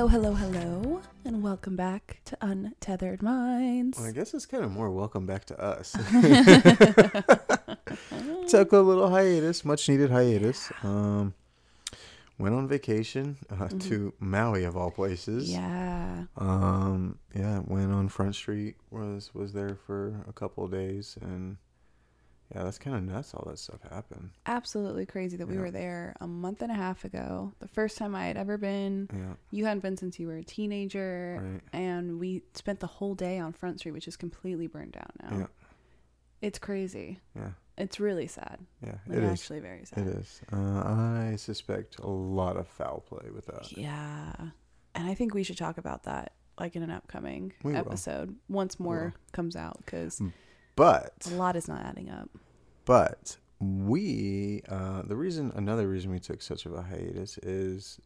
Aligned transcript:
Hello, 0.00 0.08
hello, 0.08 0.32
hello, 0.32 1.02
and 1.26 1.42
welcome 1.42 1.76
back 1.76 2.22
to 2.24 2.34
Untethered 2.40 3.22
Minds. 3.22 3.98
Well, 3.98 4.08
I 4.08 4.12
guess 4.12 4.32
it's 4.32 4.46
kind 4.46 4.64
of 4.64 4.70
more 4.70 4.90
welcome 4.90 5.26
back 5.26 5.44
to 5.44 5.60
us. 5.60 5.92
Took 8.48 8.72
a 8.72 8.78
little 8.78 9.10
hiatus, 9.10 9.62
much 9.62 9.86
needed 9.90 10.10
hiatus. 10.10 10.72
Um, 10.82 11.34
went 12.38 12.54
on 12.54 12.66
vacation 12.66 13.36
uh, 13.50 13.68
to 13.80 14.14
Maui 14.18 14.64
of 14.64 14.74
all 14.74 14.90
places. 14.90 15.50
Mm-hmm. 15.50 15.60
yeah. 15.60 16.24
Um, 16.38 17.18
yeah, 17.34 17.60
went 17.66 17.92
on 17.92 18.08
Front 18.08 18.36
Street. 18.36 18.76
Was 18.90 19.34
was 19.34 19.52
there 19.52 19.76
for 19.86 20.24
a 20.26 20.32
couple 20.32 20.64
of 20.64 20.70
days, 20.70 21.18
and 21.20 21.58
yeah, 22.54 22.64
that's 22.64 22.78
kind 22.78 22.96
of 22.96 23.02
nuts. 23.04 23.32
All 23.34 23.44
that 23.48 23.58
stuff 23.58 23.80
happened. 23.90 24.30
Absolutely 24.46 25.06
crazy 25.06 25.36
that 25.36 25.46
we 25.46 25.54
Yeah. 25.54 25.60
were 25.60 25.70
there 25.70 26.14
a 26.20 26.26
month 26.26 26.62
and 26.62 26.70
a 26.72 26.74
half 26.74 27.04
ago. 27.04 27.52
The 27.60 27.68
first 27.68 27.96
time 27.98 28.14
I 28.14 28.26
had 28.26 28.36
ever 28.36 28.58
been. 28.58 29.08
Yeah, 29.12 29.34
You 29.50 29.64
hadn't 29.66 29.80
been 29.82 29.96
since 29.96 30.18
you 30.18 30.26
were 30.28 30.36
a 30.36 30.42
teenager. 30.44 31.40
right. 31.42 31.60
And 31.72 32.18
we 32.18 32.42
spent 32.54 32.80
the 32.80 32.86
whole 32.86 33.14
day 33.14 33.38
on 33.38 33.52
Front 33.52 33.78
Street, 33.80 33.92
which 33.92 34.08
is 34.08 34.16
completely 34.16 34.66
burned 34.66 34.92
down 34.92 35.10
now. 35.22 35.38
Yeah. 35.38 35.46
It's 36.40 36.58
crazy. 36.58 37.20
Yeah, 37.36 37.50
It's 37.76 38.00
really 38.00 38.26
sad. 38.26 38.58
yeah. 38.82 38.96
Like, 39.06 39.18
it 39.18 39.24
is. 39.24 39.30
actually 39.30 39.60
very 39.60 39.84
sad. 39.84 40.06
It 40.06 40.16
is. 40.16 40.40
Uh, 40.52 40.56
I 40.56 41.34
suspect 41.36 41.98
a 41.98 42.08
lot 42.08 42.56
of 42.56 42.66
foul 42.66 43.00
play 43.00 43.30
with 43.30 43.46
that. 43.46 43.76
Yeah. 43.76 44.32
And 44.94 45.06
I 45.08 45.14
think 45.14 45.34
we 45.34 45.42
should 45.42 45.58
talk 45.58 45.78
about 45.78 46.04
that 46.04 46.32
like 46.58 46.76
in 46.76 46.82
an 46.82 46.90
upcoming 46.90 47.52
We 47.62 47.72
will. 47.72 47.78
episode 47.78 48.36
once 48.48 48.78
more 48.80 49.14
comes 49.32 49.54
out 49.56 49.78
because 49.84 50.20
But 50.80 51.28
a 51.30 51.34
lot 51.34 51.56
is 51.56 51.68
not 51.68 51.84
adding 51.84 52.08
up. 52.10 52.30
But 52.86 53.36
we, 53.60 54.62
uh, 54.68 55.02
the 55.02 55.14
reason, 55.14 55.52
another 55.54 55.86
reason 55.86 56.10
we 56.10 56.18
took 56.18 56.40
such 56.40 56.64
of 56.64 56.72
a 56.72 56.80
hiatus 56.82 57.36
is, 57.38 57.98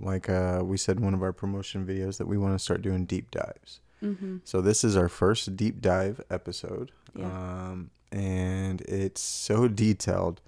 like 0.00 0.30
uh, 0.30 0.62
we 0.64 0.78
said 0.78 0.96
in 0.96 1.04
one 1.04 1.12
of 1.12 1.22
our 1.22 1.34
promotion 1.34 1.86
videos, 1.86 2.16
that 2.16 2.26
we 2.26 2.38
want 2.38 2.54
to 2.54 2.58
start 2.58 2.80
doing 2.80 3.04
deep 3.04 3.30
dives. 3.30 3.80
Mm-hmm. 4.02 4.38
So 4.44 4.62
this 4.62 4.82
is 4.82 4.96
our 4.96 5.10
first 5.10 5.56
deep 5.56 5.82
dive 5.82 6.22
episode, 6.30 6.90
Yeah. 7.14 7.26
um, 7.26 7.90
and 8.10 8.80
it's 8.82 9.20
so 9.20 9.68
detailed 9.68 10.40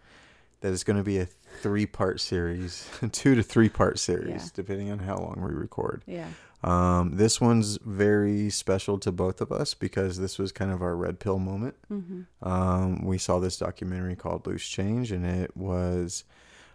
that 0.62 0.72
it's 0.72 0.84
going 0.84 0.96
to 0.96 1.02
be 1.04 1.18
a 1.18 1.26
three-part 1.60 2.20
series, 2.20 2.88
two 3.12 3.34
to 3.34 3.42
three-part 3.42 3.98
series, 3.98 4.44
Yeah. 4.44 4.48
depending 4.54 4.90
on 4.90 5.00
how 5.00 5.16
long 5.18 5.36
we 5.46 5.52
record. 5.52 6.02
Yeah. 6.06 6.28
Um, 6.64 7.16
this 7.16 7.40
one's 7.42 7.78
very 7.84 8.48
special 8.48 8.98
to 9.00 9.12
both 9.12 9.40
of 9.42 9.52
us 9.52 9.74
because 9.74 10.18
this 10.18 10.38
was 10.38 10.50
kind 10.50 10.70
of 10.70 10.80
our 10.82 10.96
red 10.96 11.20
pill 11.20 11.38
moment. 11.38 11.76
Mm-hmm. 11.92 12.48
Um, 12.48 13.04
we 13.04 13.18
saw 13.18 13.38
this 13.38 13.58
documentary 13.58 14.16
called 14.16 14.46
Loose 14.46 14.66
Change, 14.66 15.12
and 15.12 15.26
it 15.26 15.54
was 15.56 16.24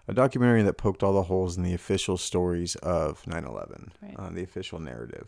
a 0.08 0.14
documentary 0.14 0.62
that 0.64 0.73
poked 0.73 1.02
all 1.02 1.14
the 1.14 1.23
holes 1.23 1.58
in 1.58 1.64
the 1.64 1.73
official 1.73 2.17
stories 2.17 2.76
of 2.78 3.26
9 3.26 3.44
11, 3.44 3.92
Right. 4.02 4.16
uh, 4.17 4.30
the 4.30 4.44
official 4.44 4.80
narrative. 4.80 5.28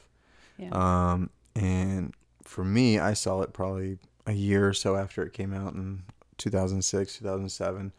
Yeah. 0.58 0.70
Um, 0.74 1.32
and 1.56 2.14
for 2.44 2.64
me, 2.64 3.00
I 3.00 3.14
saw 3.14 3.42
it 3.42 3.54
probably 3.54 3.98
a 4.28 4.34
year 4.34 4.68
or 4.68 4.74
so 4.74 4.96
after 4.96 5.24
it 5.24 5.34
came 5.34 5.54
out 5.54 5.74
in 5.74 6.04
2006, 6.38 7.18
2007. 7.18 7.94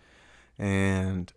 And 0.58 1.32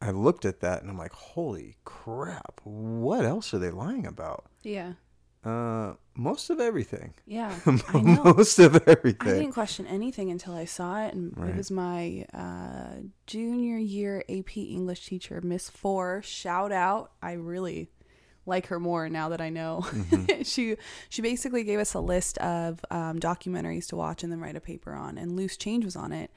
I 0.00 0.10
looked 0.12 0.44
at 0.44 0.60
that 0.60 0.82
and 0.82 0.90
I'm 0.90 0.98
like, 0.98 1.12
holy 1.12 1.76
crap, 1.84 2.60
what 2.64 3.24
else 3.24 3.52
are 3.54 3.58
they 3.58 3.70
lying 3.70 4.06
about? 4.06 4.46
yeah. 4.62 4.92
Uh, 5.44 5.94
most 6.16 6.50
of 6.50 6.58
everything. 6.58 7.14
Yeah. 7.24 7.54
I 7.66 8.00
know. 8.00 8.22
most 8.36 8.58
of 8.58 8.74
everything. 8.88 9.28
I 9.28 9.34
didn't 9.38 9.52
question 9.52 9.86
anything 9.86 10.30
until 10.32 10.52
I 10.52 10.64
saw 10.64 11.00
it, 11.06 11.14
and 11.14 11.32
Right. 11.36 11.50
it 11.50 11.56
was 11.56 11.70
my 11.70 12.26
uh, 12.34 13.02
junior 13.26 13.78
year 13.78 14.24
AP 14.28 14.56
English 14.58 15.06
teacher, 15.06 15.40
Miss 15.40 15.70
Four. 15.70 16.22
Shout 16.22 16.72
out! 16.72 17.12
I 17.22 17.32
really 17.34 17.88
like 18.46 18.66
her 18.66 18.80
more 18.80 19.08
now 19.08 19.28
that 19.28 19.40
I 19.40 19.48
know. 19.48 19.82
Mm-hmm. 19.84 20.42
she 20.42 20.76
she 21.08 21.22
basically 21.22 21.62
gave 21.62 21.78
us 21.78 21.94
a 21.94 22.00
list 22.00 22.36
of 22.38 22.80
um, 22.90 23.20
documentaries 23.20 23.86
to 23.90 23.96
watch 23.96 24.24
and 24.24 24.32
then 24.32 24.40
write 24.40 24.56
a 24.56 24.60
paper 24.60 24.92
on, 24.92 25.16
and 25.16 25.36
Loose 25.36 25.56
Change 25.56 25.84
was 25.84 25.94
on 25.96 26.12
it. 26.12 26.32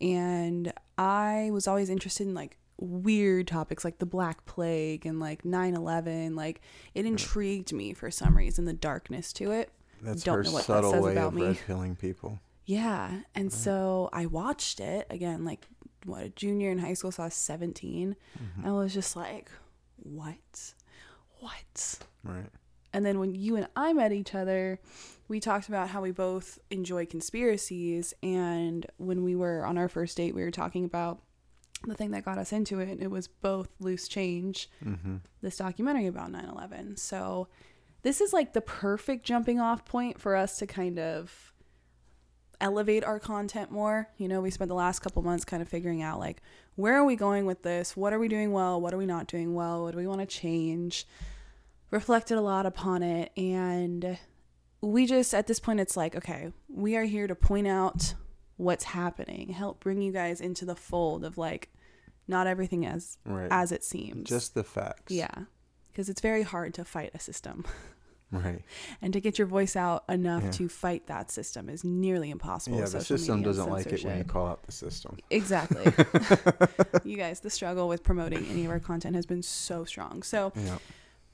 And 0.00 0.72
I 0.98 1.48
was 1.52 1.66
always 1.66 1.88
interested 1.88 2.26
in 2.26 2.34
like 2.34 2.58
weird 2.82 3.46
topics 3.46 3.84
like 3.84 3.98
the 3.98 4.06
Black 4.06 4.44
Plague 4.44 5.06
and 5.06 5.20
like 5.20 5.42
9/11. 5.42 6.34
Like 6.34 6.60
it 6.94 7.06
intrigued 7.06 7.72
me 7.72 7.92
for 7.94 8.10
some 8.10 8.36
reason, 8.36 8.64
the 8.64 8.72
darkness 8.72 9.32
to 9.34 9.52
it. 9.52 9.70
That's 10.00 10.22
Don't 10.22 10.38
her 10.38 10.42
know 10.42 10.52
what 10.52 10.66
that 10.66 10.66
subtle 10.66 10.92
says 10.92 11.02
way 11.02 11.12
about 11.12 11.28
of 11.28 11.34
me. 11.34 11.46
red 11.46 11.58
pilling 11.66 11.96
people. 11.96 12.40
Yeah. 12.64 13.20
And 13.34 13.52
so 13.52 14.08
I 14.12 14.26
watched 14.26 14.80
it 14.80 15.06
again, 15.10 15.44
like 15.44 15.66
what 16.04 16.24
a 16.24 16.28
junior 16.30 16.70
in 16.70 16.78
high 16.78 16.94
school, 16.94 17.12
so 17.12 17.22
I 17.22 17.26
was 17.26 17.34
17. 17.34 18.16
Mm-hmm. 18.38 18.66
I 18.66 18.72
was 18.72 18.92
just 18.92 19.14
like, 19.14 19.50
what? 19.96 20.74
What? 21.38 21.98
Right. 22.24 22.50
And 22.92 23.06
then 23.06 23.18
when 23.18 23.34
you 23.34 23.56
and 23.56 23.68
I 23.74 23.92
met 23.92 24.12
each 24.12 24.34
other, 24.34 24.80
we 25.28 25.40
talked 25.40 25.68
about 25.68 25.88
how 25.88 26.02
we 26.02 26.10
both 26.10 26.58
enjoy 26.70 27.06
conspiracies. 27.06 28.12
And 28.22 28.86
when 28.98 29.24
we 29.24 29.34
were 29.34 29.64
on 29.64 29.78
our 29.78 29.88
first 29.88 30.16
date, 30.16 30.34
we 30.34 30.42
were 30.42 30.50
talking 30.50 30.84
about 30.84 31.22
the 31.86 31.94
thing 31.94 32.10
that 32.12 32.24
got 32.24 32.38
us 32.38 32.52
into 32.52 32.78
it. 32.80 32.98
It 33.00 33.10
was 33.10 33.28
both 33.28 33.68
Loose 33.80 34.08
Change, 34.08 34.68
Mm-hmm. 34.84 35.16
this 35.40 35.56
documentary 35.56 36.06
about 36.06 36.30
9 36.30 36.44
11. 36.44 36.96
So 36.96 37.48
this 38.02 38.20
is 38.20 38.32
like 38.32 38.52
the 38.52 38.60
perfect 38.60 39.24
jumping 39.24 39.60
off 39.60 39.84
point 39.84 40.20
for 40.20 40.34
us 40.36 40.58
to 40.58 40.66
kind 40.66 40.98
of 40.98 41.52
elevate 42.60 43.04
our 43.04 43.18
content 43.18 43.70
more. 43.70 44.08
You 44.18 44.28
know, 44.28 44.40
we 44.40 44.50
spent 44.50 44.68
the 44.68 44.74
last 44.74 45.00
couple 45.00 45.22
months 45.22 45.44
kind 45.44 45.62
of 45.62 45.68
figuring 45.68 46.02
out 46.02 46.18
like 46.20 46.42
where 46.76 46.94
are 46.96 47.04
we 47.04 47.16
going 47.16 47.44
with 47.44 47.62
this? 47.62 47.96
What 47.96 48.12
are 48.12 48.18
we 48.18 48.28
doing 48.28 48.52
well? 48.52 48.80
What 48.80 48.94
are 48.94 48.98
we 48.98 49.06
not 49.06 49.26
doing 49.26 49.54
well? 49.54 49.82
What 49.82 49.92
do 49.92 49.98
we 49.98 50.06
want 50.06 50.20
to 50.20 50.26
change? 50.26 51.06
Reflected 51.90 52.38
a 52.38 52.40
lot 52.40 52.64
upon 52.64 53.02
it 53.02 53.30
and 53.36 54.18
we 54.80 55.06
just 55.06 55.34
at 55.34 55.46
this 55.46 55.60
point 55.60 55.80
it's 55.80 55.96
like, 55.96 56.16
okay, 56.16 56.52
we 56.68 56.96
are 56.96 57.04
here 57.04 57.26
to 57.26 57.34
point 57.34 57.66
out 57.66 58.14
what's 58.62 58.84
happening, 58.84 59.48
help 59.50 59.80
bring 59.80 60.00
you 60.02 60.12
guys 60.12 60.40
into 60.40 60.64
the 60.64 60.76
fold 60.76 61.24
of 61.24 61.36
like 61.38 61.68
not 62.28 62.46
everything 62.46 62.86
as 62.86 63.18
Right. 63.24 63.48
as 63.50 63.72
it 63.72 63.82
seems. 63.84 64.28
Just 64.28 64.54
the 64.54 64.64
facts. 64.64 65.12
Yeah. 65.12 65.34
Because 65.90 66.08
it's 66.08 66.20
very 66.20 66.42
hard 66.42 66.72
to 66.74 66.84
fight 66.84 67.10
a 67.14 67.18
system. 67.20 67.64
Right. 68.34 68.62
And 69.02 69.12
to 69.12 69.20
get 69.20 69.36
your 69.38 69.46
voice 69.46 69.76
out 69.76 70.04
enough 70.08 70.42
Yeah. 70.44 70.50
to 70.52 70.68
fight 70.70 71.06
that 71.08 71.30
system 71.30 71.68
is 71.68 71.84
nearly 71.84 72.30
impossible. 72.30 72.78
Yeah, 72.78 72.86
the 72.86 73.02
system 73.04 73.42
doesn't 73.42 73.68
like 73.68 73.84
it 73.88 74.02
when 74.06 74.16
you 74.16 74.24
call 74.24 74.46
out 74.46 74.62
the 74.62 74.72
system. 74.72 75.18
Exactly. 75.28 75.84
you 77.04 77.18
guys, 77.18 77.40
the 77.40 77.50
struggle 77.50 77.88
with 77.88 78.02
promoting 78.02 78.46
any 78.46 78.64
of 78.64 78.70
our 78.70 78.80
content 78.80 79.16
has 79.16 79.26
been 79.26 79.42
so 79.42 79.84
strong. 79.84 80.22
So 80.22 80.50
Yeah. 80.56 80.78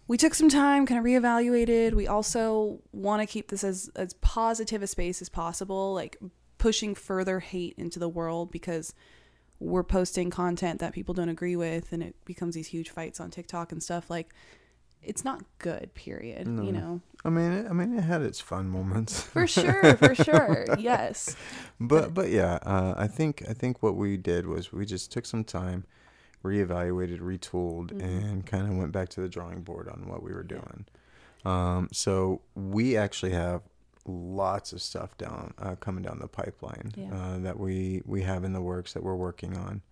we 0.09 0.17
took 0.17 0.35
some 0.35 0.49
time, 0.49 0.87
kind 0.87 0.99
of 0.99 1.05
reevaluated. 1.05 1.95
We 1.95 2.09
also 2.09 2.81
want 2.91 3.23
to 3.23 3.27
keep 3.27 3.47
this 3.51 3.63
as 3.63 3.89
as 3.95 4.15
positive 4.15 4.83
a 4.83 4.89
space 4.89 5.23
as 5.23 5.29
possible, 5.29 5.95
like 5.95 6.17
pushing 6.59 6.95
further 6.95 7.41
hate 7.41 7.75
into 7.79 7.99
the 7.99 8.09
world 8.09 8.51
because 8.51 8.95
we're 9.61 9.83
posting 9.85 10.31
content 10.31 10.79
that 10.81 10.93
people 10.93 11.15
don't 11.15 11.29
agree 11.29 11.57
with 11.57 11.93
and 11.93 12.03
it 12.03 12.15
becomes 12.25 12.55
these 12.55 12.69
huge 12.69 12.91
fights 12.91 13.19
on 13.21 13.31
TikTok 13.31 13.73
and 13.73 13.83
stuff 13.83 14.09
like 14.11 14.33
it's 15.03 15.25
not 15.25 15.43
good, 15.59 15.95
period. 15.95 16.47
You 16.49 16.73
know. 16.73 17.01
I 17.25 17.31
mean, 17.31 17.53
it, 17.53 17.67
I 17.71 17.73
mean, 17.73 17.97
it 17.97 18.03
had 18.03 18.21
its 18.21 18.41
fun 18.41 18.69
moments. 18.69 19.23
For 19.23 19.47
sure, 19.57 19.97
for 19.97 20.13
sure. 20.15 20.67
Yes. 20.77 21.37
but 21.79 22.13
but 22.13 22.31
yeah, 22.31 22.59
uh, 22.63 22.95
I 22.97 23.07
think 23.07 23.45
I 23.49 23.53
think 23.53 23.81
what 23.81 23.95
we 23.95 24.17
did 24.17 24.47
was 24.47 24.73
we 24.73 24.85
just 24.85 25.13
took 25.13 25.25
some 25.25 25.45
time, 25.45 25.85
reevaluated, 26.45 27.21
retooled, 27.21 27.93
Mhm. 27.93 28.03
and 28.03 28.47
kind 28.47 28.69
of 28.69 28.77
went 28.77 28.91
back 28.93 29.09
to 29.11 29.21
the 29.21 29.29
drawing 29.29 29.63
board 29.63 29.89
on 29.89 30.09
what 30.09 30.23
we 30.23 30.33
were 30.33 30.43
doing. 30.43 30.87
Um, 31.45 31.89
so 31.93 32.41
we 32.57 32.97
actually 32.97 33.33
have 33.33 33.63
lots 34.09 34.73
of 34.73 34.81
stuff 34.83 35.17
down 35.19 35.53
uh, 35.59 35.75
coming 35.77 36.03
down 36.03 36.19
the 36.21 36.29
pipeline 36.29 36.93
Yeah. 36.97 37.15
uh, 37.15 37.39
that 37.41 37.59
we 37.61 38.03
we 38.07 38.23
have 38.23 38.43
in 38.45 38.53
the 38.53 38.61
works 38.63 38.93
that 38.95 39.03
we're 39.03 39.15
working 39.17 39.57
on. 39.57 39.83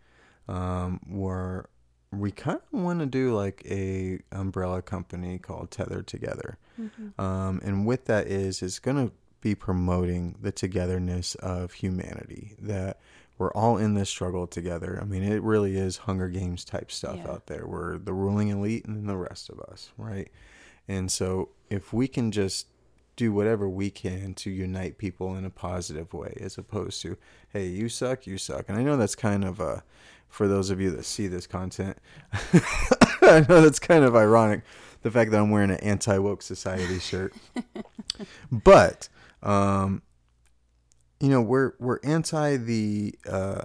Um, 0.48 1.00
we're 1.08 1.64
we 2.12 2.30
kind 2.30 2.58
of 2.72 2.80
want 2.80 3.00
to 3.00 3.06
do 3.06 3.34
like 3.34 3.62
a 3.68 4.20
umbrella 4.32 4.80
company 4.80 5.38
called 5.38 5.70
Tether 5.70 6.02
Together. 6.02 6.56
Mhm. 6.80 7.18
Um, 7.20 7.60
and 7.64 7.84
what 7.84 8.04
that 8.06 8.26
is, 8.28 8.62
is 8.62 8.78
going 8.78 8.96
to 9.08 9.12
be 9.40 9.54
promoting 9.54 10.36
the 10.40 10.52
togetherness 10.52 11.34
of 11.36 11.72
humanity, 11.74 12.54
that 12.60 13.00
we're 13.38 13.50
all 13.52 13.76
in 13.76 13.94
this 13.94 14.08
struggle 14.08 14.46
together. 14.46 14.98
I 15.00 15.04
mean, 15.04 15.22
it 15.24 15.42
really 15.42 15.76
is 15.76 15.98
Hunger 15.98 16.28
Games 16.28 16.64
type 16.64 16.90
stuff 16.90 17.16
Yeah. 17.16 17.30
out 17.32 17.48
there. 17.48 17.66
We're 17.66 17.98
the 17.98 18.14
ruling 18.14 18.48
elite 18.48 18.86
and 18.86 18.96
then 18.96 19.06
the 19.06 19.16
rest 19.16 19.50
of 19.50 19.60
us, 19.60 19.90
right? 19.98 20.30
And 20.88 21.10
so 21.10 21.50
if 21.68 21.92
we 21.92 22.06
can 22.08 22.30
just 22.30 22.68
do 23.16 23.32
whatever 23.32 23.68
we 23.68 23.90
can 23.90 24.34
to 24.34 24.50
unite 24.50 24.98
people 24.98 25.34
in 25.36 25.44
a 25.44 25.50
positive 25.50 26.12
way, 26.12 26.36
as 26.40 26.58
opposed 26.58 27.00
to, 27.02 27.16
hey, 27.52 27.66
you 27.66 27.88
suck, 27.88 28.26
you 28.26 28.36
suck. 28.38 28.68
And 28.68 28.78
I 28.78 28.82
know 28.82 28.96
that's 28.96 29.14
kind 29.14 29.42
of 29.44 29.58
a, 29.58 29.82
for 30.28 30.46
those 30.46 30.68
of 30.70 30.80
you 30.80 30.90
that 30.90 31.04
see 31.04 31.26
this 31.26 31.46
content, 31.46 31.96
I 33.22 33.44
know 33.48 33.60
that's 33.62 33.78
kind 33.78 34.04
of 34.04 34.14
ironic, 34.14 34.62
the 35.02 35.10
fact 35.10 35.30
that 35.30 35.40
I'm 35.40 35.50
wearing 35.50 35.70
an 35.70 35.78
anti 35.78 36.18
woke 36.18 36.42
society 36.42 36.98
shirt. 36.98 37.34
but 38.52 39.08
um, 39.42 40.02
you 41.20 41.28
know, 41.28 41.40
we're 41.40 41.72
we're 41.78 42.00
anti 42.04 42.56
the 42.56 43.14
uh, 43.28 43.62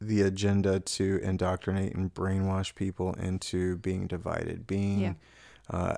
the 0.00 0.22
agenda 0.22 0.80
to 0.80 1.18
indoctrinate 1.22 1.94
and 1.94 2.12
brainwash 2.14 2.74
people 2.74 3.14
into 3.14 3.76
being 3.78 4.06
divided, 4.06 4.66
being 4.66 5.00
Yeah. 5.00 5.12
uh, 5.70 5.96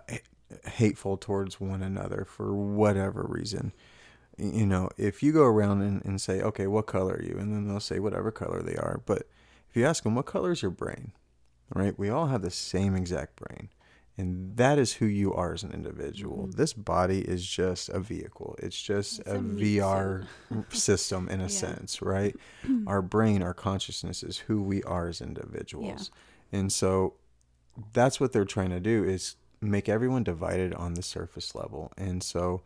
hateful 0.64 1.16
towards 1.16 1.60
one 1.60 1.82
another 1.82 2.24
for 2.28 2.54
whatever 2.54 3.24
reason. 3.28 3.72
You 4.38 4.66
know, 4.66 4.90
if 4.98 5.22
you 5.22 5.32
go 5.32 5.44
around 5.44 5.80
and, 5.82 6.04
and 6.04 6.20
say, 6.20 6.42
okay, 6.42 6.66
what 6.66 6.86
color 6.86 7.14
are 7.14 7.22
you? 7.22 7.36
And 7.38 7.52
then 7.52 7.66
they'll 7.66 7.80
say 7.80 7.98
whatever 7.98 8.30
color 8.30 8.62
they 8.62 8.76
are. 8.76 9.00
But 9.06 9.28
if 9.70 9.76
you 9.76 9.84
ask 9.86 10.02
them, 10.04 10.14
what 10.14 10.26
color 10.26 10.52
is 10.52 10.62
your 10.62 10.70
brain? 10.70 11.12
Right? 11.74 11.98
We 11.98 12.10
all 12.10 12.26
have 12.26 12.42
the 12.42 12.50
same 12.50 12.94
exact 12.94 13.36
brain. 13.36 13.70
And 14.18 14.56
that 14.56 14.78
is 14.78 14.94
who 14.94 15.06
you 15.06 15.34
are 15.34 15.52
as 15.52 15.62
an 15.62 15.72
individual. 15.72 16.46
Mhm. 16.48 16.54
This 16.56 16.72
body 16.72 17.20
is 17.20 17.44
just 17.46 17.88
a 17.90 17.98
vehicle. 18.00 18.56
It's 18.58 18.80
just 18.80 19.18
It's 19.20 19.28
a, 19.28 19.36
a 19.36 19.38
VR 19.40 20.26
system 20.70 21.28
in 21.28 21.40
a 21.40 21.44
Yeah. 21.44 21.48
sense, 21.48 22.00
right? 22.00 22.36
our 22.86 23.02
brain, 23.02 23.42
our 23.42 23.52
consciousness 23.54 24.22
is 24.22 24.38
who 24.38 24.62
we 24.62 24.82
are 24.84 25.08
as 25.08 25.20
individuals. 25.20 26.10
And 26.52 26.72
so 26.72 27.14
that's 27.92 28.20
what 28.20 28.32
they're 28.32 28.44
trying 28.46 28.70
to 28.70 28.80
do 28.80 29.04
is 29.04 29.36
make 29.60 29.88
everyone 29.88 30.22
divided 30.24 30.74
on 30.74 30.94
the 30.94 31.02
surface 31.02 31.54
level. 31.54 31.92
And 31.96 32.22
so 32.22 32.62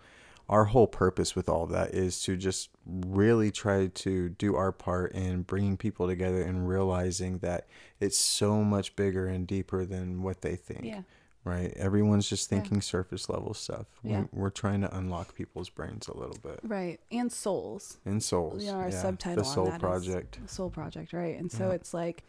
our 0.48 0.64
whole 0.64 0.88
purpose 0.88 1.36
with 1.36 1.48
all 1.48 1.62
of 1.62 1.70
that 1.70 1.94
is 1.94 2.20
to 2.22 2.36
just 2.36 2.70
really 2.86 3.52
try 3.52 3.86
to 3.86 4.28
do 4.30 4.56
our 4.56 4.72
part 4.72 5.12
in 5.12 5.42
bringing 5.42 5.76
people 5.76 6.08
together 6.08 6.42
and 6.42 6.66
realizing 6.68 7.38
that 7.38 7.68
it's 8.00 8.18
so 8.18 8.64
much 8.64 8.96
bigger 8.96 9.26
and 9.28 9.46
deeper 9.46 9.84
than 9.84 10.22
what 10.22 10.40
they 10.40 10.56
think 10.56 10.84
Yeah. 10.84 11.02
right? 11.44 11.72
Everyone's 11.76 12.28
just 12.28 12.50
Yeah. 12.50 12.58
thinking 12.58 12.80
surface 12.80 13.28
level 13.28 13.54
stuff. 13.54 13.86
Yeah. 14.02 14.24
We're, 14.32 14.42
we're 14.42 14.50
trying 14.50 14.80
to 14.80 14.96
unlock 14.96 15.36
people's 15.36 15.68
brains 15.70 16.08
a 16.08 16.16
little 16.18 16.38
bit. 16.42 16.58
Right. 16.64 16.98
And 17.12 17.30
souls. 17.30 17.98
And 18.04 18.20
souls. 18.20 18.64
Yeah, 18.64 18.72
our 18.72 18.88
yeah. 18.90 19.02
subtitle 19.02 19.44
The 19.44 19.48
on 19.48 19.54
Soul 19.54 19.78
Project. 19.78 20.40
Soul 20.46 20.70
Project, 20.70 21.12
right? 21.12 21.38
And 21.38 21.52
so 21.52 21.68
Yeah. 21.68 21.74
it's 21.74 21.94
like 21.94 22.24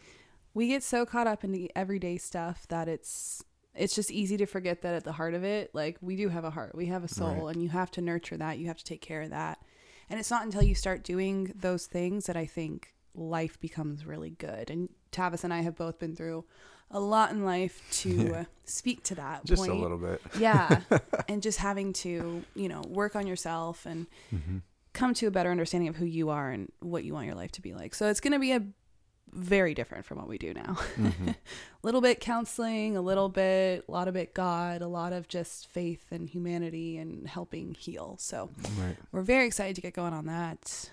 we 0.53 0.67
get 0.67 0.83
so 0.83 1.07
caught 1.07 1.25
up 1.25 1.43
in 1.43 1.51
the 1.53 1.71
everyday 1.75 2.17
stuff 2.17 2.67
that 2.67 2.87
it's 2.87 3.43
it's 3.75 3.95
just 3.95 4.12
easy 4.12 4.38
to 4.38 4.45
forget 4.45 4.81
that 4.81 4.94
at 4.95 5.03
the 5.03 5.13
heart 5.13 5.33
of 5.33 5.44
it, 5.44 5.73
like 5.73 5.97
we 6.01 6.15
do 6.15 6.29
have 6.29 6.44
a 6.44 6.50
heart, 6.50 6.75
we 6.75 6.88
have 6.88 7.03
a 7.03 7.07
soul, 7.07 7.45
Right. 7.45 7.56
and 7.56 7.63
you 7.63 7.69
have 7.69 7.91
to 7.91 8.01
nurture 8.01 8.38
that. 8.38 8.57
You 8.59 8.68
have 8.68 8.77
to 8.77 8.83
take 8.85 9.01
care 9.01 9.21
of 9.21 9.29
that. 9.29 9.59
And 10.09 10.19
it's 10.19 10.29
not 10.31 10.44
until 10.44 10.62
you 10.63 10.75
start 10.75 11.03
doing 11.03 11.53
those 11.56 11.85
things 11.85 12.25
that 12.25 12.35
I 12.35 12.45
think 12.45 12.94
life 13.15 13.59
becomes 13.59 14.06
really 14.06 14.31
good. 14.31 14.69
And 14.69 14.89
Tavis 15.12 15.44
and 15.45 15.53
I 15.53 15.62
have 15.62 15.75
both 15.77 16.00
been 16.00 16.15
through 16.15 16.44
a 16.89 17.00
lot 17.00 17.31
in 17.31 17.45
life 17.45 17.81
to 18.01 18.09
Yeah. 18.31 18.45
speak 18.65 19.03
to 19.06 19.15
that 19.15 19.45
Just 19.45 19.62
point. 19.62 19.71
a 19.71 19.75
little 19.81 19.97
bit. 19.97 20.21
yeah 20.38 20.81
and 21.29 21.41
just 21.41 21.59
having 21.59 21.94
to 21.94 22.44
you 22.56 22.68
know 22.68 22.81
work 22.89 23.15
on 23.15 23.25
yourself 23.27 23.85
and 23.85 24.07
hmm 24.29 24.57
come 24.94 25.13
to 25.13 25.25
a 25.25 25.31
better 25.31 25.50
understanding 25.50 25.88
of 25.88 25.95
who 25.95 26.03
you 26.03 26.29
are 26.29 26.51
and 26.51 26.69
what 26.81 27.06
you 27.06 27.13
want 27.13 27.25
your 27.25 27.33
life 27.35 27.50
to 27.53 27.62
be 27.62 27.73
like 27.73 27.95
so 27.95 28.09
it's 28.09 28.19
going 28.19 28.33
to 28.33 28.39
be 28.39 28.51
a 28.51 28.62
very 29.33 29.74
different 29.74 30.06
from 30.06 30.18
what 30.18 30.28
we 30.28 30.38
do 30.38 30.54
now 30.54 30.74
hmm 30.95 31.30
a 31.30 31.36
little 31.83 32.01
bit 32.01 32.19
counseling 32.19 32.95
a 32.98 33.01
little 33.01 33.30
bit 33.30 33.83
a 33.88 33.92
lot 33.92 34.07
of 34.07 34.16
it 34.16 34.33
god 34.33 34.81
a 34.81 34.88
lot 34.88 35.13
of 35.13 35.28
just 35.28 35.68
faith 35.69 36.06
and 36.12 36.30
humanity 36.30 36.98
and 36.98 37.28
helping 37.28 37.74
heal 37.74 38.16
so 38.19 38.50
Right. 38.80 38.98
we're 39.12 39.22
very 39.22 39.45
excited 39.48 39.75
to 39.75 39.81
get 39.81 39.94
going 39.94 40.13
on 40.13 40.25
that 40.25 40.89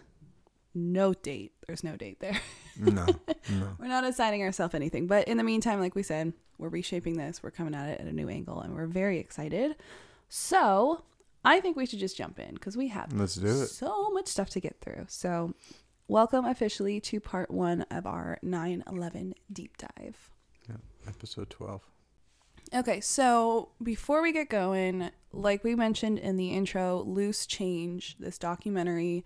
no 0.75 1.14
date 1.14 1.52
there's 1.67 1.82
no 1.82 1.96
date 1.96 2.20
there 2.20 2.38
No. 2.79 3.06
No. 3.50 3.69
we're 3.81 3.88
not 3.88 4.05
assigning 4.05 4.43
ourselves 4.43 4.73
anything. 4.73 5.08
But 5.08 5.26
in 5.26 5.37
the 5.37 5.43
meantime, 5.43 5.81
like 5.81 5.96
we 5.96 6.05
said, 6.05 6.32
we're 6.58 6.69
reshaping 6.69 7.17
this. 7.17 7.43
We're 7.43 7.50
coming 7.50 7.75
at 7.75 7.88
it 7.88 8.00
at 8.00 8.06
a 8.06 8.12
new 8.12 8.29
angle 8.29 8.61
and 8.61 8.73
we're 8.73 8.87
very 8.87 9.19
excited. 9.19 9.75
So 10.29 11.02
I 11.44 11.58
think 11.61 11.76
we 11.76 11.87
should 11.87 11.99
just 11.99 12.17
jump 12.17 12.38
in 12.38 12.55
because 12.55 12.76
we 12.76 12.87
have 12.88 13.12
Let's 13.12 13.35
do 13.35 13.46
it. 13.49 13.67
so 13.67 14.11
much 14.11 14.29
stuff 14.29 14.50
to 14.50 14.61
get 14.61 14.76
through. 14.81 15.06
So 15.08 15.55
welcome 16.08 16.46
officially 16.46 17.00
to 17.00 17.20
part 17.20 17.50
one 17.50 17.82
of 17.90 18.06
our 18.06 18.38
9 18.43 18.82
11 18.90 19.34
deep 19.52 19.76
dive. 19.76 20.31
Yeah, 20.69 20.76
Episode 21.06 21.50
12. 21.50 21.82
Okay, 22.75 23.00
so 23.00 23.70
before 23.82 24.22
we 24.22 24.32
get 24.32 24.49
going, 24.49 25.10
like 25.32 25.62
we 25.64 25.75
mentioned 25.75 26.19
in 26.19 26.37
the 26.37 26.50
intro, 26.50 27.02
Loose 27.06 27.46
Change, 27.46 28.16
this 28.19 28.38
documentary, 28.38 29.25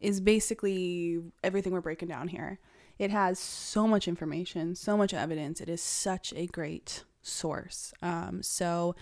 is 0.00 0.20
basically 0.20 1.20
everything 1.44 1.72
we're 1.72 1.80
breaking 1.80 2.08
down 2.08 2.28
here. 2.28 2.58
It 2.98 3.10
has 3.10 3.38
so 3.38 3.86
much 3.86 4.08
information, 4.08 4.74
so 4.74 4.96
much 4.96 5.14
evidence. 5.14 5.60
It 5.60 5.68
is 5.68 5.80
such 5.82 6.32
a 6.36 6.46
great 6.46 7.04
source. 7.22 7.92
Um, 8.02 8.42
so, 8.42 8.94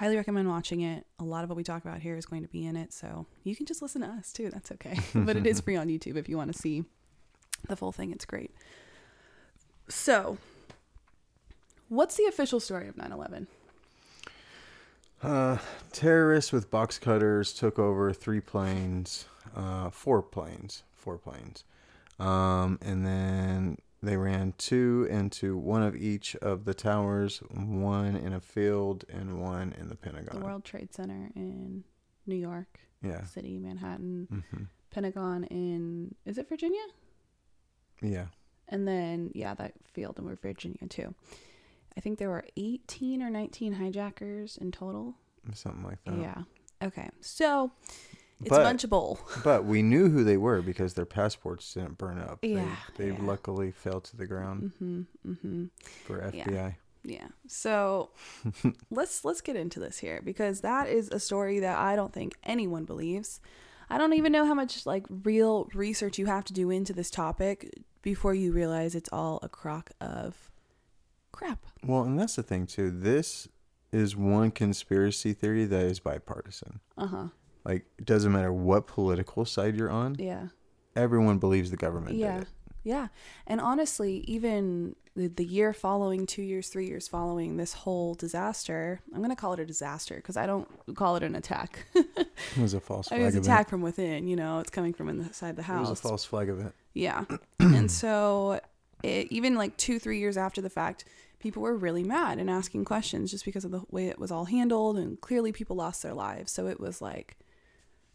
highly 0.00 0.16
recommend 0.16 0.48
watching 0.48 0.80
it. 0.80 1.04
A 1.18 1.24
lot 1.24 1.44
of 1.44 1.50
what 1.50 1.56
we 1.58 1.62
talk 1.62 1.84
about 1.84 2.00
here 2.00 2.16
is 2.16 2.24
going 2.24 2.40
to 2.40 2.48
be 2.48 2.64
in 2.64 2.74
it, 2.74 2.90
so 2.90 3.26
you 3.44 3.54
can 3.54 3.66
just 3.66 3.82
listen 3.82 4.00
to 4.00 4.08
us 4.08 4.32
too. 4.32 4.48
That's 4.48 4.72
okay. 4.72 4.98
but 5.14 5.36
it 5.36 5.46
is 5.46 5.60
free 5.60 5.76
on 5.76 5.88
YouTube 5.88 6.16
if 6.16 6.26
you 6.26 6.38
want 6.38 6.50
to 6.50 6.58
see 6.58 6.84
the 7.68 7.76
full 7.76 7.92
thing. 7.92 8.10
It's 8.10 8.24
great. 8.24 8.50
So, 9.88 10.38
what's 11.90 12.16
the 12.16 12.24
official 12.24 12.60
story 12.60 12.88
of 12.88 12.96
9 12.96 13.12
11? 13.12 13.46
Uh, 15.22 15.58
terrorists 15.92 16.50
with 16.50 16.70
box 16.70 16.98
cutters 16.98 17.52
took 17.52 17.78
over 17.78 18.10
three 18.10 18.40
planes, 18.40 19.26
uh, 19.54 19.90
four 19.90 20.22
planes, 20.22 20.82
four 20.94 21.18
planes. 21.18 21.64
Um, 22.18 22.78
and 22.80 23.04
then 23.04 23.76
they 24.02 24.16
ran 24.16 24.54
two 24.56 25.06
into 25.10 25.56
one 25.56 25.82
of 25.82 25.94
each 25.94 26.34
of 26.36 26.64
the 26.64 26.74
towers, 26.74 27.38
one 27.50 28.16
in 28.16 28.32
a 28.32 28.40
field 28.40 29.04
and 29.08 29.40
one 29.40 29.74
in 29.78 29.88
the 29.88 29.96
Pentagon. 29.96 30.38
The 30.40 30.44
World 30.44 30.64
Trade 30.64 30.92
Center 30.94 31.30
in 31.36 31.84
New 32.26 32.36
York 32.36 32.80
Yeah. 33.02 33.24
City, 33.24 33.58
Manhattan, 33.58 34.44
hmm 34.50 34.62
Pentagon 34.90 35.44
in 35.44 36.14
is 36.24 36.36
it 36.38 36.48
Virginia? 36.48 36.82
Yeah. 38.02 38.26
And 38.68 38.88
then 38.88 39.30
yeah, 39.34 39.54
that 39.54 39.74
field 39.92 40.18
in 40.18 40.36
Virginia 40.36 40.86
too. 40.88 41.14
I 41.96 42.00
think 42.00 42.18
there 42.18 42.30
were 42.30 42.44
18 42.56 43.22
or 43.22 43.30
19 43.30 43.74
hijackers 43.74 44.56
in 44.56 44.72
total. 44.72 45.14
Something 45.54 45.84
like 45.84 46.02
that. 46.04 46.18
Yeah. 46.18 46.42
Okay. 46.82 47.08
So 47.20 47.70
it's 48.40 48.48
But- 48.50 48.60
a 48.60 48.64
bunch 48.64 48.84
of 48.84 48.90
bull. 48.90 49.18
But 49.44 49.64
we 49.64 49.82
knew 49.82 50.08
who 50.10 50.24
they 50.24 50.36
were 50.36 50.62
because 50.62 50.94
their 50.94 51.06
passports 51.06 51.72
didn't 51.74 51.98
burn 51.98 52.18
up. 52.18 52.38
Yeah, 52.42 52.76
They, 52.96 53.10
they 53.10 53.12
yeah. 53.16 53.22
luckily 53.22 53.70
fell 53.72 54.00
to 54.00 54.16
the 54.16 54.26
ground 54.26 54.72
Mhm. 54.82 55.06
Mhm. 55.26 55.70
for 56.06 56.18
Yeah. 56.32 56.44
FBI. 56.44 56.76
Yeah. 57.04 57.28
So 57.46 58.10
let's 58.90 59.24
let's 59.24 59.40
get 59.40 59.56
into 59.56 59.80
this 59.80 59.98
here 59.98 60.20
because 60.22 60.60
that 60.60 60.88
is 60.88 61.08
a 61.10 61.18
story 61.20 61.60
that 61.60 61.78
I 61.78 61.96
don't 61.96 62.12
think 62.12 62.34
anyone 62.44 62.84
believes. 62.84 63.40
I 63.88 63.98
don't 63.98 64.12
even 64.12 64.30
know 64.32 64.44
how 64.44 64.54
much 64.54 64.86
like 64.86 65.06
real 65.24 65.68
research 65.74 66.18
you 66.18 66.26
have 66.26 66.44
to 66.44 66.52
do 66.52 66.70
into 66.70 66.92
this 66.92 67.10
topic 67.10 67.72
before 68.02 68.34
you 68.34 68.52
realize 68.52 68.94
it's 68.94 69.08
all 69.12 69.38
a 69.42 69.48
crock 69.48 69.90
of 70.00 70.50
crap. 71.32 71.64
Well, 71.84 72.02
and 72.02 72.18
that's 72.18 72.36
the 72.36 72.42
thing 72.42 72.66
too. 72.66 72.90
This 72.90 73.48
is 73.92 74.14
one 74.14 74.50
conspiracy 74.52 75.32
theory 75.32 75.64
that 75.64 75.84
is 75.84 75.98
bipartisan. 76.00 76.80
Uh-huh. 76.96 77.28
Like 77.64 77.84
it 77.98 78.04
doesn't 78.04 78.32
matter 78.32 78.52
what 78.52 78.86
political 78.86 79.44
side 79.44 79.76
you're 79.76 79.90
on, 79.90 80.16
Yeah. 80.18 80.48
everyone 80.96 81.38
believes 81.38 81.70
the 81.70 81.76
government 81.76 82.16
Yeah. 82.16 82.32
did 82.34 82.42
it. 82.42 82.48
Yeah. 82.82 83.08
And 83.46 83.60
honestly, 83.60 84.24
even 84.26 84.96
the, 85.14 85.26
the 85.26 85.44
year 85.44 85.74
following, 85.74 86.24
2 86.24 86.40
years, 86.40 86.68
3 86.68 86.86
years 86.86 87.06
following 87.08 87.58
this 87.58 87.74
whole 87.74 88.14
disaster, 88.14 89.00
I'm 89.12 89.18
going 89.18 89.28
to 89.28 89.36
call 89.36 89.52
it 89.52 89.60
a 89.60 89.66
disaster 89.66 90.14
because 90.16 90.38
I 90.38 90.46
don't 90.46 90.66
call 90.94 91.16
it 91.16 91.22
an 91.22 91.34
attack. 91.34 91.84
It 92.56 92.62
was 92.62 92.72
a 92.72 92.80
false 92.80 93.08
I 93.08 93.10
flag 93.10 93.18
mean, 93.18 93.26
it's 93.28 93.36
event. 93.36 93.46
attack 93.46 93.68
from 93.68 93.82
within, 93.82 94.26
you 94.26 94.34
know, 94.34 94.60
it's 94.60 94.70
coming 94.70 94.94
from 94.94 95.10
inside 95.10 95.56
the 95.56 95.62
house. 95.62 95.86
It 95.86 95.90
was 95.90 95.98
a 95.98 96.02
false 96.02 96.24
flag 96.24 96.48
event. 96.48 96.74
Yeah. 96.94 97.26
and 97.60 97.90
so, 97.90 98.60
it, 99.04 99.26
even 99.30 99.56
like 99.56 99.76
two, 99.76 99.98
three 99.98 100.18
years 100.18 100.38
after 100.38 100.62
the 100.62 100.70
fact, 100.70 101.04
people 101.38 101.60
were 101.62 101.76
really 101.76 102.02
mad 102.02 102.38
and 102.38 102.48
asking 102.48 102.86
questions 102.86 103.30
just 103.30 103.44
because 103.44 103.64
of 103.66 103.70
the 103.72 103.82
way 103.90 104.06
it 104.08 104.18
was 104.18 104.30
all 104.32 104.46
handled. 104.46 104.96
And 104.96 105.20
clearly, 105.20 105.52
people 105.52 105.76
lost 105.76 106.02
their 106.02 106.14
lives. 106.14 106.50
So, 106.50 106.66
it 106.66 106.80
was 106.80 107.02
like, 107.02 107.36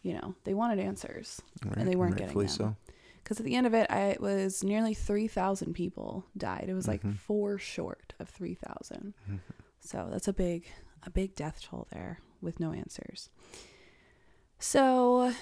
you 0.05 0.13
know, 0.13 0.35
they 0.43 0.53
wanted 0.53 0.77
answers. 0.79 1.41
Right? 1.65 1.83
they 1.85 1.95
weren't 1.95 2.15
getting 2.15 2.37
them. 2.47 2.77
Because 3.23 3.39
at 3.39 3.45
the 3.45 3.55
end 3.55 3.65
of 3.65 3.73
it, 3.73 3.87
I, 3.89 4.09
it 4.09 4.21
was 4.21 4.63
nearly 4.63 4.93
3,000 4.93 5.73
people 5.73 6.25
died. 6.37 6.65
It 6.67 6.75
was 6.75 6.87
like 6.87 7.01
Mhm. 7.01 7.17
four 7.17 7.57
short 7.57 8.13
of 8.19 8.29
3,000. 8.29 9.15
Mhm. 9.27 9.39
So, 9.79 10.07
that's 10.11 10.27
a 10.27 10.33
big, 10.33 10.67
a 11.03 11.09
big 11.09 11.33
death 11.35 11.59
toll 11.63 11.87
there 11.91 12.19
with 12.39 12.59
no 12.59 12.71
answers. 12.71 13.29
So, 14.59 15.33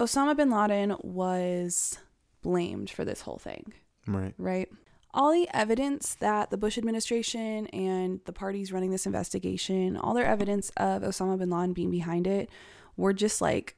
Osama 0.00 0.34
bin 0.36 0.50
Laden 0.50 0.96
was 1.02 1.98
blamed 2.42 2.88
for 2.90 3.04
this 3.04 3.22
whole 3.22 3.38
thing 3.38 3.72
Right. 4.06 4.34
right? 4.38 4.68
All 5.12 5.32
the 5.32 5.48
evidence 5.54 6.14
that 6.16 6.50
the 6.50 6.58
Bush 6.58 6.76
administration 6.78 7.66
and 7.68 8.20
the 8.26 8.32
parties 8.32 8.72
running 8.72 8.90
this 8.90 9.06
investigation, 9.06 9.96
all 9.96 10.12
their 10.14 10.26
evidence 10.26 10.70
of 10.76 11.02
Osama 11.02 11.38
bin 11.38 11.50
Laden 11.50 11.72
being 11.72 11.90
behind 11.90 12.26
it, 12.26 12.50
were 12.96 13.12
just 13.12 13.40
like 13.40 13.76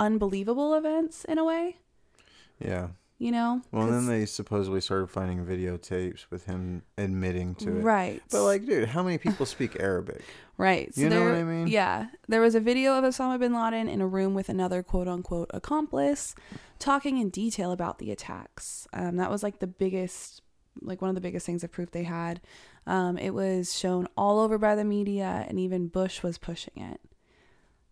unbelievable 0.00 0.74
events 0.74 1.24
in 1.24 1.38
a 1.38 1.44
way, 1.44 1.76
Yeah. 2.60 2.88
you 3.18 3.32
know? 3.32 3.62
Well, 3.72 3.86
then 3.88 4.06
they 4.06 4.26
supposedly 4.26 4.80
started 4.80 5.08
finding 5.10 5.44
videotapes 5.44 6.26
with 6.30 6.44
him 6.46 6.82
admitting 6.96 7.54
to 7.56 7.78
it. 7.78 7.82
right, 7.82 8.22
But 8.30 8.44
like, 8.44 8.64
dude, 8.66 8.88
how 8.90 9.02
many 9.02 9.18
people 9.18 9.46
speak 9.46 9.76
Arabic? 9.80 10.22
right. 10.56 10.90
you 10.96 11.08
know 11.08 11.24
what 11.24 11.34
I 11.34 11.42
mean? 11.44 11.66
Yeah, 11.68 12.06
there 12.28 12.40
was 12.40 12.54
a 12.54 12.60
video 12.60 12.96
of 12.98 13.04
Osama 13.04 13.38
bin 13.38 13.54
Laden 13.54 13.88
in 13.88 14.00
a 14.00 14.06
room 14.06 14.34
with 14.34 14.48
another 14.48 14.82
quote 14.82 15.08
unquote 15.08 15.50
accomplice, 15.54 16.34
talking 16.78 17.18
in 17.18 17.30
detail 17.30 17.72
about 17.72 17.98
the 17.98 18.10
attacks. 18.10 18.86
Um, 18.92 19.16
that 19.16 19.30
was 19.30 19.42
like 19.42 19.58
the 19.60 19.66
biggest 19.66 20.42
like 20.80 21.02
one 21.02 21.08
of 21.08 21.16
the 21.16 21.20
biggest 21.20 21.44
things 21.44 21.64
of 21.64 21.72
proof 21.72 21.90
they 21.90 22.04
had. 22.04 22.40
Um, 22.86 23.18
it 23.18 23.34
was 23.34 23.76
shown 23.76 24.06
all 24.16 24.38
over 24.38 24.58
by 24.58 24.76
the 24.76 24.84
media, 24.84 25.44
and 25.48 25.58
even 25.58 25.88
Bush 25.88 26.22
was 26.22 26.38
pushing 26.38 26.74
it. 26.80 27.00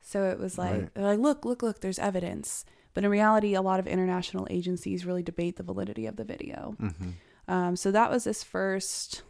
So 0.08 0.22
it 0.30 0.38
was 0.38 0.56
like, 0.56 0.72
Right. 0.82 0.94
they're 0.94 1.04
like, 1.04 1.18
look, 1.18 1.44
look, 1.44 1.64
look, 1.64 1.80
there's 1.80 1.98
evidence. 1.98 2.64
But 2.94 3.02
in 3.02 3.10
reality, 3.10 3.54
a 3.54 3.60
lot 3.60 3.80
of 3.80 3.88
international 3.88 4.46
agencies 4.48 5.04
really 5.04 5.24
debate 5.24 5.56
the 5.56 5.64
validity 5.64 6.06
of 6.06 6.14
the 6.14 6.22
video. 6.24 6.76
hmm 6.78 7.10
Um, 7.48 7.74
so 7.74 7.90
that 7.90 8.08
was 8.08 8.22
this 8.22 8.44
first 8.44 9.22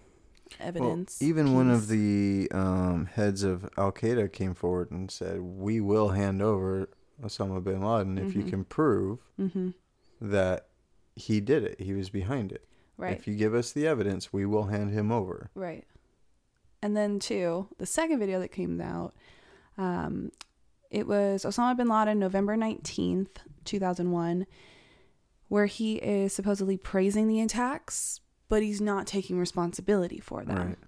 evidence. 0.61 1.16
Well, 1.21 1.28
even 1.30 1.54
one 1.54 1.71
of 1.71 1.88
the 1.88 2.49
um, 2.52 3.06
heads 3.06 3.42
of 3.42 3.68
Al 3.78 3.90
Qaeda 3.90 4.30
came 4.33 4.52
forward 4.54 4.90
and 4.90 5.11
said, 5.11 5.40
"We 5.40 5.80
will 5.80 6.11
hand 6.11 6.42
over 6.42 6.90
Osama 7.23 7.64
bin 7.64 7.80
Laden 7.83 8.18
if 8.18 8.35
you 8.37 8.42
Mhm. 8.42 8.49
can 8.49 8.64
prove 8.64 9.18
Mhm. 9.38 9.73
that 10.21 10.68
he 11.14 11.40
did 11.40 11.62
it. 11.64 11.80
He 11.80 11.95
was 11.95 12.11
behind 12.11 12.52
it. 12.52 12.68
Right. 12.99 13.16
If 13.18 13.26
you 13.26 13.35
give 13.35 13.54
us 13.54 13.73
the 13.73 13.87
evidence, 13.87 14.30
we 14.33 14.45
will 14.47 14.64
hand 14.64 14.90
him 14.90 15.11
over." 15.11 15.50
Right. 15.54 15.85
And 16.83 16.95
then 16.97 17.18
two, 17.18 17.68
the 17.78 17.87
second 17.87 18.18
video 18.18 18.38
that 18.40 18.52
came 18.52 18.80
out, 18.80 19.14
um, 19.78 20.30
it 20.90 21.07
was 21.07 21.45
Osama 21.45 21.76
bin 21.76 21.88
Laden, 21.88 22.19
November 22.19 22.57
nineteenth, 22.57 23.38
two 23.64 23.78
thousand 23.78 24.11
one, 24.12 24.47
where 25.49 25.66
he 25.66 25.97
is 25.97 26.33
supposedly 26.33 26.76
praising 26.76 27.28
the 27.28 27.40
attacks, 27.40 28.21
but 28.49 28.62
he's 28.62 28.81
not 28.81 29.07
taking 29.07 29.38
responsibility 29.38 30.19
for 30.21 30.45
them. 30.45 30.57
Right. 30.69 30.78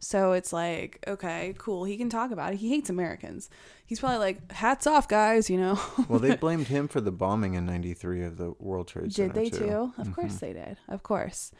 So 0.00 0.30
it's 0.30 0.52
like, 0.52 1.02
okay, 1.08 1.54
cool. 1.58 1.82
He 1.82 1.96
can 1.96 2.08
talk 2.08 2.30
about 2.30 2.52
it. 2.52 2.60
He 2.60 2.68
hates 2.68 2.88
Americans. 2.88 3.50
He's 3.84 3.98
probably 3.98 4.18
like, 4.18 4.52
hats 4.52 4.86
off, 4.86 5.08
guys. 5.08 5.50
You 5.50 5.58
know. 5.58 5.80
Well, 6.08 6.20
they 6.20 6.36
blamed 6.46 6.68
him 6.68 6.86
for 6.88 7.00
the 7.00 7.10
bombing 7.10 7.54
in 7.54 7.66
'93 7.66 8.22
of 8.24 8.36
the 8.36 8.54
World 8.60 8.86
Trade 8.88 9.12
Center. 9.12 9.32
Did 9.32 9.42
they 9.42 9.50
too. 9.50 9.66
too? 9.66 9.92
Of 9.98 10.08
Mhm. 10.08 10.14
course 10.14 10.36
they 10.36 10.52
did. 10.52 10.78
Of 10.88 11.02
course. 11.02 11.50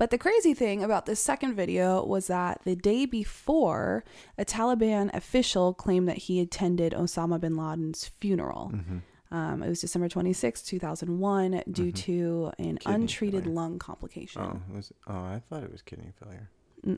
But 0.00 0.08
the 0.08 0.16
crazy 0.16 0.54
thing 0.54 0.82
about 0.82 1.04
this 1.04 1.20
second 1.20 1.56
video 1.56 2.02
was 2.02 2.28
that 2.28 2.62
the 2.64 2.74
day 2.74 3.04
before, 3.04 4.02
a 4.38 4.46
Taliban 4.46 5.14
official 5.14 5.74
claimed 5.74 6.08
that 6.08 6.16
he 6.16 6.40
attended 6.40 6.94
Osama 6.94 7.38
bin 7.38 7.54
Laden's 7.54 8.08
funeral. 8.08 8.72
Mhm. 8.74 9.02
Um, 9.30 9.62
it 9.62 9.68
was 9.68 9.82
December 9.82 10.08
26, 10.08 10.62
2001, 10.62 11.62
due 11.70 11.92
Mhm. 11.92 11.96
to 11.96 12.50
an 12.58 12.78
Kidney 12.78 12.94
untreated 12.94 13.42
failure. 13.44 13.54
lung 13.54 13.78
complication. 13.78 14.40
Oh, 14.40 14.74
was 14.74 14.90
oh, 15.06 15.12
I 15.22 15.42
thought 15.50 15.64
it 15.64 15.70
was 15.70 15.82
kidney 15.82 16.14
failure. 16.18 16.48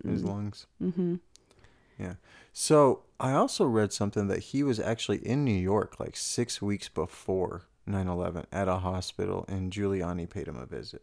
His 0.05 0.23
lungs. 0.23 0.69
Mm-hmm. 0.81 1.17
So 2.53 3.03
I 3.19 3.33
also 3.33 3.65
read 3.67 3.93
something 3.93 4.29
that 4.29 4.39
he 4.41 4.63
was 4.63 4.79
actually 4.79 5.27
in 5.27 5.45
New 5.45 5.59
York 5.59 5.99
like 5.99 6.17
six 6.17 6.63
weeks 6.63 6.89
before 6.89 7.63
9/11 7.85 8.47
at 8.53 8.69
a 8.69 8.77
hospital, 8.77 9.45
and 9.49 9.73
Giuliani 9.73 10.31
paid 10.31 10.47
him 10.47 10.57
a 10.57 10.67
visit. 10.67 11.03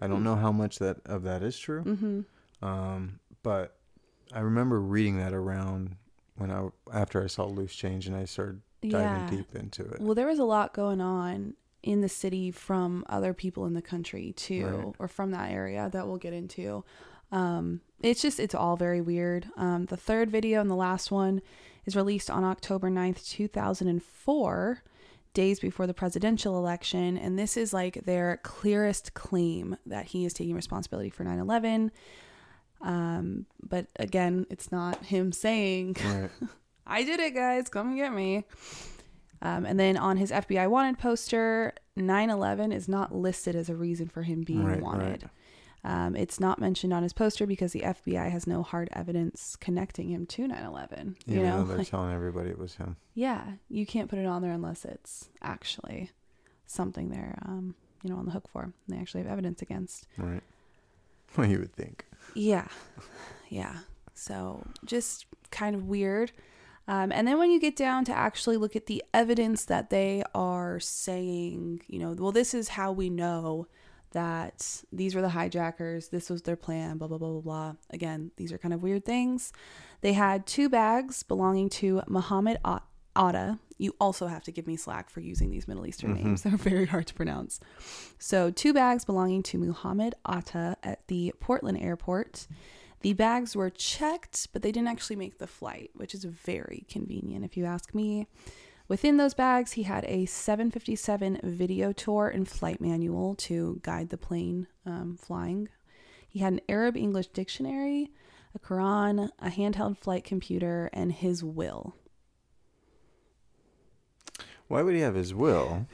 I 0.00 0.06
don't 0.06 0.18
Hmm. 0.18 0.24
know 0.24 0.36
how 0.36 0.52
much 0.52 0.78
that 0.78 0.98
of 1.06 1.22
that 1.24 1.42
is 1.42 1.58
true, 1.58 1.82
Mm-hmm. 1.84 2.64
um, 2.64 3.18
but 3.42 3.76
I 4.32 4.40
remember 4.40 4.80
reading 4.80 5.18
that 5.18 5.32
around 5.32 5.96
when 6.36 6.50
I 6.50 6.68
after 6.92 7.22
I 7.22 7.26
saw 7.26 7.46
Loose 7.46 7.74
Change 7.74 8.06
and 8.06 8.14
I 8.16 8.24
started 8.24 8.60
diving 8.82 9.22
Yeah. 9.22 9.30
deep 9.30 9.54
into 9.56 9.84
it. 9.84 10.00
Well, 10.00 10.14
there 10.14 10.26
was 10.28 10.38
a 10.38 10.44
lot 10.44 10.72
going 10.72 11.00
on 11.00 11.54
in 11.82 12.00
the 12.00 12.08
city 12.08 12.50
from 12.50 13.04
other 13.08 13.32
people 13.34 13.66
in 13.66 13.74
the 13.74 13.82
country 13.82 14.32
too, 14.32 14.66
Right. 14.66 14.94
or 14.98 15.08
from 15.08 15.30
that 15.32 15.50
area 15.50 15.88
that 15.92 16.06
we'll 16.06 16.16
get 16.18 16.32
into. 16.32 16.84
Um, 17.32 17.80
it's 18.00 18.22
just, 18.22 18.38
it's 18.40 18.54
all 18.54 18.76
very 18.76 19.00
weird. 19.00 19.46
Um, 19.56 19.86
the 19.86 19.96
third 19.96 20.30
video 20.30 20.60
and 20.60 20.70
the 20.70 20.74
last 20.76 21.10
one 21.10 21.42
is 21.86 21.96
released 21.96 22.30
on 22.30 22.44
October 22.44 22.88
9th, 22.90 23.28
2004, 23.28 24.82
days 25.34 25.60
before 25.60 25.86
the 25.86 25.94
presidential 25.94 26.56
election. 26.58 27.16
And 27.18 27.38
this 27.38 27.56
is 27.56 27.72
like 27.72 28.04
their 28.04 28.40
clearest 28.42 29.14
claim 29.14 29.76
that 29.86 30.06
he 30.06 30.24
is 30.24 30.32
taking 30.32 30.54
responsibility 30.54 31.10
for 31.10 31.24
9 31.24 31.38
11. 31.38 31.90
Um, 32.80 33.46
but 33.62 33.86
again, 33.96 34.46
it's 34.50 34.70
not 34.70 35.04
him 35.06 35.32
saying, 35.32 35.96
Right. 36.04 36.30
I 36.86 37.04
did 37.04 37.20
it, 37.20 37.34
guys. 37.34 37.68
Come 37.68 37.96
get 37.96 38.12
me. 38.12 38.44
Um, 39.42 39.66
and 39.66 39.78
then 39.78 39.96
on 39.96 40.16
his 40.16 40.30
FBI 40.32 40.68
wanted 40.68 40.98
poster, 40.98 41.74
9 41.96 42.30
11 42.30 42.72
is 42.72 42.88
not 42.88 43.14
listed 43.14 43.54
as 43.54 43.68
a 43.68 43.74
reason 43.76 44.08
for 44.08 44.22
him 44.22 44.42
being 44.42 44.64
Right, 44.64 44.80
wanted. 44.80 45.22
right. 45.22 45.30
Um, 45.88 46.14
it's 46.14 46.38
not 46.38 46.58
mentioned 46.60 46.92
on 46.92 47.02
his 47.02 47.14
poster 47.14 47.46
because 47.46 47.72
the 47.72 47.80
FBI 47.80 48.30
has 48.30 48.46
no 48.46 48.62
hard 48.62 48.90
evidence 48.92 49.56
connecting 49.56 50.10
him 50.10 50.26
to 50.26 50.46
9 50.46 50.62
11. 50.64 51.16
You 51.26 51.42
know? 51.42 51.64
they're 51.64 51.82
telling 51.82 52.12
everybody 52.12 52.50
it 52.50 52.58
was 52.58 52.74
him. 52.74 52.96
yeah, 53.14 53.52
you 53.70 53.86
can't 53.86 54.10
put 54.10 54.18
it 54.18 54.26
on 54.26 54.42
there 54.42 54.52
unless 54.52 54.84
it's 54.84 55.30
actually 55.40 56.10
something 56.66 57.08
they're, 57.08 57.38
um, 57.46 57.74
you 58.02 58.10
know, 58.10 58.16
on 58.16 58.26
the 58.26 58.32
hook 58.32 58.48
for. 58.52 58.64
and 58.64 58.72
They 58.86 58.98
actually 58.98 59.22
have 59.22 59.32
evidence 59.32 59.62
against. 59.62 60.06
Right. 60.16 60.42
Well, 61.36 61.46
you 61.46 61.58
would 61.58 61.74
think. 61.74 62.06
Yeah. 62.34 62.68
Yeah. 63.50 63.74
So 64.14 64.64
just 64.84 65.26
kind 65.50 65.76
of 65.76 65.84
weird. 65.86 66.32
Um, 66.88 67.12
and 67.12 67.28
then 67.28 67.38
when 67.38 67.50
you 67.50 67.60
get 67.60 67.76
down 67.76 68.06
to 68.06 68.12
actually 68.12 68.56
look 68.56 68.74
at 68.74 68.86
the 68.86 69.04
evidence 69.12 69.66
that 69.66 69.90
they 69.90 70.22
are 70.34 70.80
saying, 70.80 71.82
you 71.86 71.98
know, 71.98 72.12
well, 72.18 72.32
this 72.32 72.54
is 72.54 72.68
how 72.70 72.92
we 72.92 73.10
know 73.10 73.66
that 74.12 74.82
these 74.92 75.14
were 75.14 75.20
the 75.22 75.28
hijackers, 75.30 76.08
this 76.08 76.30
was 76.30 76.42
their 76.42 76.56
plan, 76.56 76.98
blah, 76.98 77.08
blah, 77.08 77.18
blah, 77.18 77.30
blah, 77.30 77.40
blah. 77.40 77.74
Again, 77.90 78.30
these 78.36 78.52
are 78.52 78.58
kind 78.58 78.72
of 78.74 78.82
weird 78.82 79.04
things. 79.04 79.52
They 80.00 80.12
had 80.14 80.46
two 80.46 80.68
bags 80.68 81.22
belonging 81.22 81.68
to 81.70 82.02
Muhammad 82.08 82.58
Atta. 83.16 83.58
You 83.78 83.94
also 84.00 84.26
have 84.26 84.42
to 84.44 84.52
give 84.52 84.66
me 84.66 84.76
slack 84.76 85.10
for 85.10 85.20
using 85.20 85.50
these 85.50 85.68
Middle 85.68 85.86
Eastern 85.86 86.16
Mhm. 86.16 86.24
names. 86.24 86.42
They're 86.44 86.56
very 86.56 86.86
hard 86.86 87.06
to 87.08 87.14
pronounce. 87.14 87.60
So, 88.18 88.50
two 88.50 88.72
bags 88.72 89.04
belonging 89.04 89.42
to 89.44 89.58
Muhammad 89.58 90.14
Atta 90.26 90.76
at 90.82 91.06
the 91.08 91.32
Portland 91.40 91.78
airport. 91.80 92.46
The 93.00 93.12
bags 93.12 93.54
were 93.54 93.70
checked, 93.70 94.48
but 94.52 94.62
they 94.62 94.72
didn't 94.72 94.88
actually 94.88 95.14
make 95.16 95.38
the 95.38 95.46
flight, 95.46 95.90
which 95.94 96.14
is 96.14 96.24
very 96.24 96.84
convenient 96.88 97.44
if 97.44 97.56
you 97.56 97.64
ask 97.64 97.94
me. 97.94 98.26
Within 98.88 99.18
those 99.18 99.34
bags, 99.34 99.72
he 99.72 99.82
had 99.82 100.04
a 100.06 100.24
757 100.24 101.40
video 101.44 101.92
tour 101.92 102.28
and 102.28 102.48
flight 102.48 102.80
manual 102.80 103.34
to 103.34 103.80
guide 103.82 104.08
the 104.08 104.16
plane 104.16 104.66
um, 104.86 105.16
flying. 105.20 105.68
He 106.26 106.38
had 106.38 106.54
an 106.54 106.60
Arab 106.68 106.96
English 106.96 107.28
dictionary, 107.28 108.10
a 108.54 108.58
Quran, 108.58 109.28
a 109.40 109.50
handheld 109.50 109.98
flight 109.98 110.24
computer, 110.24 110.88
and 110.94 111.12
his 111.12 111.44
will. 111.44 111.94
Why 114.68 114.82
would 114.82 114.94
he 114.94 115.00
have 115.00 115.14
his 115.14 115.34
will 115.34 115.86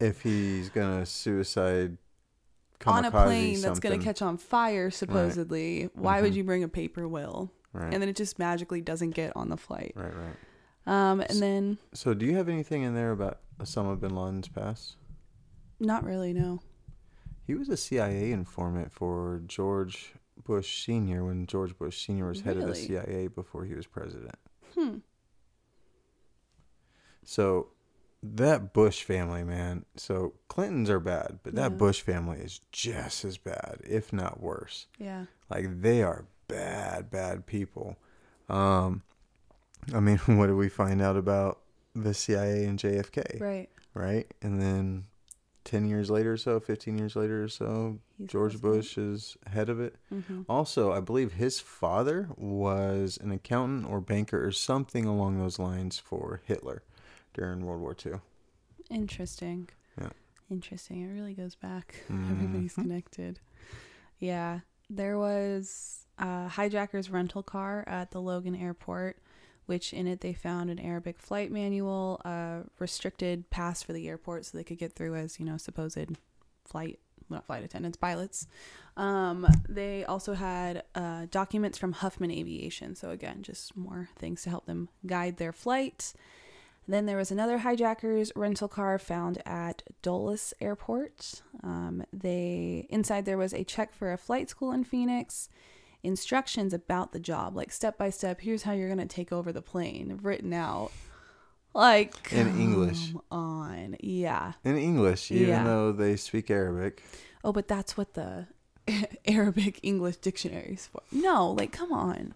if 0.00 0.22
he's 0.22 0.68
gonna 0.68 1.06
suicide 1.06 1.96
On 2.86 3.04
a 3.04 3.10
plane 3.10 3.60
that's 3.60 3.80
going 3.80 3.98
to 3.98 4.04
catch 4.04 4.22
on 4.22 4.36
fire, 4.36 4.88
supposedly. 4.90 5.90
Why 5.94 6.22
would 6.22 6.32
Mhm. 6.32 6.36
you 6.36 6.44
bring 6.44 6.62
a 6.62 6.68
paper 6.68 7.08
will? 7.08 7.50
Right. 7.72 7.92
And 7.92 8.00
then 8.00 8.08
it 8.08 8.14
just 8.14 8.38
magically 8.38 8.80
doesn't 8.80 9.10
get 9.10 9.32
on 9.36 9.48
the 9.48 9.56
flight. 9.56 9.92
right. 9.96 10.14
Right. 10.14 10.36
Um, 10.88 11.20
and 11.20 11.40
then, 11.42 11.78
So, 11.92 12.14
do 12.14 12.24
you 12.24 12.34
have 12.36 12.48
anything 12.48 12.82
in 12.82 12.94
there 12.94 13.12
about 13.12 13.40
Osama 13.60 13.98
bin 14.00 14.14
Laden's 14.16 14.48
past? 14.48 14.96
not 15.80 16.02
really, 16.02 16.32
no. 16.32 16.60
He 17.46 17.54
was 17.54 17.68
a 17.68 17.76
CIA 17.76 18.32
informant 18.32 18.90
for 18.90 19.40
George 19.46 20.14
Bush 20.44 20.84
Sr. 20.84 21.24
when 21.24 21.46
George 21.46 21.76
Bush 21.78 22.04
Sr. 22.06 22.26
was 22.26 22.40
head 22.40 22.56
of 22.56 22.66
the 22.66 22.74
CIA 22.74 23.28
before 23.28 23.64
he 23.64 23.74
was 23.74 23.86
president. 23.86 24.34
Hmm. 24.74 24.96
So 27.24 27.68
that 28.22 28.72
Bush 28.72 29.02
family, 29.02 29.44
man. 29.44 29.84
So 29.96 30.34
Clintons 30.48 30.90
are 30.90 31.00
bad, 31.00 31.40
but 31.42 31.54
that 31.54 31.72
Yeah. 31.72 31.76
Bush 31.76 32.00
family 32.00 32.38
is 32.38 32.60
just 32.72 33.24
as 33.24 33.38
bad, 33.38 33.80
if 33.84 34.12
not 34.12 34.40
worse. 34.40 34.86
Yeah. 34.98 35.26
Like 35.50 35.80
they 35.82 36.02
are 36.02 36.26
bad, 36.48 37.10
bad 37.10 37.46
people. 37.46 37.96
Um, 38.48 39.02
I 39.94 40.00
mean, 40.00 40.18
what 40.26 40.46
did 40.46 40.56
we 40.56 40.68
find 40.68 41.00
out 41.02 41.16
about 41.16 41.60
the 41.94 42.14
CIA 42.14 42.64
and 42.64 42.78
JFK? 42.78 43.40
Right. 43.40 43.68
Right, 43.94 44.32
and 44.42 44.60
then 44.60 45.04
ten 45.64 45.88
years 45.88 46.08
later, 46.10 46.34
or 46.34 46.36
so 46.36 46.60
fifteen 46.60 46.96
years 46.98 47.16
later, 47.16 47.42
or 47.44 47.48
so, 47.48 47.98
He's 48.16 48.28
George 48.28 48.60
Bush 48.60 48.96
is 48.96 49.36
head 49.46 49.68
of 49.68 49.80
it. 49.80 49.96
hmm 50.10 50.42
Also, 50.48 50.92
I 50.92 51.00
believe 51.00 51.32
his 51.32 51.58
father 51.58 52.28
was 52.36 53.18
an 53.20 53.32
accountant 53.32 53.86
or 53.86 54.00
banker 54.00 54.44
or 54.44 54.52
something 54.52 55.04
along 55.04 55.38
those 55.38 55.58
lines 55.58 55.98
for 55.98 56.40
Hitler 56.44 56.82
during 57.34 57.64
World 57.64 57.80
War 57.80 57.96
II. 58.06 58.20
Interesting. 58.90 59.68
Yeah. 60.00 60.10
Interesting. 60.50 61.02
It 61.02 61.12
really 61.12 61.34
goes 61.34 61.54
back. 61.56 61.96
Everybody's 62.08 62.74
Mhm. 62.74 62.82
connected. 62.82 63.40
Yeah. 64.18 64.60
There 64.90 65.18
was 65.18 66.06
a 66.18 66.48
hijacker's 66.48 67.10
rental 67.10 67.42
car 67.42 67.84
at 67.86 68.10
the 68.12 68.20
Logan 68.20 68.54
airport, 68.54 69.18
which 69.68 69.92
in 69.92 70.06
it 70.06 70.22
they 70.22 70.32
found 70.32 70.70
an 70.70 70.78
Arabic 70.78 71.20
flight 71.20 71.52
manual, 71.52 72.22
a 72.24 72.60
restricted 72.78 73.50
pass 73.50 73.82
for 73.82 73.92
the 73.92 74.08
airport 74.08 74.46
so 74.46 74.56
they 74.56 74.64
could 74.64 74.78
get 74.78 74.94
through 74.94 75.14
as, 75.14 75.38
you 75.38 75.44
know, 75.44 75.58
supposed 75.58 76.16
flight, 76.64 76.98
not 77.28 77.44
flight 77.44 77.62
attendants, 77.62 77.98
pilots. 77.98 78.46
Um, 78.96 79.46
they 79.68 80.06
also 80.06 80.32
had 80.32 80.84
uh, 80.94 81.26
documents 81.30 81.76
from 81.76 81.92
Huffman 81.92 82.30
Aviation. 82.30 82.94
So, 82.94 83.10
again, 83.10 83.42
just 83.42 83.76
more 83.76 84.08
things 84.16 84.42
to 84.44 84.50
help 84.50 84.64
them 84.64 84.88
guide 85.06 85.36
their 85.36 85.52
flight. 85.52 86.14
Then 86.88 87.04
there 87.04 87.18
was 87.18 87.30
another 87.30 87.58
hijacker's 87.58 88.32
rental 88.34 88.68
car 88.68 88.98
found 88.98 89.42
at 89.44 89.82
Dulles 90.00 90.54
Airport. 90.62 91.42
Um, 91.62 92.04
they 92.10 92.86
inside 92.88 93.26
there 93.26 93.36
was 93.36 93.52
a 93.52 93.64
check 93.64 93.92
for 93.92 94.14
a 94.14 94.16
flight 94.16 94.48
school 94.48 94.72
in 94.72 94.84
Phoenix, 94.84 95.50
instructions 96.02 96.72
about 96.72 97.12
the 97.12 97.20
job, 97.20 97.56
like 97.56 97.72
step 97.72 97.98
by 97.98 98.10
step. 98.10 98.40
Here's 98.40 98.62
how 98.62 98.72
you're 98.72 98.88
gonna 98.88 99.06
take 99.06 99.32
over 99.32 99.52
the 99.52 99.62
plane, 99.62 100.18
written 100.22 100.52
out, 100.52 100.90
like 101.74 102.32
In 102.32 102.48
English. 102.60 103.12
On, 103.30 103.96
yeah. 104.00 104.52
In 104.64 104.76
English, 104.76 105.30
even 105.30 105.48
Yeah. 105.48 105.64
though 105.64 105.92
they 105.92 106.16
speak 106.16 106.50
Arabic. 106.50 107.02
Oh, 107.44 107.52
but 107.52 107.68
that's 107.68 107.96
what 107.96 108.14
the 108.14 108.46
Arabic 109.26 109.80
English 109.82 110.16
dictionary 110.16 110.74
is 110.74 110.86
for. 110.86 111.02
No, 111.12 111.50
like, 111.52 111.72
come 111.72 111.92
on. 111.92 112.34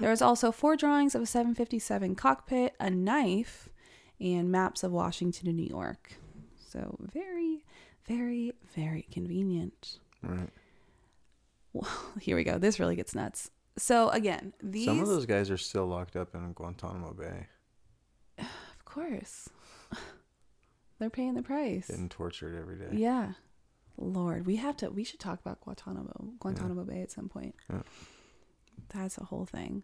There 0.00 0.10
was 0.10 0.22
also 0.22 0.52
four 0.52 0.76
drawings 0.76 1.14
of 1.14 1.22
a 1.22 1.26
757 1.26 2.14
cockpit, 2.14 2.74
a 2.80 2.88
knife, 2.90 3.68
and 4.20 4.50
maps 4.50 4.82
of 4.82 4.92
Washington 4.92 5.48
and 5.48 5.56
New 5.56 5.66
York. 5.66 6.14
So, 6.56 6.96
very, 7.00 7.64
very, 8.06 8.52
very 8.74 9.02
convenient. 9.10 9.98
Right. 10.22 10.48
Here 12.20 12.36
we 12.36 12.44
go. 12.44 12.58
This 12.58 12.78
really 12.80 12.96
gets 12.96 13.14
nuts. 13.14 13.50
So, 13.78 14.08
again, 14.10 14.52
these. 14.62 14.86
Some 14.86 15.00
of 15.00 15.08
those 15.08 15.26
guys 15.26 15.50
are 15.50 15.58
still 15.58 15.86
locked 15.86 16.16
up 16.16 16.34
in 16.34 16.52
Guantanamo 16.52 17.12
Bay, 17.12 17.46
Of 18.38 18.84
course. 18.84 19.48
They're 20.98 21.10
paying 21.10 21.34
the 21.34 21.42
price. 21.42 21.88
getting 21.88 22.08
tortured 22.08 22.58
every 22.58 22.76
day. 22.76 22.88
Yeah. 22.92 23.32
Lord, 23.98 24.46
we 24.46 24.56
have 24.56 24.76
to 24.78 24.90
we 24.90 25.04
should 25.04 25.20
talk 25.20 25.40
about 25.40 25.60
Guantanamo 25.62 26.32
Guantanamo 26.40 26.84
Bay 26.84 27.00
at 27.02 27.10
some 27.10 27.28
point. 27.28 27.54
Yeah. 27.70 27.82
That's 28.90 29.16
a 29.18 29.24
whole 29.24 29.46
thing. 29.46 29.82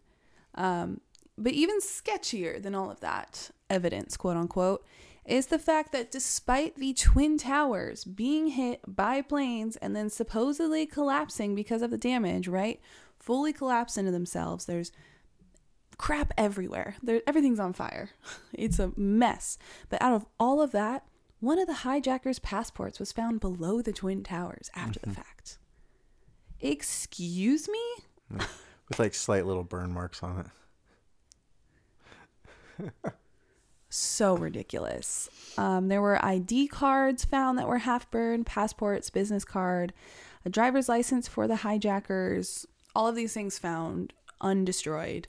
Um 0.55 1.01
but 1.37 1.53
even 1.53 1.79
sketchier 1.79 2.61
than 2.61 2.75
all 2.75 2.91
of 2.91 2.99
that 2.99 3.49
evidence, 3.71 4.15
quote 4.17 4.37
unquote, 4.37 4.85
is 5.25 5.47
the 5.47 5.59
fact 5.59 5.91
that 5.91 6.11
despite 6.11 6.75
the 6.75 6.93
twin 6.93 7.37
towers 7.37 8.03
being 8.03 8.47
hit 8.47 8.81
by 8.87 9.21
planes 9.21 9.77
and 9.77 9.95
then 9.95 10.09
supposedly 10.09 10.85
collapsing 10.85 11.55
because 11.55 11.81
of 11.81 11.91
the 11.91 11.97
damage, 11.97 12.47
right? 12.47 12.81
Fully 13.19 13.53
collapse 13.53 13.97
into 13.97 14.11
themselves. 14.11 14.65
There's 14.65 14.91
crap 15.97 16.33
everywhere. 16.37 16.95
There 17.01 17.21
everything's 17.25 17.59
on 17.59 17.73
fire. 17.73 18.09
It's 18.53 18.79
a 18.79 18.91
mess. 18.95 19.57
But 19.89 20.01
out 20.01 20.13
of 20.13 20.25
all 20.39 20.61
of 20.61 20.71
that, 20.71 21.05
one 21.39 21.59
of 21.59 21.67
the 21.67 21.73
hijackers' 21.73 22.39
passports 22.39 22.99
was 22.99 23.11
found 23.11 23.39
below 23.39 23.81
the 23.81 23.91
twin 23.91 24.23
towers 24.23 24.69
after 24.75 24.99
the 24.99 25.07
mm-hmm. 25.07 25.15
fact. 25.15 25.57
Excuse 26.61 27.67
me? 27.67 27.83
With 28.29 28.99
like 28.99 29.13
slight 29.13 29.45
little 29.45 29.63
burn 29.63 29.91
marks 29.91 30.21
on 30.23 30.51
it. 32.79 32.91
so 33.93 34.35
ridiculous. 34.35 35.29
Um, 35.57 35.87
there 35.87 36.01
were 36.01 36.23
ID 36.23 36.67
cards 36.67 37.25
found 37.25 37.57
that 37.57 37.67
were 37.67 37.79
half 37.79 38.09
burned, 38.09 38.45
passports, 38.45 39.09
business 39.09 39.45
card, 39.45 39.93
a 40.45 40.49
driver's 40.49 40.89
license 40.89 41.27
for 41.27 41.47
the 41.47 41.57
hijackers. 41.57 42.65
All 42.95 43.07
of 43.07 43.15
these 43.15 43.33
things 43.33 43.59
found 43.59 44.13
undestroyed, 44.41 45.27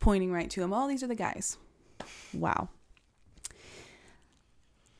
pointing 0.00 0.32
right 0.32 0.50
to 0.50 0.60
them. 0.60 0.72
Oh, 0.72 0.86
these 0.86 1.02
are 1.02 1.08
the 1.08 1.14
guys. 1.14 1.56
Wow. 2.32 2.68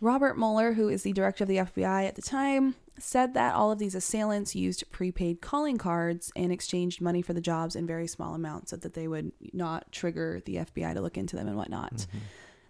Robert 0.00 0.36
Mueller, 0.36 0.72
who 0.74 0.88
is 0.88 1.02
the 1.02 1.12
director 1.12 1.44
of 1.44 1.48
the 1.48 1.56
FBI 1.58 2.06
at 2.06 2.14
the 2.14 2.22
time, 2.22 2.74
said 2.98 3.34
that 3.34 3.54
all 3.54 3.72
of 3.72 3.78
these 3.78 3.94
assailants 3.94 4.54
used 4.54 4.90
prepaid 4.90 5.40
calling 5.40 5.78
cards 5.78 6.30
and 6.36 6.52
exchanged 6.52 7.00
money 7.00 7.22
for 7.22 7.32
the 7.32 7.40
jobs 7.40 7.74
in 7.74 7.86
very 7.86 8.06
small 8.06 8.34
amounts 8.34 8.70
so 8.70 8.76
that 8.76 8.94
they 8.94 9.08
would 9.08 9.32
not 9.52 9.90
trigger 9.92 10.40
the 10.44 10.56
FBI 10.56 10.94
to 10.94 11.00
look 11.00 11.16
into 11.16 11.36
them 11.36 11.48
and 11.48 11.56
whatnot. 11.56 12.06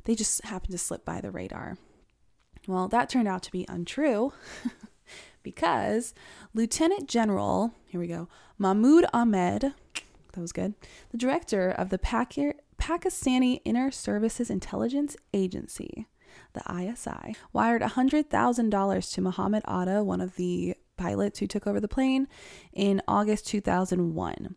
They 0.05 0.15
just 0.15 0.45
happened 0.45 0.73
to 0.73 0.79
slip 0.79 1.05
by 1.05 1.21
the 1.21 1.31
radar. 1.31 1.79
Well, 2.67 2.89
that 2.89 3.09
turned 3.09 3.29
out 3.29 3.43
to 3.45 3.53
be 3.53 3.67
untrue 3.69 4.33
because 5.43 6.15
Lieutenant 6.55 7.09
General, 7.09 7.73
here 7.87 8.01
we 8.01 8.07
go, 8.07 8.29
Mahmoud 8.59 9.07
Ahmed, 9.13 9.75
that 10.33 10.41
was 10.41 10.53
good, 10.53 10.75
the 11.11 11.19
director 11.19 11.71
of 11.71 11.91
the 11.91 11.99
Paki- 11.99 12.55
Pakistani 12.79 13.61
Inter 13.65 13.91
Services 13.91 14.51
Intelligence 14.51 15.17
Agency, 15.33 16.07
the 16.55 16.63
ISI, 16.71 17.37
wired 17.53 17.83
$100,000 17.83 19.15
to 19.15 19.21
Mohammed 19.21 19.63
Atta, 19.67 20.03
one 20.03 20.21
of 20.21 20.37
the 20.37 20.75
pilots 20.97 21.39
who 21.39 21.47
took 21.47 21.67
over 21.67 21.81
the 21.81 21.89
plane, 21.89 22.29
in 22.73 23.03
August 23.07 23.47
2001. 23.47 24.55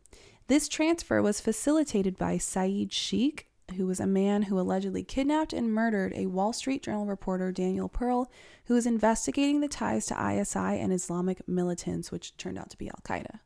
This 0.48 0.68
transfer 0.70 1.22
was 1.22 1.42
facilitated 1.42 2.18
by 2.18 2.38
Saeed 2.38 2.94
Sheikh, 2.94 3.47
who 3.76 3.86
was 3.86 4.00
a 4.00 4.08
man 4.08 4.44
who 4.44 4.60
allegedly 4.60 5.04
kidnapped 5.04 5.54
and 5.54 5.74
murdered 5.74 6.14
a 6.16 6.28
Wall 6.28 6.54
Street 6.54 6.84
Journal 6.84 7.06
reporter, 7.06 7.52
Daniel 7.52 7.90
Pearl, 7.90 8.32
who 8.66 8.74
was 8.74 8.86
investigating 8.86 9.60
the 9.60 9.68
ties 9.68 10.06
to 10.08 10.14
ISI 10.14 10.58
and 10.58 10.94
Islamic 10.94 11.48
militants, 11.48 12.12
which 12.12 12.36
turned 12.38 12.58
out 12.58 12.70
to 12.70 12.78
be 12.78 12.88
Al 12.88 13.02
Qaeda. 13.04 13.40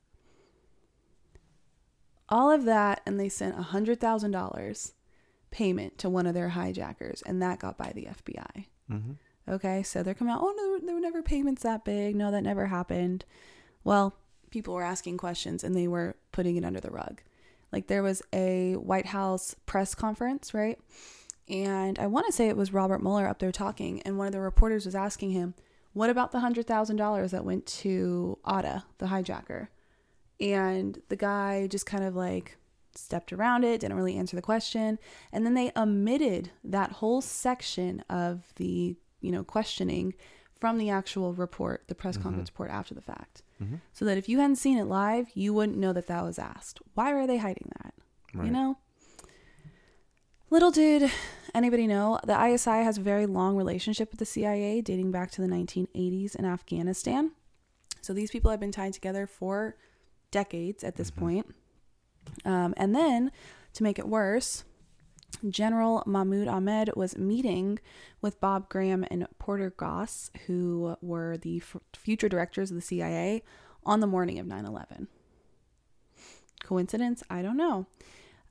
All 2.30 2.52
of 2.52 2.66
that, 2.66 3.02
and 3.06 3.20
they 3.20 3.30
sent 3.30 3.58
$100,000 3.58 4.94
payment 5.50 5.98
to 5.98 6.10
one 6.10 6.28
of 6.28 6.34
their 6.34 6.50
hijackers, 6.50 7.22
and 7.24 7.42
that 7.42 7.60
got 7.60 7.78
by 7.78 7.92
the 7.94 8.06
FBI. 8.06 8.66
Mm-hmm. 8.90 9.12
Okay, 9.50 9.84
so 9.84 10.04
they're 10.04 10.14
coming 10.14 10.34
out, 10.34 10.42
oh, 10.42 10.54
no, 10.56 10.86
there 10.86 10.96
were 10.96 11.02
never 11.02 11.22
payments 11.22 11.64
that 11.64 11.84
big. 11.84 12.16
No, 12.16 12.32
that 12.32 12.44
never 12.44 12.68
happened. 12.68 13.26
Well, 13.84 14.16
people 14.52 14.74
were 14.74 14.84
asking 14.84 15.18
questions 15.18 15.64
and 15.64 15.76
they 15.76 15.88
were 15.88 16.16
putting 16.32 16.58
it 16.58 16.66
under 16.66 16.80
the 16.80 16.92
rug. 16.92 17.22
Like 17.72 17.88
there 17.88 18.04
was 18.04 18.22
a 18.34 18.74
White 18.74 19.08
House 19.08 19.56
press 19.66 19.96
conference, 19.96 20.54
right? 20.54 20.80
And 21.48 22.00
I 22.00 22.08
want 22.08 22.28
to 22.28 22.32
say 22.32 22.48
it 22.48 22.58
was 22.58 22.74
Robert 22.74 23.02
Mueller 23.02 23.28
up 23.28 23.40
there 23.40 23.52
talking, 23.52 24.02
and 24.04 24.18
one 24.18 24.28
of 24.28 24.34
the 24.34 24.40
reporters 24.40 24.86
was 24.86 24.96
asking 24.96 25.32
him, 25.32 25.54
What 25.94 26.10
about 26.10 26.32
the 26.32 26.40
$100,000 26.40 27.32
that 27.32 27.46
went 27.46 27.66
to 27.66 28.38
Atta, 28.46 28.84
the 29.00 29.08
hijacker? 29.08 29.68
And 30.40 31.02
the 31.10 31.16
guy 31.16 31.68
just 31.68 31.86
kind 31.86 32.04
of 32.04 32.16
like 32.16 32.58
stepped 32.96 33.32
around 33.32 33.64
it, 33.64 33.82
didn't 33.82 33.98
really 33.98 34.18
answer 34.18 34.36
the 34.36 34.42
question. 34.42 35.00
And 35.32 35.46
then 35.46 35.54
they 35.54 35.72
omitted 35.76 36.52
that 36.64 36.94
whole 36.94 37.22
section 37.22 38.04
of 38.10 38.54
the, 38.56 38.96
you 39.20 39.32
know, 39.32 39.44
questioning 39.44 40.14
from 40.60 40.78
the 40.78 40.90
actual 40.90 41.34
report, 41.34 41.84
the 41.88 41.96
press 41.96 42.16
mm-hmm. 42.16 42.24
conference 42.24 42.50
report 42.52 42.70
after 42.70 42.94
the 42.94 43.02
fact. 43.02 43.44
Mm-hmm. 43.62 43.76
So 43.94 44.06
that 44.06 44.18
if 44.18 44.28
you 44.28 44.40
hadn't 44.40 44.56
seen 44.56 44.78
it 44.78 44.86
live, 44.86 45.28
you 45.34 45.54
wouldn't 45.54 45.78
know 45.78 45.94
that 45.94 46.08
that 46.08 46.24
was 46.24 46.40
asked. 46.40 46.80
Why 46.94 47.14
are 47.14 47.28
they 47.28 47.38
hiding 47.38 47.72
that? 47.82 47.94
Right. 48.34 48.46
You 48.46 48.52
know? 48.52 48.78
Little 50.50 50.72
did 50.72 51.12
anybody 51.54 51.88
know, 51.88 52.20
the 52.26 52.46
ISI 52.46 52.84
has 52.84 52.98
a 52.98 53.02
very 53.02 53.26
long 53.26 53.56
relationship 53.56 54.12
with 54.12 54.20
the 54.20 54.26
CIA 54.26 54.82
dating 54.82 55.12
back 55.12 55.32
to 55.32 55.42
the 55.42 55.48
1980s 55.48 56.36
in 56.36 56.46
Afghanistan. 56.46 57.32
So 58.02 58.14
these 58.14 58.32
people 58.32 58.52
have 58.52 58.60
been 58.60 58.72
tied 58.72 58.94
together 58.94 59.28
for 59.28 59.78
decades 60.32 60.84
at 60.84 60.96
this 60.96 61.12
point. 61.12 61.54
Um, 62.46 62.74
and 62.78 62.96
then, 62.96 63.32
to 63.74 63.84
make 63.84 64.00
it 64.00 64.08
worse, 64.08 64.64
General 65.50 66.04
Mahmoud 66.06 66.48
Ahmed 66.48 66.92
was 66.96 67.18
meeting 67.18 67.80
with 68.22 68.40
Bob 68.42 68.70
Graham 68.70 69.06
and 69.10 69.28
Porter 69.40 69.72
Goss, 69.72 70.30
who 70.48 70.96
were 71.02 71.38
the 71.38 71.58
f- 71.58 71.78
future 71.94 72.30
directors 72.30 72.70
of 72.72 72.76
the 72.76 72.82
CIA, 72.82 73.42
on 73.86 74.00
the 74.00 74.08
morning 74.08 74.38
of 74.40 74.46
9 74.46 74.66
11. 74.66 75.08
Coincidence? 76.64 77.24
I 77.30 77.42
don't 77.42 77.58
know. 77.58 77.88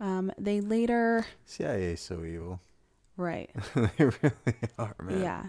Um, 0.00 0.32
they 0.38 0.60
later, 0.60 1.26
CIA 1.44 1.92
is 1.92 2.00
so 2.00 2.24
evil. 2.24 2.60
right, 3.16 3.50
they 3.74 4.04
really 4.04 4.34
are, 4.78 4.96
man. 5.02 5.20
yeah. 5.20 5.44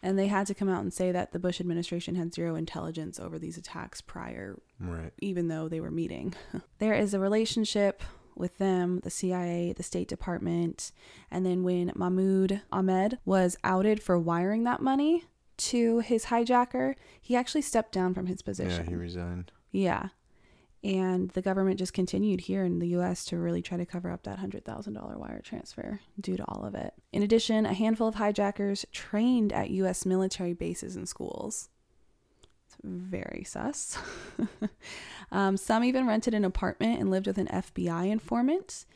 And 0.00 0.16
they 0.16 0.28
had 0.28 0.46
to 0.46 0.54
come 0.54 0.68
out 0.68 0.82
and 0.82 0.92
say 0.92 1.10
that 1.10 1.32
the 1.32 1.40
Bush 1.40 1.58
administration 1.60 2.14
had 2.14 2.32
zero 2.32 2.54
intelligence 2.54 3.18
over 3.18 3.36
these 3.36 3.56
attacks 3.58 4.00
prior 4.00 4.56
Right. 4.78 5.12
even 5.20 5.48
though 5.48 5.68
they 5.68 5.80
were 5.80 5.90
meeting. 5.90 6.34
there 6.78 6.94
is 6.94 7.14
a 7.14 7.18
relationship 7.18 8.02
with 8.38 8.58
them, 8.58 9.00
the 9.00 9.10
CIA, 9.10 9.72
the 9.72 9.82
State 9.82 10.08
Department, 10.08 10.92
and 11.30 11.44
then 11.44 11.62
when 11.62 11.92
Mahmoud 11.94 12.62
Ahmed 12.70 13.18
was 13.24 13.56
outed 13.64 14.02
for 14.02 14.18
wiring 14.18 14.64
that 14.64 14.80
money 14.80 15.24
to 15.58 15.98
his 16.00 16.26
hijacker, 16.26 16.94
he 17.20 17.36
actually 17.36 17.62
stepped 17.62 17.92
down 17.92 18.14
from 18.14 18.26
his 18.26 18.42
position. 18.42 18.84
Yeah, 18.84 18.90
he 18.90 18.96
resigned. 18.96 19.52
Yeah. 19.72 20.08
And 20.84 21.30
the 21.30 21.42
government 21.42 21.78
just 21.80 21.92
continued 21.92 22.42
here 22.42 22.64
in 22.64 22.78
the 22.78 22.88
US 22.88 23.24
to 23.26 23.36
really 23.36 23.62
try 23.62 23.76
to 23.76 23.84
cover 23.84 24.10
up 24.10 24.22
that 24.22 24.38
$100,000 24.38 25.16
wire 25.16 25.40
transfer 25.42 26.00
due 26.20 26.36
to 26.36 26.44
all 26.46 26.64
of 26.64 26.74
it. 26.74 26.94
In 27.12 27.22
addition, 27.22 27.66
a 27.66 27.74
handful 27.74 28.06
of 28.06 28.14
hijackers 28.14 28.86
trained 28.92 29.52
at 29.52 29.70
US 29.70 30.06
military 30.06 30.52
bases 30.52 30.94
and 30.94 31.08
schools. 31.08 31.68
Very 32.82 33.44
sus. 33.44 33.98
um, 35.32 35.56
some 35.56 35.84
even 35.84 36.06
rented 36.06 36.34
an 36.34 36.44
apartment 36.44 37.00
and 37.00 37.10
lived 37.10 37.26
with 37.26 37.38
an 37.38 37.48
FBI 37.48 38.08
informant. 38.08 38.86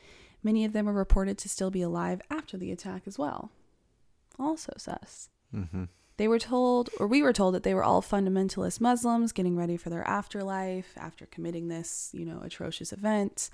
Many 0.42 0.64
of 0.64 0.72
them 0.72 0.86
were 0.86 0.92
reported 0.92 1.38
to 1.38 1.48
still 1.48 1.70
be 1.70 1.82
alive 1.82 2.20
after 2.30 2.56
the 2.56 2.72
attack 2.72 3.02
as 3.06 3.18
well. 3.18 3.50
Also 4.38 4.72
sus. 4.76 5.28
Mm-hmm. 5.54 5.84
They 6.16 6.28
were 6.28 6.38
told, 6.38 6.90
or 6.98 7.06
we 7.06 7.22
were 7.22 7.32
told, 7.32 7.54
that 7.54 7.62
they 7.62 7.74
were 7.74 7.84
all 7.84 8.02
fundamentalist 8.02 8.80
Muslims 8.80 9.32
getting 9.32 9.56
ready 9.56 9.76
for 9.76 9.90
their 9.90 10.06
afterlife 10.06 10.92
after 10.96 11.26
committing 11.26 11.68
this, 11.68 12.10
you 12.12 12.24
know, 12.24 12.40
atrocious 12.42 12.92
event. 12.92 13.50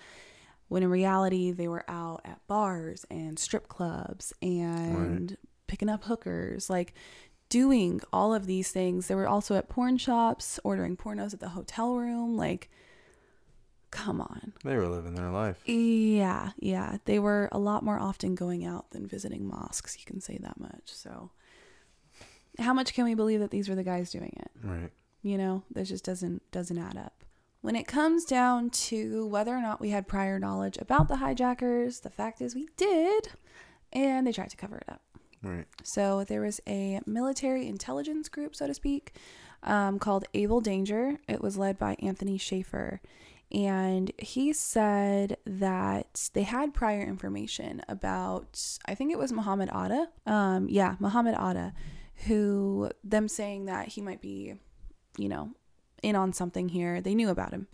when 0.68 0.82
in 0.82 0.90
reality 0.90 1.50
they 1.50 1.68
were 1.68 1.84
out 1.88 2.20
at 2.24 2.46
bars 2.46 3.06
and 3.10 3.38
strip 3.38 3.68
clubs 3.68 4.34
and 4.42 5.36
picking 5.66 5.88
up 5.88 6.04
hookers, 6.04 6.68
like 6.68 6.94
doing 7.48 8.00
all 8.12 8.34
of 8.34 8.46
these 8.46 8.70
things. 8.70 9.06
They 9.06 9.14
were 9.14 9.28
also 9.28 9.56
at 9.56 9.68
porn 9.68 9.98
shops, 9.98 10.60
ordering 10.64 10.96
pornos 10.96 11.34
at 11.34 11.40
the 11.40 11.50
hotel 11.50 11.96
room. 11.96 12.36
Like, 12.36 12.70
come 13.90 14.20
on. 14.20 14.52
They 14.64 14.76
were 14.76 14.88
living 14.88 15.14
their 15.14 15.30
life. 15.30 15.60
Yeah, 15.66 16.50
yeah. 16.58 16.98
They 17.04 17.18
were 17.18 17.48
a 17.52 17.58
lot 17.58 17.82
more 17.82 17.98
often 17.98 18.34
going 18.34 18.64
out 18.64 18.90
than 18.90 19.06
visiting 19.06 19.46
mosques. 19.46 19.96
You 19.98 20.04
can 20.04 20.20
say 20.20 20.38
that 20.38 20.60
much. 20.60 20.84
So, 20.84 21.30
how 22.58 22.74
much 22.74 22.94
can 22.94 23.04
we 23.04 23.14
believe 23.14 23.40
that 23.40 23.50
these 23.50 23.68
were 23.68 23.74
the 23.74 23.84
guys 23.84 24.10
doing 24.10 24.32
it? 24.36 24.50
Right. 24.62 24.90
You 25.22 25.38
know, 25.38 25.64
that 25.72 25.84
just 25.84 26.04
doesn't 26.04 26.48
doesn't 26.50 26.78
add 26.78 26.96
up. 26.96 27.24
When 27.60 27.74
it 27.74 27.88
comes 27.88 28.24
down 28.24 28.70
to 28.70 29.26
whether 29.26 29.54
or 29.54 29.60
not 29.60 29.80
we 29.80 29.90
had 29.90 30.06
prior 30.06 30.38
knowledge 30.38 30.78
about 30.78 31.08
the 31.08 31.16
hijackers, 31.16 32.00
the 32.00 32.10
fact 32.10 32.40
is 32.40 32.54
we 32.54 32.68
did, 32.76 33.30
and 33.92 34.26
they 34.26 34.32
tried 34.32 34.50
to 34.50 34.56
cover 34.56 34.76
it 34.76 34.88
up. 34.88 35.02
Right. 35.42 35.66
So 35.84 36.24
there 36.24 36.40
was 36.40 36.60
a 36.66 37.00
military 37.06 37.68
intelligence 37.68 38.28
group, 38.28 38.56
so 38.56 38.66
to 38.66 38.74
speak, 38.74 39.14
um, 39.62 39.98
called 39.98 40.24
Able 40.34 40.60
Danger. 40.60 41.18
It 41.28 41.40
was 41.40 41.56
led 41.56 41.78
by 41.78 41.96
Anthony 42.00 42.38
Shaffer. 42.38 43.00
And 43.50 44.12
he 44.18 44.52
said 44.52 45.38
that 45.46 46.28
they 46.34 46.42
had 46.42 46.74
prior 46.74 47.02
information 47.02 47.82
about, 47.88 48.78
I 48.84 48.94
think 48.94 49.10
it 49.12 49.18
was 49.18 49.32
Muhammad 49.32 49.70
Atta. 49.72 50.08
Um, 50.26 50.68
yeah, 50.68 50.96
Muhammad 50.98 51.34
Atta, 51.38 51.72
who, 52.26 52.90
them 53.02 53.26
saying 53.26 53.66
that 53.66 53.88
he 53.88 54.02
might 54.02 54.20
be, 54.20 54.54
you 55.16 55.28
know, 55.28 55.50
in 56.02 56.14
on 56.14 56.32
something 56.32 56.68
here. 56.68 57.00
They 57.00 57.14
knew 57.14 57.30
about 57.30 57.52
him. 57.52 57.68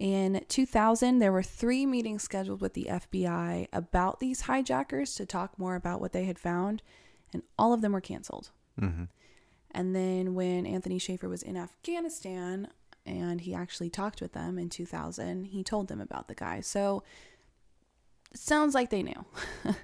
In 0.00 0.46
2000, 0.48 1.18
there 1.18 1.30
were 1.30 1.42
three 1.42 1.84
meetings 1.84 2.22
scheduled 2.22 2.62
with 2.62 2.72
the 2.72 2.88
FBI 2.90 3.68
about 3.70 4.18
these 4.18 4.40
hijackers 4.40 5.14
to 5.16 5.26
talk 5.26 5.58
more 5.58 5.74
about 5.74 6.00
what 6.00 6.12
they 6.12 6.24
had 6.24 6.38
found, 6.38 6.82
and 7.34 7.42
all 7.58 7.74
of 7.74 7.82
them 7.82 7.92
were 7.92 8.00
canceled. 8.00 8.50
Mm-hmm. 8.80 9.04
And 9.72 9.94
then 9.94 10.34
when 10.34 10.64
Anthony 10.64 10.98
Shaffer 10.98 11.28
was 11.28 11.42
in 11.42 11.54
Afghanistan 11.54 12.68
and 13.04 13.42
he 13.42 13.54
actually 13.54 13.90
talked 13.90 14.22
with 14.22 14.32
them 14.32 14.58
in 14.58 14.70
2000, 14.70 15.44
he 15.44 15.62
told 15.62 15.88
them 15.88 16.00
about 16.00 16.28
the 16.28 16.34
guy. 16.34 16.62
So 16.62 17.02
it 18.32 18.40
sounds 18.40 18.74
like 18.74 18.88
they 18.88 19.02
knew. 19.02 19.26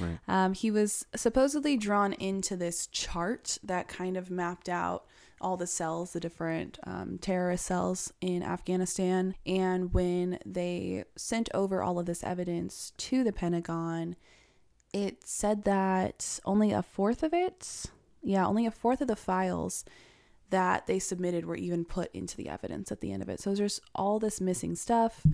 Right. 0.00 0.18
Um, 0.28 0.54
he 0.54 0.70
was 0.70 1.04
supposedly 1.16 1.76
drawn 1.76 2.12
into 2.12 2.56
this 2.56 2.86
chart 2.86 3.58
that 3.64 3.88
kind 3.88 4.16
of 4.16 4.30
mapped 4.30 4.68
out 4.68 5.04
all 5.40 5.56
the 5.56 5.66
cells, 5.66 6.12
the 6.12 6.20
different 6.20 6.78
um, 6.84 7.18
terrorist 7.18 7.66
cells 7.66 8.12
in 8.20 8.42
Afghanistan. 8.42 9.34
And 9.46 9.92
when 9.92 10.38
they 10.44 11.04
sent 11.16 11.48
over 11.54 11.82
all 11.82 11.98
of 11.98 12.06
this 12.06 12.24
evidence 12.24 12.92
to 12.98 13.24
the 13.24 13.32
Pentagon, 13.32 14.16
it 14.92 15.26
said 15.26 15.64
that 15.64 16.40
only 16.44 16.72
a 16.72 16.82
fourth 16.82 17.22
of 17.22 17.34
it, 17.34 17.84
yeah, 18.22 18.46
only 18.46 18.66
a 18.66 18.70
fourth 18.70 19.00
of 19.00 19.08
the 19.08 19.16
files 19.16 19.84
that 20.50 20.86
they 20.86 20.98
submitted 20.98 21.44
were 21.44 21.56
even 21.56 21.84
put 21.84 22.14
into 22.14 22.36
the 22.36 22.48
evidence 22.48 22.92
at 22.92 23.00
the 23.00 23.10
end 23.10 23.22
of 23.22 23.28
it. 23.28 23.40
So 23.40 23.54
there's 23.54 23.80
all 23.94 24.20
this 24.20 24.40
missing 24.40 24.76
stuff. 24.76 25.26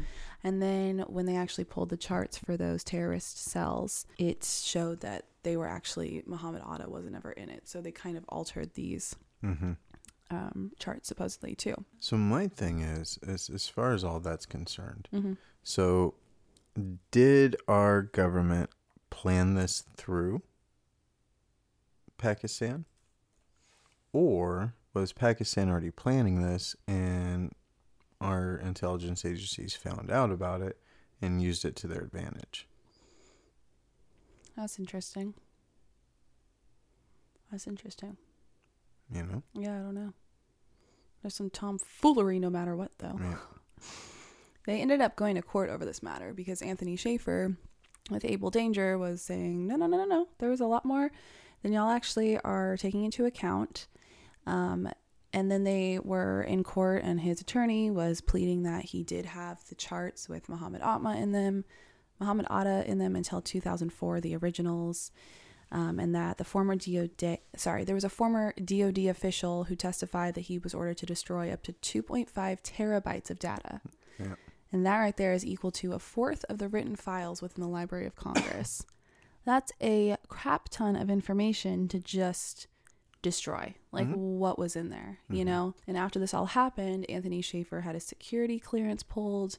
And 0.43 0.63
then 0.63 1.01
when 1.09 1.27
they 1.27 1.37
actually 1.37 1.65
pulled 1.65 1.91
the 1.91 1.97
charts 1.97 2.39
for 2.39 2.57
those 2.57 2.83
terrorist 2.83 3.39
cells, 3.39 4.07
it 4.19 4.45
showed 4.45 5.01
that 5.01 5.27
they 5.43 5.57
were 5.57 5.69
actually, 5.69 6.23
Muhammad 6.27 6.63
Atta 6.67 6.89
wasn't 6.89 7.17
ever 7.17 7.33
in 7.33 7.51
it. 7.51 7.69
So 7.69 7.83
they 7.83 7.93
kind 7.93 8.17
of 8.17 8.25
altered 8.29 8.75
these 8.75 9.15
Mm-hmm. 9.45 9.73
Um, 10.31 10.73
charts 10.79 11.09
supposedly 11.09 11.55
too. 11.55 11.75
So 11.99 12.17
my 12.17 12.47
thing 12.49 12.81
is, 12.81 13.19
is 13.23 13.51
as 13.51 13.69
far 13.69 13.93
as 13.93 14.05
all 14.05 14.21
that's 14.21 14.47
concerned, 14.47 15.09
Mm-hmm. 15.13 15.35
so 15.63 16.15
did 17.11 17.57
our 17.67 18.03
government 18.03 18.71
plan 19.11 19.55
this 19.55 19.83
through 19.97 20.43
Pakistan? 22.17 22.85
Or 24.13 24.75
was 24.95 25.13
Pakistan 25.13 25.69
already 25.69 25.91
planning 25.91 26.43
this 26.43 26.75
and 26.89 27.53
our 28.21 28.57
intelligence 28.57 29.25
agencies 29.25 29.75
found 29.75 30.11
out 30.11 30.31
about 30.31 30.63
it 30.63 30.79
and 31.23 31.41
used 31.43 31.65
it 31.65 31.77
to 31.77 31.87
their 31.87 32.03
advantage? 32.03 32.67
That's 34.57 34.79
interesting. 34.79 35.35
That's 37.51 37.67
interesting. 37.67 38.17
You 39.13 39.23
know? 39.23 39.43
Yeah, 39.55 39.77
I 39.77 39.79
don't 39.79 39.95
know. 39.95 40.13
There's 41.23 41.35
some 41.35 41.51
tomfoolery 41.51 42.39
no 42.39 42.51
matter 42.51 42.77
what, 42.77 42.93
though. 42.99 43.19
Right. 43.19 43.37
They 44.67 44.81
ended 44.81 45.01
up 45.01 45.17
going 45.17 45.37
to 45.37 45.43
court 45.43 45.71
over 45.71 45.85
this 45.85 46.03
matter 46.03 46.35
because 46.35 46.61
Anthony 46.61 46.95
Shaffer 46.95 47.57
with 48.11 48.25
Able 48.25 48.51
Danger 48.51 48.99
was 48.99 49.23
saying, 49.23 49.67
no, 49.67 49.77
no, 49.77 49.87
no, 49.87 49.97
no, 49.97 50.05
no. 50.05 50.29
There 50.39 50.51
was 50.51 50.61
a 50.61 50.67
lot 50.67 50.85
more 50.85 51.11
than 51.63 51.73
y'all 51.73 51.91
actually 51.91 52.39
are 52.39 52.77
taking 52.77 53.05
into 53.05 53.25
account. 53.25 53.89
Um, 54.47 54.89
and 55.33 55.51
then 55.51 55.65
they 55.65 55.99
were 56.03 56.43
in 56.43 56.65
court, 56.65 57.03
and 57.05 57.21
his 57.21 57.41
attorney 57.41 57.91
was 57.91 58.21
pleading 58.21 58.65
that 58.65 58.87
he 58.87 59.03
did 59.03 59.27
have 59.27 59.65
the 59.69 59.75
charts 59.77 60.29
with 60.29 60.49
Muhammad 60.49 60.83
Atma 60.83 61.17
in 61.17 61.33
them, 61.33 61.65
Muhammad 62.19 62.47
Atta 62.51 62.85
in 62.91 62.99
them 62.99 63.15
until 63.15 63.41
2004, 63.41 64.21
the 64.21 64.37
originals. 64.37 65.13
Um, 65.73 66.01
and 66.01 66.13
that 66.17 66.39
the 66.39 66.45
former 66.45 66.75
DOD, 66.75 67.39
sorry, 67.57 67.85
there 67.85 67.95
was 67.95 68.03
a 68.05 68.09
former 68.09 68.53
DOD 68.65 68.99
official 69.07 69.65
who 69.65 69.77
testified 69.77 70.35
that 70.35 70.43
he 70.43 70.59
was 70.59 70.75
ordered 70.75 70.97
to 70.99 71.07
destroy 71.07 71.53
up 71.53 71.63
to 71.63 71.73
2.5 71.73 72.29
terabytes 72.63 73.31
of 73.31 73.39
data. 73.39 73.81
Yeah. 74.19 74.35
And 74.73 74.85
that 74.85 74.99
right 74.99 75.17
there 75.17 75.33
is 75.33 75.47
equal 75.47 75.71
to 75.73 75.93
a 75.93 75.99
fourth 76.01 76.45
of 76.49 76.59
the 76.59 76.69
written 76.69 76.97
files 76.97 77.41
within 77.41 77.63
the 77.63 77.69
Library 77.69 78.07
of 78.07 78.17
Congress. 78.17 78.85
That's 79.45 79.73
a 79.81 80.17
crap 80.29 80.69
ton 80.71 80.97
of 80.97 81.09
information 81.09 81.87
to 81.89 81.99
just 82.01 82.67
destroy. 83.23 83.75
Like 83.93 84.09
Mhm. 84.09 84.17
what 84.17 84.59
was 84.59 84.75
in 84.77 84.89
there, 84.91 85.19
you 85.29 85.43
Mhm. 85.45 85.47
know? 85.47 85.75
And 85.87 85.97
after 85.97 86.19
this 86.19 86.35
all 86.35 86.47
happened, 86.47 87.09
Anthony 87.09 87.43
Shaffer 87.43 87.83
had 87.83 87.95
his 87.95 88.05
security 88.05 88.59
clearance 88.59 89.03
pulled. 89.03 89.59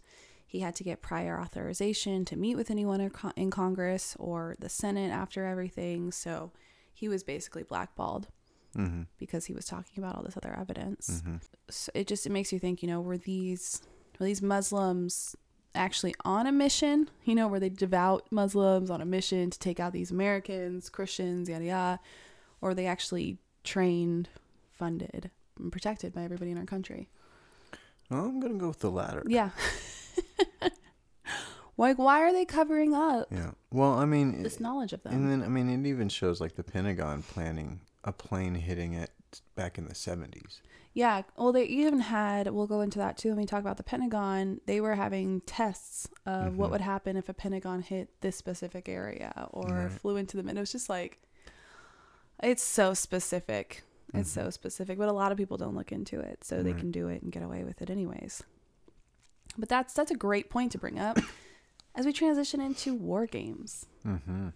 He 0.52 0.60
had 0.60 0.76
to 0.76 0.84
get 0.84 1.02
prior 1.02 1.40
authorization 1.40 2.26
to 2.26 2.36
meet 2.36 2.56
with 2.56 2.70
anyone 2.70 3.10
in 3.38 3.50
Congress 3.52 4.18
or 4.20 4.58
the 4.60 4.68
Senate 4.68 5.10
after 5.10 5.46
everything. 5.46 6.12
So 6.12 6.52
he 6.94 7.08
was 7.08 7.24
basically 7.24 7.64
blackballed 7.64 8.28
Mm-hmm. 8.78 9.02
because 9.18 9.44
he 9.46 9.54
was 9.54 9.66
talking 9.66 10.02
about 10.02 10.16
all 10.16 10.24
this 10.24 10.38
other 10.38 10.56
evidence 10.58 11.10
Mm-hmm. 11.22 11.36
so 11.70 11.92
it 11.94 12.08
just 12.08 12.26
it 12.26 12.32
makes 12.32 12.54
you 12.54 12.60
think 12.60 12.82
you 12.82 12.88
know 12.88 13.02
were 13.02 13.18
these 13.18 13.82
were 14.18 14.26
these 14.26 14.42
muslims 14.42 15.36
actually 15.76 16.16
on 16.24 16.48
a 16.48 16.54
mission 16.54 17.10
you 17.26 17.36
know 17.36 17.50
were 17.50 17.60
they 17.60 17.68
devout 17.68 18.26
muslims 18.32 18.90
on 18.90 19.02
a 19.02 19.06
mission 19.06 19.50
to 19.50 19.60
take 19.60 19.82
out 19.82 19.92
these 19.92 20.10
americans 20.10 20.90
christians 20.90 21.50
yada 21.50 21.66
yada 21.66 22.00
or 22.62 22.70
were 22.70 22.74
they 22.74 22.86
actually 22.86 23.38
trained 23.66 24.30
funded 24.72 25.32
and 25.60 25.70
protected 25.70 26.14
by 26.14 26.24
everybody 26.24 26.52
in 26.52 26.58
our 26.58 26.64
country 26.64 27.10
Well, 28.10 28.24
I'm 28.24 28.40
gonna 28.40 28.54
go 28.54 28.70
with 28.70 28.80
the 28.80 28.90
latter. 28.90 29.22
yeah 29.28 29.50
like 31.82 31.98
why 31.98 32.22
are 32.22 32.32
they 32.32 32.46
covering 32.46 32.94
up 32.94 33.28
Yeah. 33.32 33.52
Well, 33.72 33.94
I 33.94 34.06
mean, 34.06 34.44
this 34.44 34.60
knowledge 34.60 34.94
of 34.94 35.04
them 35.04 35.14
And 35.14 35.30
then, 35.32 35.44
I 35.44 35.48
mean, 35.50 35.70
it 35.70 35.88
even 35.90 36.10
shows 36.10 36.40
like 36.40 36.56
the 36.56 36.64
Pentagon 36.64 37.24
planning 37.24 37.82
a 38.04 38.12
plane 38.12 38.56
hitting 38.56 38.94
it 38.94 39.12
back 39.56 39.78
in 39.78 39.86
the 39.88 39.94
70s. 39.94 40.62
Yeah, 40.94 41.22
well, 41.38 41.54
they 41.54 41.64
even 41.66 42.00
had. 42.02 42.50
We'll 42.52 42.68
go 42.68 42.82
into 42.82 43.00
that 43.00 43.18
too 43.18 43.30
when 43.30 43.38
we 43.38 43.46
talk 43.46 43.62
about 43.62 43.78
the 43.78 43.84
Pentagon. 43.84 44.60
They 44.66 44.82
were 44.82 44.96
having 44.96 45.40
tests 45.42 46.10
of 46.26 46.58
what 46.58 46.68
Mhm. 46.68 46.72
would 46.72 46.82
happen 46.82 47.16
if 47.16 47.30
a 47.30 47.34
Pentagon 47.34 47.82
hit 47.82 48.10
this 48.22 48.36
specific 48.36 48.90
area 48.90 49.48
or 49.52 49.68
Right. 49.84 49.92
flew 49.92 50.18
into 50.18 50.36
them. 50.36 50.50
And 50.50 50.58
it 50.58 50.62
was 50.62 50.72
just 50.74 50.90
like, 50.90 51.22
it's 52.44 52.64
so 52.64 52.94
specific. 52.94 53.84
It's 54.14 54.30
Mhm. 54.32 54.34
so 54.44 54.50
specific, 54.50 54.98
but 54.98 55.08
a 55.08 55.14
lot 55.14 55.32
of 55.32 55.38
people 55.38 55.56
don't 55.56 55.76
look 55.76 55.94
into 55.94 56.20
it, 56.20 56.44
so 56.44 56.62
they 56.62 56.74
can 56.74 56.92
do 56.92 57.08
it 57.08 57.22
and 57.22 57.32
get 57.32 57.44
away 57.44 57.64
with 57.64 57.82
it 57.82 57.90
anyways. 57.90 58.44
But 59.58 59.70
that's 59.70 59.94
that's 59.94 60.12
a 60.12 60.16
great 60.16 60.50
point 60.50 60.72
to 60.74 60.78
bring 60.78 61.00
up 61.00 61.18
as 61.96 62.06
we 62.06 62.14
transition 62.14 62.62
into 62.62 62.94
war 62.94 63.26
games. 63.26 63.86
Mm-hmm. 64.06 64.50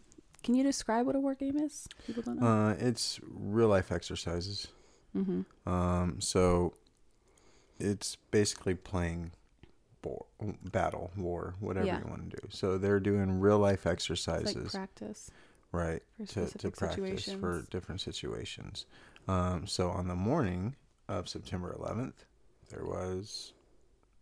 Can 0.44 0.56
you 0.56 0.64
describe 0.64 1.06
what 1.06 1.16
a 1.16 1.20
war 1.20 1.36
game 1.36 1.58
is? 1.58 1.88
People 2.06 2.24
don't 2.24 2.40
know. 2.40 2.48
Uh, 2.48 2.72
it's 2.80 3.20
real 3.28 3.68
life 3.68 3.92
exercises. 3.92 4.68
mm-hmm. 5.16 5.42
Um, 5.70 6.22
so 6.22 6.74
it's 7.80 8.16
basically 8.32 8.76
playing 8.76 9.32
battle, 10.72 11.12
war, 11.18 11.56
whatever 11.60 11.88
Yeah. 11.88 12.00
you 12.00 12.06
want 12.08 12.30
to 12.30 12.38
do. 12.42 12.48
So 12.52 12.78
they're 12.78 13.00
doing 13.00 13.40
real 13.40 13.58
life 13.58 13.88
exercises, 13.88 14.56
like 14.56 14.72
practice 14.72 15.32
right, 15.72 16.04
for 16.20 16.46
to, 16.46 16.58
to 16.60 16.72
practice 16.72 16.96
situations. 17.26 17.40
for 17.40 17.66
different 17.72 18.02
situations. 18.02 18.86
Um, 19.28 19.66
so 19.66 19.90
on 19.90 20.08
the 20.08 20.16
morning 20.16 20.76
of 21.10 21.28
September 21.28 21.76
11th, 21.80 22.14
there 22.70 22.86
was 22.86 23.54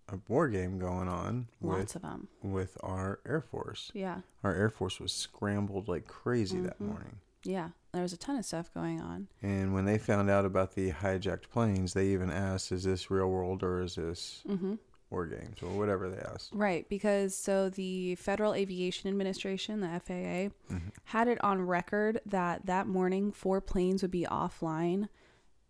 a 0.10 0.18
war 0.28 0.48
game 0.50 0.80
going 0.80 1.08
on 1.08 1.48
Lots 1.62 1.96
with 1.96 1.96
of 1.96 2.02
them. 2.02 2.28
with 2.42 2.78
our 2.82 3.20
Air 3.26 3.42
Force. 3.42 3.92
Yeah. 3.94 4.22
Our 4.44 4.54
Air 4.54 4.70
Force 4.70 5.00
was 5.00 5.12
scrambled 5.14 5.88
like 5.88 6.08
crazy 6.08 6.60
that 6.62 6.80
Mhm. 6.80 6.88
morning. 6.88 7.18
Yeah, 7.46 7.70
there 7.92 8.02
was 8.04 8.14
a 8.14 8.18
ton 8.18 8.38
of 8.38 8.46
stuff 8.46 8.74
going 8.74 9.02
on. 9.02 9.28
And 9.42 9.74
when 9.74 9.84
they 9.86 9.98
found 9.98 10.30
out 10.30 10.46
about 10.46 10.76
the 10.76 10.92
hijacked 10.92 11.50
planes, 11.50 11.94
they 11.94 12.08
even 12.08 12.30
asked, 12.32 12.72
"Is 12.72 12.84
this 12.84 13.12
real 13.12 13.30
world 13.30 13.64
or 13.64 13.82
is 13.82 13.96
this 13.96 14.44
hmm 14.46 14.76
war 15.10 15.28
games 15.28 15.62
or 15.62 15.70
whatever 15.78 16.10
they 16.10 16.18
asked. 16.18 16.50
Right, 16.56 16.90
because 16.90 17.36
so 17.38 17.70
the 17.70 18.16
Federal 18.16 18.56
Aviation 18.56 19.08
Administration, 19.10 19.80
the 19.82 19.88
FAA, 19.88 20.50
Mhm. 20.72 20.92
had 21.04 21.28
it 21.28 21.38
on 21.44 21.62
record 21.62 22.20
that 22.26 22.66
that 22.66 22.88
morning 22.88 23.32
four 23.32 23.62
planes 23.62 24.02
would 24.02 24.10
be 24.10 24.24
offline 24.26 25.10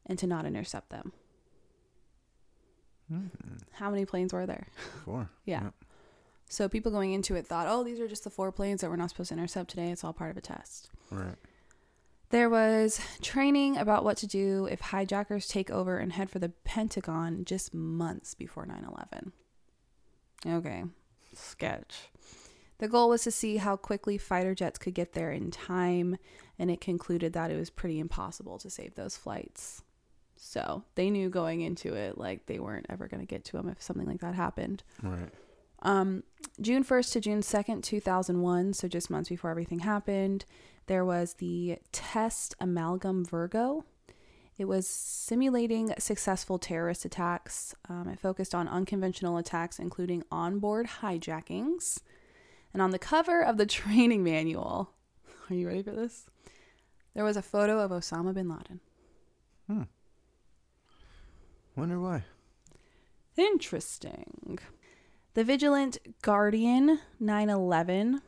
and 0.05 0.17
to 0.19 0.27
not 0.27 0.45
intercept 0.45 0.91
them. 0.91 1.11
Mm, 3.11 3.29
How 3.73 3.89
many 3.89 4.05
planes 4.05 4.33
were 4.33 4.45
there? 4.45 4.67
four. 5.05 5.29
Yeah. 5.45 5.69
So 6.49 6.69
people 6.69 6.91
going 6.91 7.13
into 7.13 7.35
it 7.35 7.47
thought, 7.47 7.67
oh, 7.67 7.83
these 7.83 7.99
are 7.99 8.07
just 8.07 8.23
the 8.23 8.29
four 8.29 8.51
planes 8.51 8.81
that 8.81 8.89
we're 8.89 8.95
not 8.95 9.09
supposed 9.09 9.29
to 9.29 9.33
intercept 9.35 9.69
today. 9.71 9.89
It's 9.89 10.03
all 10.03 10.13
part 10.13 10.31
of 10.31 10.37
a 10.37 10.41
test. 10.41 10.89
Right. 11.09 11.35
There 12.29 12.49
was 12.49 12.99
training 13.21 13.77
about 13.77 14.03
what 14.03 14.17
to 14.17 14.27
do 14.27 14.65
if 14.65 14.79
hijackers 14.81 15.47
take 15.47 15.69
over 15.69 15.97
and 15.97 16.13
head 16.13 16.29
for 16.29 16.39
the 16.39 16.49
Pentagon 16.63 17.45
just 17.45 17.73
months 17.73 18.33
before 18.33 18.65
9 18.65 18.87
11. 18.91 19.31
Okay, 20.45 20.83
sketch. 21.33 22.09
The 22.79 22.87
goal 22.87 23.09
was 23.09 23.23
to 23.23 23.31
see 23.31 23.57
how 23.57 23.75
quickly 23.75 24.17
fighter 24.17 24.55
jets 24.55 24.79
could 24.79 24.93
get 24.95 25.13
there 25.13 25.31
in 25.31 25.51
time, 25.51 26.17
and 26.57 26.69
it 26.71 26.81
concluded 26.81 27.33
that 27.33 27.51
it 27.51 27.57
was 27.57 27.69
pretty 27.69 27.99
impossible 27.99 28.57
to 28.59 28.69
save 28.69 28.95
those 28.95 29.15
flights. 29.15 29.83
So 30.45 30.83
they 30.95 31.09
knew 31.09 31.29
going 31.29 31.61
into 31.61 31.93
it, 31.93 32.17
like 32.17 32.47
they 32.47 32.59
weren't 32.59 32.85
ever 32.89 33.07
going 33.07 33.21
to 33.21 33.25
get 33.25 33.45
to 33.45 33.53
them 33.53 33.69
if 33.69 33.81
something 33.81 34.05
like 34.05 34.19
that 34.19 34.35
happened. 34.35 34.83
Right. 35.01 35.29
Um, 35.81 36.23
June 36.59 36.83
1st 36.83 37.13
to 37.13 37.19
June 37.21 37.41
2nd, 37.41 37.81
2001, 37.81 38.73
so 38.73 38.87
just 38.89 39.09
months 39.09 39.29
before 39.29 39.49
everything 39.49 39.79
happened, 39.79 40.45
there 40.87 41.05
was 41.05 41.35
the 41.35 41.77
test 41.93 42.55
Amalgam 42.59 43.23
Virgo. 43.23 43.85
It 44.57 44.65
was 44.65 44.85
simulating 44.85 45.93
successful 45.97 46.59
terrorist 46.59 47.05
attacks. 47.05 47.73
Um, 47.89 48.09
it 48.09 48.19
focused 48.19 48.53
on 48.53 48.67
unconventional 48.67 49.37
attacks, 49.37 49.79
including 49.79 50.23
onboard 50.29 50.87
hijackings. 51.01 51.99
And 52.73 52.81
on 52.81 52.91
the 52.91 52.99
cover 52.99 53.41
of 53.41 53.55
the 53.55 53.65
training 53.81 54.23
manual, 54.23 54.91
are 55.49 55.55
you 55.55 55.67
ready 55.67 55.83
for 55.83 55.91
this? 55.91 56.25
There 57.13 57.23
was 57.23 57.37
a 57.37 57.41
photo 57.41 57.79
of 57.79 57.91
Osama 57.91 58.33
bin 58.33 58.49
Laden. 58.49 58.81
Hmm. 59.67 59.83
Wonder 61.75 61.99
why. 61.99 62.23
Interesting. 63.35 64.59
The 65.33 65.43
Vigilant 65.43 65.97
Guardian 66.21 66.99
911 67.19 68.21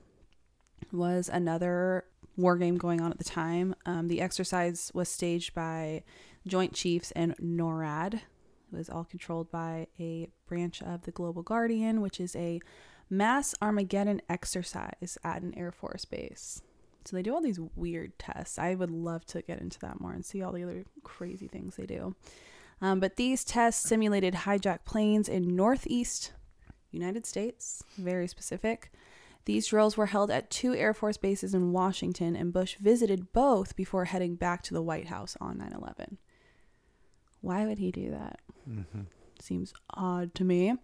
was 0.91 1.29
another 1.29 2.05
war 2.37 2.57
game 2.57 2.77
going 2.77 3.01
on 3.01 3.11
at 3.11 3.19
the 3.19 3.23
time. 3.23 3.75
Um, 3.85 4.07
the 4.07 4.21
exercise 4.21 4.91
was 4.93 5.09
staged 5.09 5.53
by 5.53 6.03
Joint 6.47 6.73
Chiefs 6.73 7.11
and 7.11 7.35
NORAD. 7.37 8.15
It 8.15 8.21
was 8.71 8.89
all 8.89 9.03
controlled 9.03 9.51
by 9.51 9.87
a 9.99 10.29
branch 10.47 10.81
of 10.81 11.03
the 11.03 11.11
Global 11.11 11.43
Guardian, 11.43 12.01
which 12.01 12.19
is 12.19 12.35
a 12.35 12.59
mass 13.09 13.53
Armageddon 13.61 14.21
exercise 14.27 15.17
at 15.23 15.43
an 15.43 15.55
Air 15.55 15.71
Force 15.71 16.05
base. 16.05 16.61
So 17.05 17.15
they 17.15 17.21
do 17.21 17.35
all 17.35 17.41
these 17.41 17.59
weird 17.75 18.17
tests. 18.17 18.57
I 18.57 18.73
would 18.73 18.89
love 18.89 19.25
to 19.27 19.43
get 19.43 19.61
into 19.61 19.79
that 19.79 20.01
more 20.01 20.13
and 20.13 20.25
see 20.25 20.41
all 20.41 20.51
the 20.51 20.63
other 20.63 20.85
crazy 21.03 21.47
things 21.47 21.75
they 21.75 21.85
do. 21.85 22.15
Um, 22.81 22.99
but 22.99 23.15
these 23.15 23.43
tests 23.43 23.87
simulated 23.87 24.33
hijacked 24.33 24.85
planes 24.85 25.29
in 25.29 25.55
northeast 25.55 26.33
United 26.91 27.25
States, 27.25 27.83
very 27.97 28.27
specific. 28.27 28.91
These 29.45 29.67
drills 29.67 29.95
were 29.95 30.07
held 30.07 30.31
at 30.31 30.49
two 30.49 30.73
Air 30.73 30.93
Force 30.93 31.17
bases 31.17 31.53
in 31.53 31.71
Washington, 31.71 32.35
and 32.35 32.51
Bush 32.51 32.77
visited 32.77 33.31
both 33.31 33.75
before 33.75 34.05
heading 34.05 34.35
back 34.35 34.63
to 34.63 34.73
the 34.73 34.81
White 34.81 35.07
House 35.07 35.37
on 35.39 35.59
9 35.59 35.71
11. 35.73 36.17
Why 37.41 37.67
would 37.67 37.77
he 37.77 37.91
do 37.91 38.09
that? 38.09 38.39
Mm-hmm. 38.67 39.01
Seems 39.39 39.73
odd 39.91 40.33
to 40.35 40.43
me. 40.43 40.75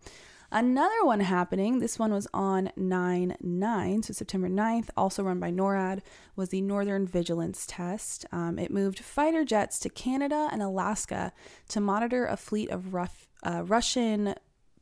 Another 0.53 1.05
one 1.05 1.21
happening, 1.21 1.79
this 1.79 1.97
one 1.97 2.11
was 2.11 2.27
on 2.33 2.71
9 2.75 3.37
9, 3.39 4.03
so 4.03 4.11
September 4.11 4.49
9th, 4.49 4.89
also 4.97 5.23
run 5.23 5.39
by 5.39 5.49
NORAD, 5.49 6.01
was 6.35 6.49
the 6.49 6.59
Northern 6.59 7.07
Vigilance 7.07 7.65
Test. 7.65 8.25
Um, 8.33 8.59
it 8.59 8.69
moved 8.69 8.99
fighter 8.99 9.45
jets 9.45 9.79
to 9.79 9.89
Canada 9.89 10.49
and 10.51 10.61
Alaska 10.61 11.31
to 11.69 11.79
monitor 11.79 12.25
a 12.25 12.35
fleet 12.35 12.69
of 12.69 12.93
rough, 12.93 13.29
uh, 13.43 13.63
Russian 13.63 14.35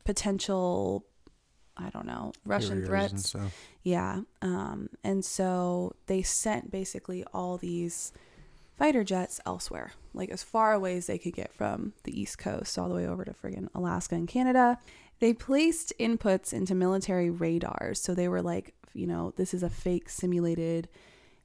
potential, 0.04 1.06
I 1.76 1.90
don't 1.90 2.06
know, 2.06 2.32
Russian 2.44 2.84
threats. 2.84 3.28
stuff. 3.28 3.56
Yeah. 3.84 4.22
Um, 4.42 4.88
and 5.04 5.24
so 5.24 5.94
they 6.06 6.22
sent 6.22 6.72
basically 6.72 7.24
all 7.32 7.58
these 7.58 8.12
fighter 8.76 9.04
jets 9.04 9.40
elsewhere, 9.46 9.92
like 10.14 10.30
as 10.30 10.42
far 10.42 10.72
away 10.72 10.96
as 10.96 11.06
they 11.06 11.18
could 11.18 11.34
get 11.34 11.52
from 11.54 11.92
the 12.02 12.18
East 12.20 12.38
Coast, 12.38 12.76
all 12.76 12.88
the 12.88 12.94
way 12.94 13.06
over 13.06 13.24
to 13.24 13.32
friggin' 13.32 13.68
Alaska 13.74 14.16
and 14.16 14.26
Canada. 14.26 14.78
They 15.20 15.34
placed 15.34 15.92
inputs 16.00 16.52
into 16.52 16.74
military 16.74 17.30
radars. 17.30 18.00
So 18.00 18.14
they 18.14 18.28
were 18.28 18.42
like, 18.42 18.74
you 18.94 19.06
know, 19.06 19.32
this 19.36 19.54
is 19.54 19.62
a 19.62 19.70
fake 19.70 20.08
simulated 20.08 20.88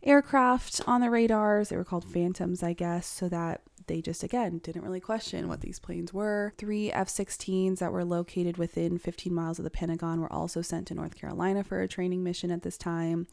aircraft 0.02 0.82
on 0.88 1.02
the 1.02 1.10
radars. 1.10 1.70
They 1.70 1.76
were 1.76 1.84
called 1.84 2.06
Phantoms, 2.06 2.64
I 2.64 2.74
guess, 2.74 3.06
so 3.06 3.28
that 3.30 3.62
they 3.88 4.02
just, 4.02 4.24
again, 4.24 4.60
didn't 4.60 4.84
really 4.84 5.02
question 5.02 5.48
what 5.48 5.62
these 5.62 5.78
planes 5.78 6.14
were. 6.14 6.54
Three 6.58 6.92
F 6.92 7.10
16s 7.10 7.80
that 7.80 7.92
were 7.92 8.06
located 8.06 8.58
within 8.58 8.98
15 8.98 9.34
miles 9.34 9.60
of 9.60 9.66
the 9.66 9.70
Pentagon 9.70 10.22
were 10.22 10.32
also 10.32 10.62
sent 10.62 10.88
to 10.88 10.96
North 10.96 11.16
Carolina 11.16 11.64
for 11.64 11.82
a 11.82 11.88
training 11.88 12.24
mission 12.24 12.52
at 12.52 12.64
this 12.64 12.78
time. 12.78 13.28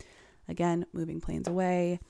Again, 0.49 0.87
moving 0.93 1.21
planes 1.21 1.47
away. 1.47 2.01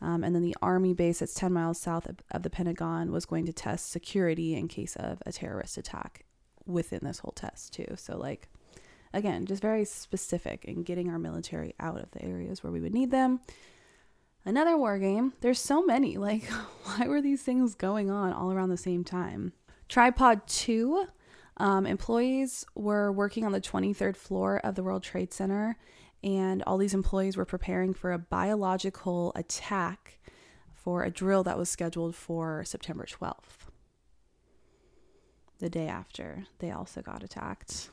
Um, 0.00 0.24
and 0.24 0.34
then 0.34 0.42
the 0.42 0.56
Army 0.60 0.94
base 0.94 1.20
that's 1.20 1.34
10 1.34 1.52
miles 1.52 1.80
south 1.80 2.06
of, 2.08 2.16
of 2.30 2.42
the 2.42 2.50
Pentagon 2.50 3.12
was 3.12 3.26
going 3.26 3.46
to 3.46 3.52
test 3.52 3.90
security 3.90 4.54
in 4.54 4.68
case 4.68 4.96
of 4.96 5.22
a 5.26 5.32
terrorist 5.32 5.76
attack 5.76 6.24
within 6.66 7.00
this 7.02 7.18
whole 7.20 7.32
test, 7.32 7.72
too. 7.72 7.94
So, 7.96 8.16
like, 8.16 8.48
again, 9.12 9.46
just 9.46 9.62
very 9.62 9.84
specific 9.84 10.64
in 10.64 10.82
getting 10.82 11.08
our 11.08 11.18
military 11.18 11.74
out 11.80 12.00
of 12.00 12.10
the 12.10 12.22
areas 12.22 12.62
where 12.62 12.72
we 12.72 12.80
would 12.80 12.94
need 12.94 13.10
them. 13.10 13.40
Another 14.44 14.76
war 14.76 14.98
game. 14.98 15.32
There's 15.40 15.60
so 15.60 15.82
many. 15.82 16.16
Like, 16.24 16.44
why 16.84 17.06
were 17.06 17.22
these 17.22 17.42
things 17.42 17.74
going 17.74 18.10
on 18.10 18.32
all 18.32 18.52
around 18.52 18.70
the 18.70 18.76
same 18.76 19.04
time? 19.04 19.52
Tripod 19.88 20.46
2. 20.46 21.06
Um, 21.58 21.86
employees 21.86 22.64
were 22.74 23.12
working 23.12 23.44
on 23.44 23.52
the 23.52 23.60
23rd 23.60 24.16
floor 24.16 24.58
of 24.64 24.74
the 24.74 24.82
World 24.82 25.02
Trade 25.02 25.32
Center, 25.32 25.76
and 26.22 26.62
all 26.64 26.78
these 26.78 26.94
employees 26.94 27.36
were 27.36 27.44
preparing 27.44 27.94
for 27.94 28.12
a 28.12 28.18
biological 28.18 29.30
attack 29.36 30.18
for 30.72 31.04
a 31.04 31.10
drill 31.10 31.44
that 31.44 31.56
was 31.56 31.68
scheduled 31.68 32.16
for 32.16 32.64
September 32.64 33.06
12th. 33.06 33.63
The 35.60 35.70
day 35.70 35.86
after, 35.88 36.44
they 36.58 36.70
also 36.70 37.00
got 37.00 37.22
attacked. 37.22 37.90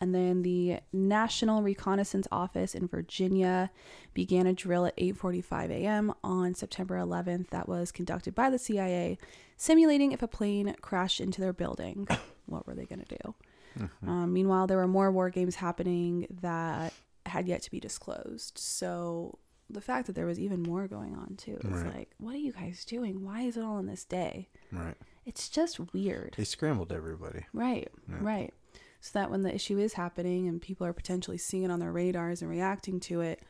And 0.00 0.14
then 0.14 0.42
the 0.42 0.78
National 0.92 1.62
Reconnaissance 1.62 2.26
Office 2.32 2.74
in 2.74 2.88
Virginia 2.88 3.70
began 4.14 4.46
a 4.46 4.52
drill 4.52 4.86
at 4.86 4.96
8:45 4.96 5.70
a.m. 5.70 6.12
on 6.24 6.54
September 6.54 6.96
11th 6.96 7.50
that 7.50 7.68
was 7.68 7.92
conducted 7.92 8.34
by 8.34 8.50
the 8.50 8.58
CIA, 8.58 9.16
simulating 9.56 10.10
if 10.12 10.22
a 10.22 10.26
plane 10.28 10.74
crashed 10.80 11.20
into 11.20 11.40
their 11.40 11.52
building, 11.52 12.08
what 12.46 12.66
were 12.66 12.74
they 12.74 12.84
going 12.86 13.04
to 13.04 13.16
do? 13.22 13.34
Mm-hmm. 13.78 14.08
Um, 14.08 14.32
meanwhile, 14.32 14.66
there 14.66 14.78
were 14.78 14.88
more 14.88 15.10
war 15.12 15.30
games 15.30 15.56
happening 15.56 16.26
that 16.40 16.92
had 17.26 17.46
yet 17.46 17.62
to 17.62 17.70
be 17.70 17.78
disclosed. 17.78 18.58
So 18.58 19.38
the 19.70 19.80
fact 19.80 20.06
that 20.08 20.14
there 20.14 20.26
was 20.26 20.40
even 20.40 20.62
more 20.62 20.88
going 20.88 21.14
on 21.14 21.36
too 21.36 21.58
is 21.62 21.82
Right. 21.82 21.94
like, 21.94 22.10
what 22.18 22.34
are 22.34 22.38
you 22.38 22.52
guys 22.52 22.84
doing? 22.84 23.24
Why 23.24 23.42
is 23.42 23.56
it 23.56 23.62
all 23.62 23.76
on 23.76 23.86
this 23.86 24.04
day? 24.04 24.48
Right. 24.72 24.96
It's 25.24 25.48
just 25.48 25.78
weird. 25.92 26.34
They 26.36 26.44
scrambled 26.44 26.92
everybody. 26.92 27.46
Right, 27.52 27.88
Yeah. 28.08 28.16
right. 28.20 28.54
So 29.00 29.18
that 29.18 29.30
when 29.30 29.42
the 29.42 29.54
issue 29.54 29.78
is 29.78 29.94
happening 29.94 30.46
and 30.48 30.60
people 30.62 30.86
are 30.86 30.92
potentially 30.92 31.38
seeing 31.38 31.64
it 31.64 31.70
on 31.70 31.80
their 31.80 31.92
radars 31.92 32.40
and 32.42 32.50
reacting 32.50 33.00
to 33.00 33.20
it, 33.20 33.42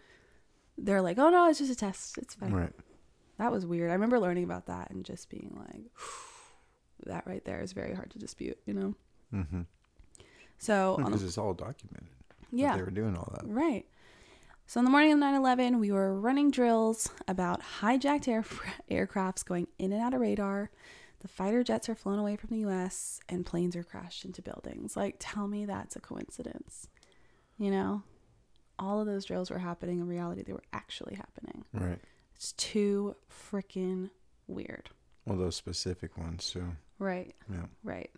they're 0.79 1.03
like, 1.03 1.19
oh 1.19 1.29
no, 1.31 1.49
it's 1.49 1.59
just 1.59 1.71
a 1.71 1.75
test. 1.77 2.17
It's 2.19 2.35
fine. 2.35 2.53
Right. 2.53 2.73
That 3.39 3.53
was 3.53 3.67
weird. 3.67 3.91
I 3.91 3.95
remember 3.95 4.19
learning 4.19 4.45
about 4.45 4.67
that 4.67 4.91
and 4.91 5.05
just 5.05 5.29
being 5.31 5.55
like, 5.59 5.83
that 7.07 7.27
right 7.27 7.45
there 7.45 7.61
is 7.61 7.73
very 7.73 7.95
hard 7.95 8.11
to 8.13 8.19
dispute, 8.19 8.59
you 8.67 8.75
know? 8.75 8.95
Mm-hmm. 9.35 9.63
So, 10.59 10.97
the- 10.99 11.05
Because 11.05 11.23
it's 11.23 11.39
all 11.39 11.55
documented. 11.55 12.09
yeah. 12.51 12.77
They 12.77 12.83
were 12.83 12.91
doing 12.91 13.17
all 13.17 13.33
that. 13.35 13.47
Right. 13.49 13.87
So 14.67 14.79
on 14.81 14.85
the 14.85 14.91
morning 14.91 15.13
of 15.13 15.19
9/11, 15.19 15.81
we 15.81 15.91
were 15.93 16.19
running 16.19 16.51
drills 16.51 17.11
about 17.29 17.61
hijacked 17.81 18.29
air 18.29 18.43
aircrafts 18.91 19.45
going 19.45 19.67
in 19.79 19.93
and 19.93 20.01
out 20.01 20.15
of 20.15 20.21
radar. 20.21 20.71
The 21.23 21.29
fighter 21.29 21.63
jets 21.63 21.89
are 21.89 21.95
flown 21.95 22.19
away 22.19 22.35
from 22.35 22.51
the 22.51 22.59
U.S. 22.63 23.21
and 23.29 23.47
planes 23.47 23.77
are 23.77 23.85
crashed 23.85 24.25
into 24.25 24.43
buildings. 24.43 24.97
Like, 24.97 25.17
tell 25.21 25.47
me 25.47 25.65
that's 25.65 25.95
a 25.95 26.01
coincidence. 26.01 26.89
You 27.59 27.71
know, 27.71 28.03
all 28.77 29.01
of 29.01 29.07
those 29.07 29.25
drills 29.25 29.49
were 29.49 29.59
happening 29.59 30.01
in 30.01 30.09
reality. 30.09 30.43
They 30.43 30.53
were 30.53 30.65
actually 30.73 31.15
happening. 31.15 31.65
Right. 31.73 32.01
It's 32.35 32.53
too 32.55 33.15
freaking 33.31 34.11
weird. 34.49 34.91
Well, 35.25 35.39
those 35.39 35.55
specific 35.55 36.19
ones 36.19 36.51
too. 36.51 36.73
Right. 36.99 37.37
Yeah. 37.49 37.67
Right. 37.85 38.11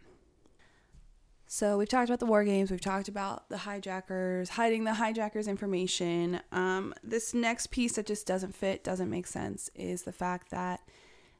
So 1.46 1.76
we've 1.76 1.88
talked 1.88 2.08
about 2.08 2.20
the 2.20 2.26
war 2.26 2.42
games. 2.42 2.70
We've 2.70 2.80
talked 2.80 3.08
about 3.08 3.50
the 3.50 3.58
hijackers, 3.58 4.48
hiding 4.48 4.84
the 4.84 4.94
hijackers' 4.94 5.46
information. 5.46 6.40
Um, 6.52 6.94
this 7.02 7.34
next 7.34 7.66
piece 7.70 7.96
that 7.96 8.06
just 8.06 8.26
doesn't 8.26 8.54
fit, 8.54 8.82
doesn't 8.82 9.10
make 9.10 9.26
sense, 9.26 9.68
is 9.74 10.04
the 10.04 10.12
fact 10.12 10.50
that 10.52 10.80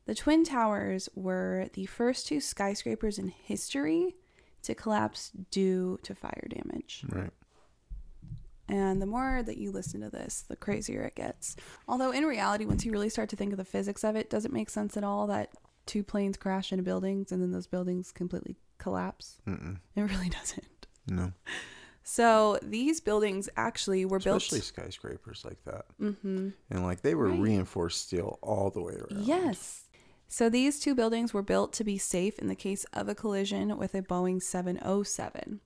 the 0.07 0.15
Twin 0.15 0.45
Towers 0.45 1.09
were 1.15 1.69
the 1.75 1.87
first 1.87 2.27
two 2.27 2.41
skyscrapers 2.41 3.19
in 3.19 3.29
history 3.29 4.17
to 4.63 4.75
collapse 4.75 5.31
due 5.51 5.99
to 6.03 6.15
fire 6.15 6.47
damage. 6.49 7.05
Right. 7.09 7.31
And 8.69 9.01
the 9.03 9.07
more 9.07 9.43
that 9.43 9.59
you 9.59 9.71
listen 9.73 10.01
to 10.01 10.09
this, 10.11 10.45
the 10.49 10.57
crazier 10.57 11.03
it 11.03 11.15
gets. 11.17 11.55
Although 11.87 12.13
in 12.13 12.25
reality, 12.25 12.65
once 12.65 12.85
you 12.85 12.93
really 12.93 13.11
start 13.11 13.29
to 13.31 13.37
think 13.37 13.53
of 13.53 13.59
the 13.59 13.65
physics 13.65 14.03
of 14.05 14.17
it, 14.17 14.31
does 14.31 14.45
it 14.47 14.53
make 14.53 14.71
sense 14.71 14.97
at 14.97 15.05
all 15.05 15.27
that 15.27 15.51
two 15.85 16.03
planes 16.03 16.39
crash 16.39 16.73
into 16.73 16.83
buildings 16.83 17.31
and 17.31 17.43
then 17.43 17.53
those 17.53 17.67
buildings 17.67 18.11
completely 18.11 18.57
collapse? 18.79 19.37
Mm-mm. 19.47 19.79
It 19.95 20.01
really 20.01 20.29
doesn't. 20.41 20.87
No. 21.07 21.33
So 22.03 22.59
these 22.63 23.01
buildings 23.01 23.51
actually 23.57 24.07
were 24.07 24.17
Especially 24.17 24.31
built. 24.31 24.43
Especially 24.43 24.61
skyscrapers 24.85 25.45
like 25.45 25.63
that. 25.65 25.85
Mm-hmm. 26.01 26.49
And 26.71 26.83
like 26.85 27.03
they 27.03 27.15
were 27.15 27.29
Right. 27.29 27.39
reinforced 27.41 28.01
steel 28.07 28.39
all 28.43 28.71
the 28.71 28.81
way 28.83 28.95
around. 28.95 29.25
Yes. 29.27 29.84
So 30.35 30.49
these 30.49 30.81
two 30.81 30.97
buildings 30.97 31.33
were 31.33 31.43
built 31.43 31.73
to 31.75 31.85
be 31.85 31.97
safe 31.97 32.41
in 32.41 32.49
the 32.49 32.57
case 32.57 32.85
of 32.93 33.09
a 33.09 33.15
collision 33.15 33.79
with 33.79 33.95
a 33.95 34.03
Boeing 34.03 34.43
707. 34.43 35.61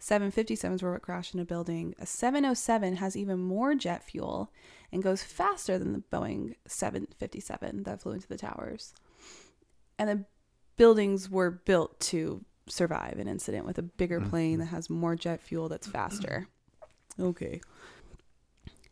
757s 0.00 0.82
were 0.82 0.90
what 0.90 1.02
crashed 1.02 1.34
in 1.34 1.40
a 1.40 1.44
building. 1.44 1.94
A 2.00 2.04
707 2.04 2.96
has 2.96 3.16
even 3.16 3.38
more 3.38 3.76
jet 3.76 4.02
fuel 4.02 4.52
and 4.90 5.04
goes 5.04 5.22
faster 5.22 5.78
than 5.78 5.92
the 5.92 6.02
Boeing 6.10 6.56
757 6.66 7.84
that 7.84 8.02
flew 8.02 8.10
into 8.10 8.26
the 8.26 8.36
towers. 8.36 8.92
And 10.00 10.08
the 10.10 10.24
buildings 10.76 11.30
were 11.30 11.52
built 11.52 12.00
to 12.00 12.44
survive 12.66 13.20
an 13.20 13.28
incident 13.28 13.66
with 13.66 13.78
a 13.78 13.82
bigger 13.82 14.20
plane 14.20 14.54
mm-hmm. 14.54 14.62
that 14.62 14.74
has 14.74 14.90
more 14.90 15.14
jet 15.14 15.40
fuel 15.40 15.68
that's 15.68 15.86
faster. 15.86 16.48
Okay. 17.20 17.60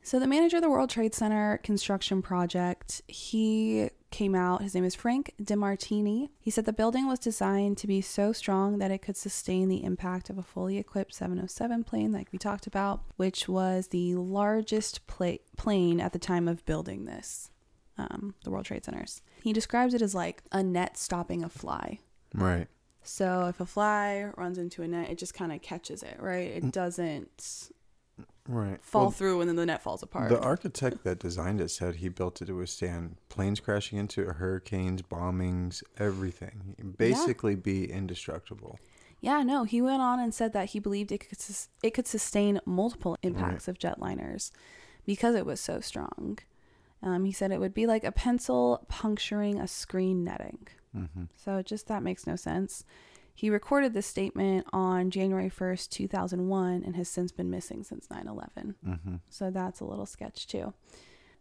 So 0.02 0.18
the 0.18 0.26
manager 0.26 0.56
of 0.56 0.62
the 0.62 0.70
World 0.70 0.90
Trade 0.90 1.14
Center 1.14 1.58
construction 1.64 2.22
project, 2.22 3.02
he 3.06 3.90
came 4.16 4.34
out. 4.34 4.62
His 4.62 4.74
name 4.74 4.84
is 4.84 4.94
Frank 4.94 5.34
DeMartini. 5.42 6.30
He 6.40 6.50
said 6.50 6.64
the 6.64 6.72
building 6.72 7.06
was 7.06 7.18
designed 7.18 7.76
to 7.76 7.86
be 7.86 8.00
so 8.00 8.32
strong 8.32 8.78
that 8.78 8.90
it 8.90 9.02
could 9.02 9.16
sustain 9.16 9.68
the 9.68 9.84
impact 9.84 10.30
of 10.30 10.38
a 10.38 10.42
fully 10.42 10.78
equipped 10.78 11.12
707 11.12 11.84
plane, 11.84 12.12
like 12.12 12.28
we 12.32 12.38
talked 12.38 12.66
about, 12.66 13.02
which 13.16 13.46
was 13.46 13.88
the 13.88 14.14
largest 14.14 15.06
pla- 15.06 15.36
plane 15.58 16.00
at 16.00 16.14
the 16.14 16.18
time 16.18 16.48
of 16.48 16.64
building 16.64 17.04
this, 17.04 17.50
um, 17.98 18.34
the 18.42 18.50
World 18.50 18.64
Trade 18.64 18.86
Centers. 18.86 19.20
He 19.42 19.52
describes 19.52 19.92
it 19.92 20.00
as 20.00 20.14
like 20.14 20.42
a 20.50 20.62
net 20.62 20.96
stopping 20.96 21.44
a 21.44 21.50
fly. 21.50 21.98
Right. 22.34 22.68
So 23.02 23.48
if 23.48 23.60
a 23.60 23.66
fly 23.66 24.30
runs 24.38 24.56
into 24.56 24.82
a 24.82 24.88
net, 24.88 25.10
it 25.10 25.18
just 25.18 25.34
kind 25.34 25.52
of 25.52 25.60
catches 25.60 26.02
it, 26.02 26.16
right? 26.18 26.52
It 26.52 26.72
doesn't 26.72 27.70
Right. 28.48 28.82
fall 28.82 29.02
Well, 29.02 29.10
through 29.10 29.40
and 29.40 29.48
then 29.48 29.56
the 29.56 29.66
net 29.66 29.82
falls 29.82 30.02
apart. 30.02 30.28
The 30.28 30.40
architect 30.40 31.04
that 31.04 31.18
designed 31.18 31.60
it 31.60 31.70
said 31.70 31.96
he 31.96 32.08
built 32.08 32.40
it 32.42 32.46
to 32.46 32.56
withstand 32.56 33.16
planes 33.28 33.60
crashing 33.60 33.98
into 33.98 34.22
it, 34.22 34.36
hurricanes, 34.36 35.02
bombings, 35.02 35.82
everything. 35.98 36.76
Basically, 36.96 37.54
be 37.54 37.90
indestructible. 37.90 38.78
Yeah, 39.20 39.42
no, 39.42 39.64
he 39.64 39.80
went 39.82 40.02
on 40.02 40.20
and 40.20 40.32
said 40.34 40.52
that 40.52 40.70
he 40.70 40.78
believed 40.78 41.10
it 41.10 41.28
could 41.28 41.40
sus- 41.40 41.68
it 41.82 41.90
could 41.94 42.06
sustain 42.06 42.60
multiple 42.64 43.16
impacts 43.22 43.66
of 43.66 43.78
jetliners 43.78 44.50
because 45.04 45.34
it 45.34 45.46
was 45.46 45.60
so 45.60 45.80
strong. 45.80 46.38
Um, 47.02 47.24
he 47.24 47.32
said 47.32 47.50
it 47.50 47.60
would 47.60 47.74
be 47.74 47.86
like 47.86 48.04
a 48.04 48.12
pencil 48.12 48.84
puncturing 48.88 49.58
a 49.58 49.66
screen 49.66 50.24
netting. 50.24 50.68
hmm 50.92 51.24
So 51.36 51.62
just 51.62 51.88
that 51.88 52.02
makes 52.02 52.26
no 52.26 52.36
sense. 52.36 52.84
He 53.36 53.50
recorded 53.50 53.92
this 53.92 54.06
statement 54.06 54.66
on 54.72 55.10
January 55.10 55.50
1st, 55.50 55.90
2001, 55.90 56.82
and 56.84 56.96
has 56.96 57.08
since 57.08 57.30
been 57.32 57.50
missing 57.50 57.84
since 57.84 58.08
9 58.10 58.26
11. 58.26 58.74
hmm 58.82 59.14
So 59.28 59.50
that's 59.50 59.80
a 59.80 59.84
little 59.84 60.06
sketch 60.06 60.46
too. 60.46 60.72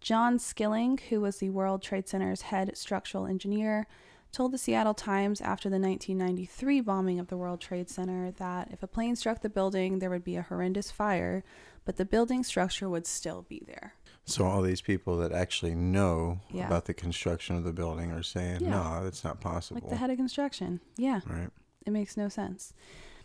John 0.01 0.37
Skilling, 0.37 0.99
who 1.09 1.21
was 1.21 1.37
the 1.37 1.49
World 1.49 1.81
Trade 1.81 2.07
Center's 2.07 2.41
head 2.43 2.77
structural 2.77 3.25
engineer, 3.25 3.87
told 4.33 4.51
the 4.51 4.57
Seattle 4.57 4.93
Times 4.93 5.39
after 5.39 5.69
the 5.69 5.79
1993 5.79 6.81
bombing 6.81 7.17
of 7.19 7.27
the 7.27 7.37
World 7.37 7.61
Trade 7.61 7.89
Center 7.89 8.29
that 8.31 8.69
if 8.71 8.83
a 8.83 8.87
plane 8.87 9.15
struck 9.15 9.41
the 9.41 9.49
building, 9.49 9.99
there 9.99 10.09
would 10.09 10.25
be 10.25 10.35
a 10.35 10.41
horrendous 10.41 10.91
fire, 10.91 11.43
but 11.85 11.95
the 11.95 12.03
building 12.05 12.43
structure 12.43 12.89
would 12.89 13.07
still 13.07 13.43
be 13.47 13.63
there. 13.65 13.93
So 14.25 14.43
all 14.43 14.61
these 14.61 14.81
people 14.81 15.17
that 15.19 15.31
actually 15.31 15.75
know 15.75 16.41
Yeah. 16.51 16.67
about 16.67 16.85
the 16.85 16.93
construction 16.93 17.55
of 17.55 17.63
the 17.63 17.71
building 17.71 18.11
are 18.11 18.23
saying, 18.23 18.61
Yeah. 18.61 18.71
no, 18.71 19.03
that's 19.05 19.23
not 19.23 19.39
possible. 19.39 19.79
Like 19.81 19.89
the 19.89 19.95
head 19.95 20.09
of 20.09 20.17
construction. 20.17 20.81
Yeah. 20.97 21.21
right. 21.27 21.49
It 21.85 21.91
makes 21.91 22.17
no 22.17 22.29
sense. 22.29 22.73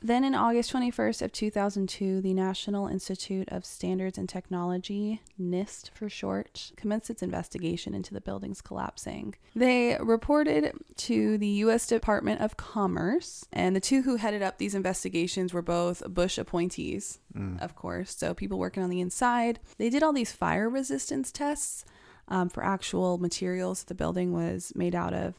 Then 0.02 0.24
in 0.24 0.34
August 0.34 0.72
21st 0.72 1.20
of 1.20 1.30
2002, 1.30 2.22
the 2.22 2.32
National 2.32 2.86
Institute 2.86 3.46
of 3.50 3.66
Standards 3.66 4.16
and 4.16 4.26
Technology, 4.26 5.20
NIST 5.38 5.90
for 5.92 6.08
short, 6.08 6.72
commenced 6.74 7.10
its 7.10 7.22
investigation 7.22 7.92
into 7.94 8.14
the 8.14 8.20
buildings 8.22 8.62
collapsing. 8.62 9.34
They 9.54 9.98
reported 10.00 10.72
to 10.96 11.36
the 11.36 11.46
US 11.64 11.86
Department 11.86 12.40
of 12.40 12.56
Commerce, 12.56 13.44
and 13.52 13.76
the 13.76 13.80
two 13.80 14.00
who 14.00 14.16
headed 14.16 14.40
up 14.40 14.56
these 14.56 14.74
investigations 14.74 15.52
were 15.52 15.60
both 15.60 16.02
Bush 16.08 16.38
appointees, 16.38 17.18
Mm. 17.36 17.60
of 17.62 17.76
course, 17.76 18.16
so 18.16 18.32
people 18.32 18.58
working 18.58 18.82
on 18.82 18.88
the 18.90 19.00
inside. 19.02 19.60
They 19.76 19.90
did 19.90 20.02
all 20.02 20.14
these 20.14 20.32
fire 20.32 20.68
resistance 20.70 21.30
tests 21.30 21.84
um, 22.26 22.48
for 22.48 22.64
actual 22.64 23.18
materials 23.18 23.84
the 23.84 23.94
building 23.94 24.32
was 24.32 24.72
made 24.74 24.94
out 24.94 25.12
of. 25.12 25.34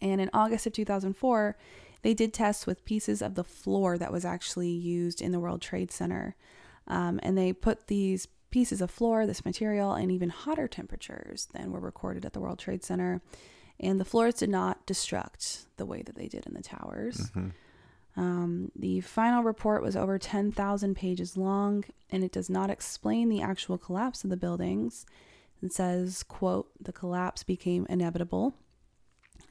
And 0.00 0.20
in 0.20 0.30
August 0.32 0.66
of 0.68 0.72
2004, 0.72 1.56
they 2.02 2.14
did 2.14 2.32
tests 2.34 2.66
with 2.66 2.84
pieces 2.84 3.22
of 3.22 3.34
the 3.34 3.44
floor 3.44 3.96
that 3.98 4.12
was 4.12 4.24
actually 4.24 4.70
used 4.70 5.20
in 5.20 5.32
the 5.32 5.40
World 5.40 5.62
Trade 5.62 5.90
Center. 5.90 6.36
Um, 6.86 7.20
and 7.22 7.38
they 7.38 7.52
put 7.52 7.86
these 7.86 8.26
pieces 8.50 8.80
of 8.80 8.90
floor, 8.90 9.26
this 9.26 9.44
material, 9.44 9.94
in 9.94 10.10
even 10.10 10.28
hotter 10.28 10.68
temperatures 10.68 11.48
than 11.54 11.72
were 11.72 11.80
recorded 11.80 12.24
at 12.26 12.32
the 12.32 12.40
World 12.40 12.58
Trade 12.58 12.84
Center. 12.84 13.22
And 13.80 13.98
the 13.98 14.04
floors 14.04 14.34
did 14.34 14.50
not 14.50 14.86
destruct 14.86 15.66
the 15.76 15.86
way 15.86 16.02
that 16.02 16.16
they 16.16 16.28
did 16.28 16.46
in 16.46 16.54
the 16.54 16.62
towers. 16.62 17.30
hmm 17.30 17.48
Um, 18.14 18.70
the 18.76 19.00
final 19.00 19.42
report 19.42 19.82
was 19.82 19.96
over 19.96 20.18
10,000 20.18 20.94
pages 20.94 21.36
long, 21.36 21.84
and 22.10 22.22
it 22.22 22.30
does 22.30 22.50
not 22.50 22.68
explain 22.68 23.28
the 23.30 23.40
actual 23.40 23.78
collapse 23.78 24.22
of 24.22 24.28
the 24.28 24.36
buildings. 24.36 25.06
It 25.62 25.72
says, 25.72 26.22
quote, 26.22 26.68
the 26.78 26.92
collapse 26.92 27.42
became 27.42 27.86
inevitable, 27.88 28.54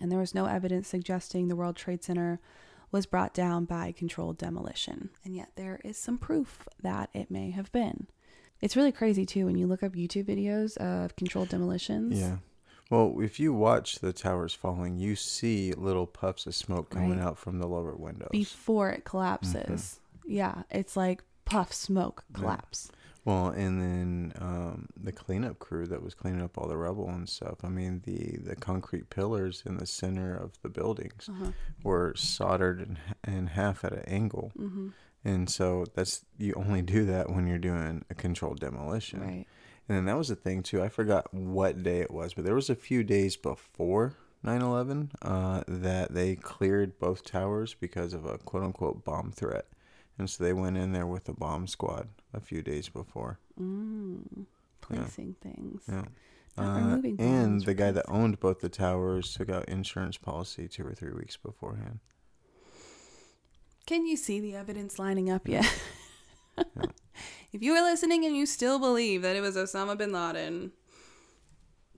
and 0.01 0.11
there 0.11 0.19
was 0.19 0.33
no 0.35 0.45
evidence 0.45 0.87
suggesting 0.87 1.47
the 1.47 1.55
World 1.55 1.75
Trade 1.75 2.03
Center 2.03 2.39
was 2.91 3.05
brought 3.05 3.33
down 3.33 3.65
by 3.65 3.91
controlled 3.93 4.37
demolition. 4.37 5.09
And 5.23 5.35
yet 5.35 5.51
there 5.55 5.79
is 5.83 5.97
some 5.97 6.17
proof 6.17 6.67
that 6.81 7.09
it 7.13 7.31
may 7.31 7.51
have 7.51 7.71
been. 7.71 8.07
It's 8.59 8.75
really 8.75 8.91
crazy 8.91 9.25
too 9.25 9.45
when 9.45 9.57
you 9.57 9.65
look 9.67 9.81
up 9.83 9.93
YouTube 9.93 10.25
videos 10.25 10.75
of 10.77 11.15
controlled 11.15 11.49
demolitions. 11.49 12.19
Yeah. 12.19 12.37
Well, 12.89 13.15
if 13.21 13.39
you 13.39 13.53
watch 13.53 13.99
the 13.99 14.11
towers 14.11 14.53
falling, 14.53 14.97
you 14.97 15.15
see 15.15 15.71
little 15.71 16.05
puffs 16.05 16.45
of 16.45 16.53
smoke 16.53 16.89
coming 16.89 17.11
Right. 17.11 17.21
out 17.21 17.37
from 17.37 17.59
the 17.59 17.67
lower 17.67 17.95
windows. 17.95 18.27
Before 18.31 18.89
it 18.89 19.05
collapses. 19.05 19.99
Mm-hmm. 20.25 20.31
Yeah, 20.33 20.63
it's 20.69 20.97
like 20.97 21.23
puff 21.45 21.71
smoke 21.73 22.25
Yeah. 22.37 22.43
Well, 23.23 23.49
and 23.49 23.79
then 23.81 24.34
um, 24.39 24.88
the 24.97 25.12
cleanup 25.12 25.60
crew 25.60 25.86
that 25.88 26.01
was 26.01 26.15
cleaning 26.15 26.41
up 26.41 26.57
all 26.57 26.67
the 26.67 26.75
rubble 26.77 27.07
and 27.10 27.29
stuff. 27.29 27.60
I 27.63 27.69
mean, 27.69 28.01
the 28.03 28.38
the 28.43 28.55
concrete 28.55 29.10
pillars 29.12 29.62
in 29.65 29.77
the 29.77 29.86
center 29.86 30.36
of 30.36 30.53
the 30.63 30.69
buildings 30.69 31.29
Uh-huh. 31.29 31.51
were 31.84 32.13
soldered 32.15 32.81
in, 32.81 32.97
in 33.31 33.47
half 33.47 33.86
at 33.86 33.93
an 33.93 34.03
angle, 34.07 34.51
Mm-hmm. 34.57 34.88
and 35.23 35.49
so 35.49 35.86
that's 35.93 36.25
you 36.39 36.53
only 36.55 36.81
do 36.81 37.05
that 37.05 37.29
when 37.29 37.45
you're 37.45 37.60
doing 37.60 38.03
a 38.10 38.15
controlled 38.15 38.60
demolition. 38.60 39.21
Right. 39.21 39.45
And 39.88 39.97
then 39.97 40.05
that 40.05 40.17
was 40.17 40.29
the 40.29 40.36
thing 40.36 40.63
too. 40.63 40.81
I 40.81 40.89
forgot 40.89 41.31
what 41.34 41.84
day 41.84 41.99
it 41.99 42.12
was, 42.12 42.34
but 42.34 42.43
there 42.45 42.55
was 42.55 42.69
a 42.71 42.75
few 42.75 43.03
days 43.03 43.36
before 43.38 44.13
9/11 44.43 45.10
uh, 45.21 45.63
that 45.67 46.13
they 46.13 46.36
cleared 46.36 46.97
both 46.97 47.23
towers 47.23 47.75
because 47.75 48.13
of 48.13 48.25
a 48.25 48.39
quote 48.39 48.63
unquote 48.63 49.03
bomb 49.05 49.31
threat, 49.31 49.65
and 50.21 50.29
so 50.29 50.43
they 50.43 50.53
went 50.53 50.77
in 50.77 50.93
there 50.93 51.07
with 51.07 51.27
a 51.27 51.34
bomb 51.34 51.65
squad 51.65 52.07
a 52.31 52.39
few 52.39 52.62
days 52.62 52.89
before. 52.89 53.39
Mm. 53.60 54.45
Placing 54.79 55.36
things. 55.41 55.81
Yeah. 55.88 56.05
Uh, 56.57 56.99
and 57.17 57.65
the 57.65 57.73
guy 57.73 57.91
that 57.91 58.05
owned 58.07 58.39
both 58.39 58.60
the 58.60 58.69
towers 58.69 59.34
took 59.34 59.49
out 59.49 59.67
insurance 59.67 60.17
policy 60.17 60.67
two 60.67 60.86
or 60.86 60.93
three 60.93 61.12
weeks 61.12 61.38
beforehand. 61.38 62.00
Can 63.87 64.06
you 64.06 64.15
see 64.15 64.39
the 64.39 64.56
evidence 64.56 65.00
lining 65.00 65.29
up 65.29 65.48
yet? 65.48 65.65
If 67.54 67.62
you 67.62 67.73
are 67.73 67.81
listening 67.81 68.25
and 68.25 68.35
you 68.35 68.46
still 68.46 68.79
believe 68.79 69.23
that 69.23 69.35
it 69.35 69.41
was 69.41 69.58
Osama 69.58 69.98
bin 69.98 70.13
Laden, 70.13 70.71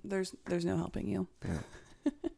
there's 0.04 0.36
there's 0.48 0.66
no 0.66 0.78
helping 0.78 1.08
you. 1.08 1.28
Yeah. 1.46 2.12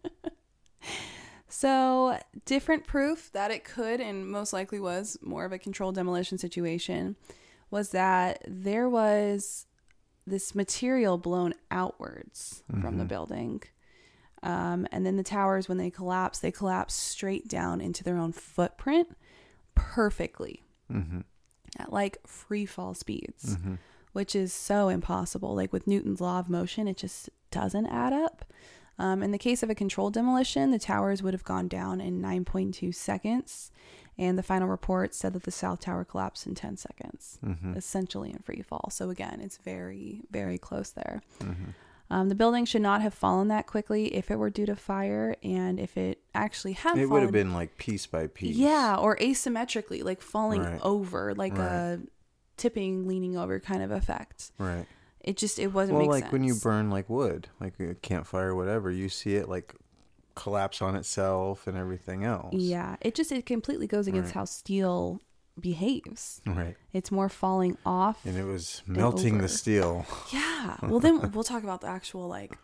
So, 1.58 2.20
different 2.43 2.86
proof 2.86 3.32
that 3.32 3.49
it 3.49 3.64
could 3.64 4.01
and 4.01 4.28
most 4.30 4.51
likely 4.51 4.78
was 4.78 5.18
more 5.22 5.45
of 5.45 5.53
a 5.53 5.58
controlled 5.58 5.95
demolition 5.95 6.38
situation 6.38 7.16
was 7.72 7.91
that 7.91 8.43
there 8.45 8.89
was 8.89 9.66
this 10.28 10.53
material 10.53 11.18
blown 11.18 11.53
outwards 11.72 12.62
from 12.82 12.97
the 12.97 13.06
Mhm. 13.06 13.08
building. 13.08 13.64
Um, 14.43 14.86
and 14.91 15.06
then 15.06 15.16
the 15.16 15.24
towers, 15.24 15.70
when 15.70 15.78
they 15.78 15.89
collapse, 15.89 16.39
they 16.39 16.51
collapse 16.51 16.93
straight 16.93 17.47
down 17.47 17.80
into 17.80 18.03
their 18.03 18.18
own 18.18 18.34
footprint 18.34 19.16
perfectly 19.76 20.62
Mm-hmm. 20.91 21.22
at 21.80 21.93
like 21.93 22.18
free 22.28 22.66
fall 22.66 22.93
speeds, 22.93 23.56
Mm-hmm. 23.56 23.76
which 24.12 24.36
is 24.36 24.51
so 24.51 24.89
impossible. 24.89 25.56
Like 25.56 25.72
with 25.72 25.88
Newton's 25.88 26.20
law 26.20 26.38
of 26.39 26.49
motion, 26.49 26.88
it 26.89 26.97
just 26.97 27.30
doesn't 27.49 27.88
add 27.88 28.12
up. 28.12 28.43
Um, 28.98 29.22
in 29.22 29.32
the 29.32 29.38
case 29.38 29.62
of 29.62 29.70
a 29.70 29.76
controlled 29.76 30.14
demolition, 30.14 30.72
the 30.72 30.80
towers 30.80 31.22
would 31.22 31.34
have 31.34 31.43
gone 31.43 31.68
down 31.68 32.00
in 32.00 32.22
9.2 32.22 32.93
seconds, 32.96 33.72
and 34.18 34.38
the 34.38 34.43
final 34.43 34.68
report 34.70 35.14
said 35.14 35.34
that 35.34 35.43
the 35.43 35.52
South 35.52 35.82
Tower 35.82 36.06
collapsed 36.06 36.48
in 36.48 36.56
10 36.56 36.78
seconds, 36.78 37.38
Mm-hmm. 37.46 37.74
essentially 37.76 38.32
in 38.32 38.39
free 38.39 38.62
fall. 38.62 38.89
So, 38.91 39.10
again, 39.10 39.41
it's 39.41 39.58
very, 39.58 40.22
very 40.32 40.58
close 40.58 40.91
there. 40.91 41.22
Mm-hmm. 41.41 41.72
Um, 42.10 42.30
the 42.30 42.36
building 42.36 42.66
should 42.66 42.84
not 42.84 43.02
have 43.02 43.14
fallen 43.16 43.48
that 43.50 43.66
quickly 43.68 44.14
if 44.16 44.30
it 44.32 44.38
were 44.38 44.50
due 44.52 44.68
to 44.68 44.76
fire, 44.76 45.36
and 45.43 45.80
if 45.80 45.98
it 45.98 46.20
actually 46.34 46.74
had 46.74 46.91
It 46.91 46.93
fallen, 46.93 47.10
would 47.10 47.22
have 47.24 47.32
been 47.32 47.52
like 47.54 47.78
piece 47.78 48.06
by 48.06 48.28
piece. 48.28 48.56
yeah, 48.56 48.96
or 48.96 49.18
asymmetrically, 49.18 50.04
like 50.04 50.22
falling 50.22 50.62
Right. 50.62 50.80
over, 50.84 51.34
like 51.34 51.58
Right. 51.58 51.66
a 51.68 52.00
tipping, 52.58 53.08
leaning 53.08 53.36
over 53.36 53.60
kind 53.60 53.82
of 53.84 53.91
effect. 53.91 54.52
Right. 54.58 54.86
It 55.26 55.38
just 55.38 55.57
it 55.59 55.73
wasn't 55.73 55.97
Well, 55.97 56.07
like 56.07 56.32
when 56.32 56.43
you 56.43 56.53
burn 56.55 56.89
like 56.89 57.09
wood, 57.09 57.49
like 57.59 57.80
a 57.80 57.95
campfire, 57.95 58.51
or 58.51 58.55
whatever, 58.55 58.89
you 58.91 59.09
see 59.09 59.36
it 59.36 59.49
like 59.49 59.73
collapse 60.36 60.82
on 60.82 60.95
itself 60.95 61.65
and 61.67 61.76
everything 61.78 62.23
else. 62.23 62.53
Yeah, 62.53 62.95
it 63.01 63.15
just 63.15 63.32
it 63.32 63.45
completely 63.45 63.88
goes 63.88 64.05
against 64.07 64.28
Right. 64.30 64.36
how 64.36 64.45
steel 64.45 65.19
behaves. 65.59 66.41
Right. 66.45 66.76
It's 66.93 67.11
more 67.11 67.30
falling 67.30 67.78
off. 67.86 68.23
And 68.26 68.38
it 68.38 68.43
was 68.43 68.84
melting 68.86 69.39
the 69.39 69.47
steel. 69.47 70.05
Yeah. 70.32 70.78
Well, 70.84 70.99
then 70.99 71.32
we'll 71.32 71.43
talk 71.43 71.63
about 71.63 71.82
the 71.82 71.88
actual 71.88 72.28
like 72.28 72.57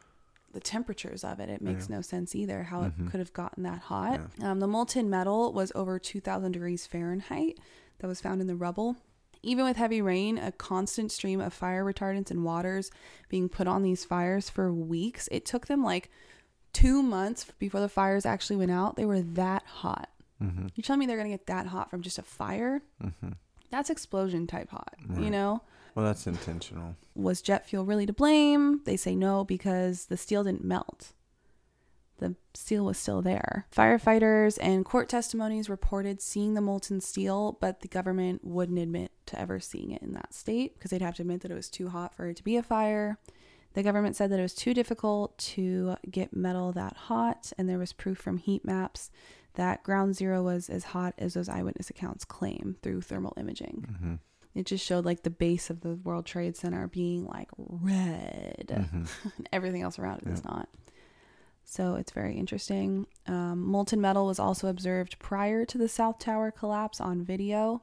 the 0.53 0.59
temperatures 0.59 1.24
of 1.24 1.39
it. 1.39 1.49
It 1.49 1.62
makes 1.62 1.88
no 1.89 2.01
sense 2.01 2.36
either 2.36 2.64
how 2.64 2.82
Mhm. 2.82 3.07
it 3.07 3.12
could 3.12 3.20
have 3.22 3.32
gotten 3.34 3.64
that 3.64 3.80
hot. 3.80 4.20
Um, 4.41 4.59
the 4.59 4.68
molten 4.68 5.09
metal 5.09 5.53
was 5.53 5.72
over 5.76 5.97
2,000 5.97 6.51
degrees 6.51 6.86
Fahrenheit 6.86 7.57
that 7.99 8.07
was 8.07 8.20
found 8.22 8.41
in 8.41 8.47
the 8.47 8.55
rubble. 8.55 8.97
Even 9.44 9.66
with 9.66 9.78
heavy 9.78 10.02
rain, 10.02 10.38
a 10.38 10.52
constant 10.52 11.12
stream 11.12 11.42
of 11.42 11.54
fire 11.54 11.84
retardants 11.84 12.30
and 12.30 12.44
waters 12.44 12.92
being 13.30 13.50
put 13.50 13.68
on 13.68 13.82
these 13.82 14.06
fires 14.06 14.50
for 14.50 14.72
weeks, 14.72 15.28
it 15.32 15.46
took 15.46 15.68
them 15.68 15.84
like 15.84 16.12
two 16.74 17.02
months 17.02 17.46
before 17.58 17.82
the 17.82 17.89
fires 17.89 18.26
actually 18.26 18.56
went 18.56 18.72
out. 18.72 18.96
They 18.96 19.06
were 19.06 19.22
that 19.22 19.64
hot. 19.66 20.10
Mm-hmm. 20.42 20.68
You're 20.76 20.84
telling 20.84 21.00
me 21.00 21.06
they're 21.06 21.18
going 21.18 21.30
to 21.30 21.38
get 21.38 21.48
that 21.48 21.68
hot 21.68 21.89
from 21.89 22.02
just 22.02 22.20
a 22.20 22.24
fire? 22.24 22.82
Mm-hmm. 23.04 23.32
That's 23.70 23.89
explosion 23.89 24.48
type 24.48 24.70
hot, 24.70 24.96
you 25.18 25.30
know? 25.30 25.62
Well, 25.96 26.06
that's 26.06 26.28
intentional. 26.28 26.96
Was 27.16 27.42
jet 27.42 27.66
fuel 27.68 27.86
really 27.86 28.06
to 28.06 28.14
blame? 28.14 28.82
They 28.86 28.98
say 28.98 29.16
no 29.16 29.44
because 29.44 30.06
the 30.06 30.18
steel 30.18 30.44
didn't 30.44 30.64
melt. 30.64 31.14
The 32.22 32.36
steel 32.54 32.86
was 32.86 32.98
still 32.98 33.22
there. 33.22 33.66
Firefighters 33.76 34.58
and 34.62 34.86
court 34.86 35.10
testimonies 35.10 35.70
reported 35.70 36.22
seeing 36.22 36.54
the 36.54 36.62
molten 36.62 37.02
steel, 37.02 37.58
but 37.60 37.82
the 37.82 37.88
government 37.88 38.46
wouldn't 38.46 38.78
admit 38.78 39.12
to 39.26 39.40
ever 39.40 39.60
seeing 39.60 39.92
it 39.92 40.04
in 40.04 40.14
that 40.14 40.34
state 40.34 40.76
because 40.76 40.92
they'd 40.92 41.02
have 41.02 41.16
to 41.16 41.24
admit 41.24 41.42
that 41.42 41.52
it 41.52 41.56
was 41.56 41.70
too 41.70 41.90
hot 41.90 42.16
for 42.16 42.28
it 42.28 42.38
to 42.38 42.44
be 42.44 42.56
a 42.58 42.64
fire. 42.64 43.18
The 43.74 43.84
government 43.84 44.16
said 44.16 44.30
that 44.32 44.40
it 44.40 44.44
was 44.44 44.54
too 44.54 44.74
difficult 44.74 45.38
to 45.40 45.96
get 46.10 46.36
metal 46.36 46.72
that 46.74 46.96
hot, 46.96 47.52
and 47.58 47.68
there 47.68 47.80
was 47.80 47.92
proof 47.92 48.18
from 48.20 48.38
heat 48.38 48.64
maps 48.64 49.10
that 49.56 49.84
ground 49.84 50.16
zero 50.16 50.44
was 50.44 50.70
as 50.70 50.84
hot 50.86 51.14
as 51.18 51.34
those 51.34 51.50
eyewitness 51.50 51.90
accounts 51.90 52.24
claim 52.24 52.78
through 52.82 53.02
thermal 53.02 53.34
imaging. 53.38 53.86
Mm-hmm. 53.92 54.14
It 54.54 54.66
just 54.66 54.86
showed 54.86 55.06
like 55.06 55.24
the 55.24 55.30
base 55.30 55.70
of 55.70 55.82
the 55.82 55.96
World 55.96 56.26
Trade 56.26 56.58
Center 56.58 56.88
being 56.88 57.26
like 57.26 57.50
red, 57.58 58.68
Mm-hmm. 58.70 59.04
and 59.38 59.50
everything 59.52 59.82
else 59.82 59.98
around 59.98 60.22
it 60.22 60.28
it 60.28 60.34
is 60.34 60.44
not. 60.44 60.70
So 61.72 61.96
it's 61.96 62.12
very 62.12 62.36
interesting. 62.36 63.08
Um, 63.28 63.66
molten 63.66 64.02
metal 64.02 64.26
was 64.26 64.40
also 64.40 64.68
observed 64.68 65.18
prior 65.20 65.64
to 65.64 65.78
the 65.78 65.88
South 65.88 66.20
Tower 66.20 66.52
collapse 66.52 67.00
on 67.00 67.24
video. 67.24 67.82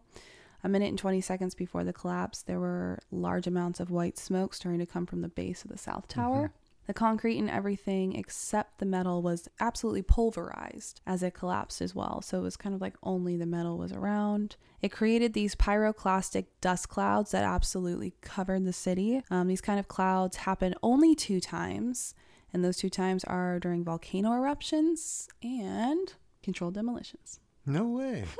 A 0.62 0.68
minute 0.68 0.91
and 0.91 0.99
20 0.99 1.22
seconds 1.22 1.55
before 1.55 1.84
the 1.84 1.93
collapse, 1.95 2.43
there 2.43 2.61
were 2.61 2.99
large 3.11 3.47
amounts 3.47 3.80
of 3.80 3.91
white 3.91 4.18
smoke 4.18 4.53
starting 4.53 4.80
to 4.80 4.84
come 4.84 5.07
from 5.07 5.22
the 5.22 5.28
base 5.28 5.64
of 5.64 5.70
the 5.70 5.78
South 5.78 6.07
Tower. 6.07 6.53
The 6.86 6.93
concrete 6.93 7.39
and 7.39 7.49
everything 7.49 8.14
except 8.14 8.78
the 8.78 8.84
metal 8.84 9.22
was 9.22 9.49
absolutely 9.59 10.03
pulverized 10.03 11.01
as 11.07 11.22
it 11.22 11.32
collapsed 11.32 11.80
as 11.80 11.95
well. 11.95 12.20
So 12.20 12.41
it 12.41 12.43
was 12.43 12.59
kind 12.59 12.74
of 12.74 12.82
like 12.82 12.97
only 13.03 13.39
the 13.39 13.47
metal 13.47 13.78
was 13.78 13.93
around. 13.93 14.57
It 14.82 14.93
created 14.93 15.32
these 15.32 15.55
pyroclastic 15.55 16.45
dust 16.61 16.91
clouds 16.91 17.30
that 17.30 17.45
absolutely 17.45 18.12
covered 18.20 18.66
the 18.66 18.74
city. 18.74 19.22
Um, 19.30 19.49
these 19.49 19.62
kind 19.62 19.80
of 19.80 19.89
clouds 19.89 20.36
happen 20.36 20.74
only 20.82 21.14
two 21.14 21.41
times, 21.41 22.14
and 22.53 22.64
those 22.64 22.76
two 22.76 22.90
times 22.90 23.24
are 23.24 23.59
during 23.59 23.84
volcano 23.84 24.32
eruptions 24.32 25.28
and 25.42 26.14
controlled 26.42 26.74
demolitions. 26.74 27.40
No 27.66 27.84
way. 27.88 28.24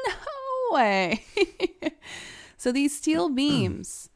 No 0.71 0.77
way. 0.77 1.25
so 2.59 2.71
these 2.73 2.95
steel 2.95 3.29
beams 3.35 4.11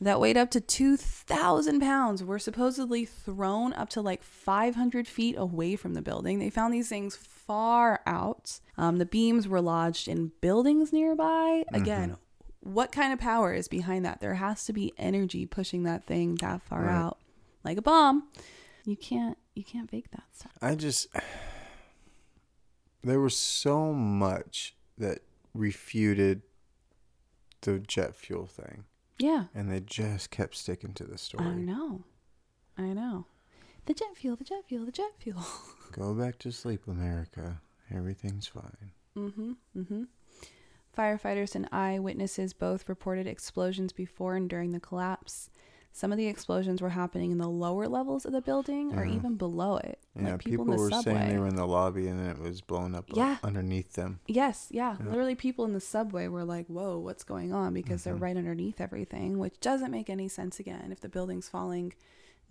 that 0.00 0.18
weighed 0.18 0.36
up 0.36 0.50
to 0.50 0.60
2,000 0.60 1.78
pounds 1.80 2.24
were 2.24 2.40
supposedly 2.40 3.04
thrown 3.04 3.72
up 3.74 3.88
to 3.90 4.00
like 4.00 4.22
500 4.24 5.06
feet 5.06 5.36
away 5.38 5.76
from 5.76 5.94
the 5.94 6.02
building. 6.02 6.40
They 6.40 6.50
found 6.50 6.74
these 6.74 6.88
things 6.88 7.14
far 7.14 8.00
out. 8.04 8.58
Um, 8.76 8.96
the 8.96 9.06
beams 9.06 9.46
were 9.46 9.60
lodged 9.60 10.08
in 10.08 10.32
buildings 10.40 10.92
nearby. 10.92 11.62
Again, 11.72 12.16
what 12.60 12.90
kind 12.90 13.12
of 13.12 13.20
power 13.20 13.54
is 13.54 13.68
behind 13.68 14.04
that? 14.04 14.20
There 14.20 14.34
has 14.34 14.64
to 14.64 14.72
be 14.72 14.92
energy 14.98 15.46
pushing 15.46 15.84
that 15.84 16.04
thing 16.04 16.34
that 16.40 16.62
far 16.62 16.82
Right. 16.82 16.96
out, 16.96 17.18
like 17.62 17.78
a 17.78 17.82
bomb. 17.82 18.24
You 18.84 18.96
can't 18.96 19.38
you 19.54 19.64
can't 19.64 19.90
fake 19.90 20.10
that 20.12 20.24
stuff. 20.32 20.52
I 20.60 20.74
just 20.74 21.08
there 23.02 23.20
was 23.20 23.36
so 23.36 23.92
much 23.92 24.74
that 24.98 25.20
refuted 25.54 26.42
the 27.62 27.78
jet 27.78 28.16
fuel 28.16 28.46
thing, 28.46 28.84
Yeah, 29.18 29.44
and 29.54 29.70
they 29.70 29.80
just 29.80 30.30
kept 30.30 30.56
sticking 30.56 30.94
to 30.94 31.04
the 31.04 31.18
story. 31.18 31.46
I 31.46 31.54
know, 31.54 32.04
I 32.76 32.92
know. 32.92 33.26
The 33.86 33.94
jet 33.94 34.16
fuel, 34.16 34.36
the 34.36 34.44
jet 34.44 34.64
fuel, 34.66 34.84
the 34.84 34.92
jet 34.92 35.12
fuel. 35.18 35.44
Go 35.92 36.14
back 36.14 36.38
to 36.40 36.52
sleep, 36.52 36.86
America. 36.86 37.60
Everything's 37.94 38.46
fine. 38.46 38.92
Mm-hmm. 39.16 39.52
Mm-hmm. 39.76 40.02
Firefighters 40.96 41.54
and 41.54 41.68
eyewitnesses 41.72 42.52
both 42.52 42.88
reported 42.88 43.26
explosions 43.26 43.92
before 43.92 44.36
and 44.36 44.48
during 44.48 44.70
the 44.72 44.80
collapse. 44.80 45.50
Some 45.94 46.10
of 46.10 46.16
the 46.16 46.26
explosions 46.26 46.80
were 46.80 46.88
happening 46.90 47.32
in 47.32 47.38
the 47.38 47.48
lower 47.48 47.86
levels 47.86 48.24
of 48.24 48.32
the 48.32 48.40
building 48.40 48.94
or 48.94 49.04
even 49.04 49.36
below 49.36 49.76
it. 49.76 49.98
Yeah, 50.16 50.30
like 50.32 50.38
people, 50.38 50.64
people, 50.64 50.64
in 50.64 50.70
the 50.70 50.82
were 50.84 50.90
subway. 50.90 51.12
saying 51.12 51.28
they 51.28 51.38
were 51.38 51.48
in 51.48 51.54
the 51.56 51.66
lobby 51.66 52.06
and 52.08 52.18
then 52.18 52.30
it 52.30 52.38
was 52.38 52.62
blown 52.62 52.94
up 52.94 53.04
Yeah. 53.12 53.36
underneath 53.44 53.92
them. 53.92 54.20
Yes, 54.26 54.68
yeah. 54.70 54.96
Yeah. 54.98 55.06
Literally, 55.06 55.34
people 55.34 55.66
in 55.66 55.74
the 55.74 55.80
subway 55.80 56.28
were 56.28 56.44
like, 56.44 56.66
whoa, 56.68 56.98
what's 56.98 57.24
going 57.24 57.52
on? 57.52 57.74
Because 57.74 58.04
they're 58.04 58.16
Mhm. 58.16 58.22
right 58.22 58.36
underneath 58.38 58.80
everything, 58.80 59.38
which 59.38 59.60
doesn't 59.60 59.90
make 59.90 60.08
any 60.08 60.28
sense 60.28 60.58
again 60.58 60.92
if 60.92 61.00
the 61.00 61.10
building's 61.10 61.50
falling 61.50 61.92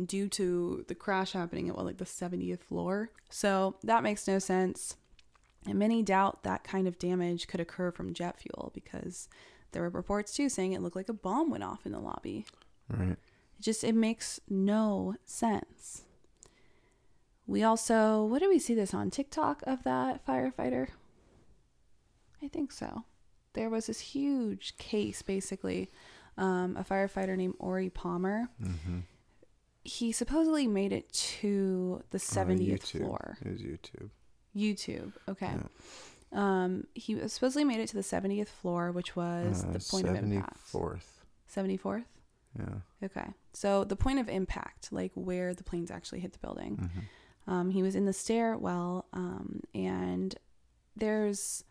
due 0.04 0.28
to 0.30 0.86
the 0.88 0.96
crash 0.96 1.34
happening 1.34 1.68
at 1.68 1.76
what, 1.76 1.86
like 1.86 1.98
the 1.98 2.06
70th 2.06 2.62
floor. 2.64 3.10
So 3.30 3.76
that 3.84 4.04
makes 4.04 4.28
no 4.28 4.38
sense. 4.38 4.98
And 5.66 5.80
many 5.80 6.04
doubt 6.04 6.44
that 6.44 6.64
kind 6.64 6.88
of 6.88 7.00
damage 7.00 7.48
could 7.48 7.60
occur 7.60 7.90
from 7.92 8.14
jet 8.14 8.40
fuel 8.40 8.70
because 8.76 9.30
there 9.72 9.82
were 9.82 9.90
reports 9.90 10.34
too 10.34 10.48
saying 10.48 10.74
it 10.74 10.82
looked 10.82 10.96
like 10.96 11.10
a 11.10 11.14
bomb 11.14 11.50
went 11.50 11.64
off 11.64 11.88
in 11.88 11.92
the 11.92 12.00
lobby. 12.00 12.46
Right. 12.90 13.18
It 13.62 13.66
just 13.66 13.84
it 13.84 13.94
makes 13.94 14.40
no 14.50 15.14
sense. 15.24 16.02
We 17.46 17.62
also 17.62 18.26
what 18.26 18.40
did 18.40 18.50
we 18.50 18.58
see 18.58 18.74
this 18.74 18.92
on 18.92 19.12
TikTok 19.12 19.62
of 19.68 19.84
that 19.84 20.26
firefighter? 20.26 20.88
I 22.42 22.48
think 22.48 22.72
so. 22.72 23.04
There 23.54 23.70
was 23.70 23.86
this 23.86 24.00
huge 24.00 24.78
case 24.80 25.22
basically. 25.22 25.92
Um, 26.40 26.76
a 26.76 26.84
firefighter 26.84 27.38
named 27.38 27.54
Orio 27.60 27.94
Palmer. 27.94 28.48
Mm-hmm. 28.60 29.00
He 29.84 30.12
supposedly 30.12 30.66
made 30.66 30.92
it 30.92 31.14
to 31.14 32.02
the 32.10 32.18
70th 32.18 32.68
YouTube. 32.80 32.98
floor. 33.06 33.38
It 33.46 33.52
was 33.52 33.62
YouTube. 33.62 34.10
YouTube. 34.56 35.12
Okay. 35.30 35.52
Yeah. 35.54 35.64
Um, 36.64 36.88
he 36.96 37.16
supposedly 37.28 37.64
made 37.66 37.80
it 37.80 37.90
to 37.90 37.96
the 37.96 38.02
70th 38.02 38.48
floor, 38.48 38.92
which 38.92 39.16
was 39.16 39.64
Uh, 39.66 39.72
the 39.74 39.80
point 39.92 40.08
of 40.08 40.16
impact. 40.16 40.58
74th. 40.74 41.04
74th? 41.54 42.06
Yeah. 42.58 43.06
Okay. 43.06 43.28
So 43.54 43.84
the 43.84 43.96
point 43.96 44.20
of 44.20 44.30
impact, 44.30 44.92
like 44.92 45.12
where 45.16 45.54
the 45.54 45.64
planes 45.64 45.92
actually 45.92 46.20
hit 46.20 46.34
the 46.34 46.40
building. 46.40 46.76
hmm 46.78 47.52
Um, 47.52 47.70
he 47.72 47.82
was 47.82 47.96
in 47.96 48.06
the 48.06 48.14
stairwell, 48.14 49.06
um, 49.14 49.62
and 49.74 50.36
there's 50.96 51.64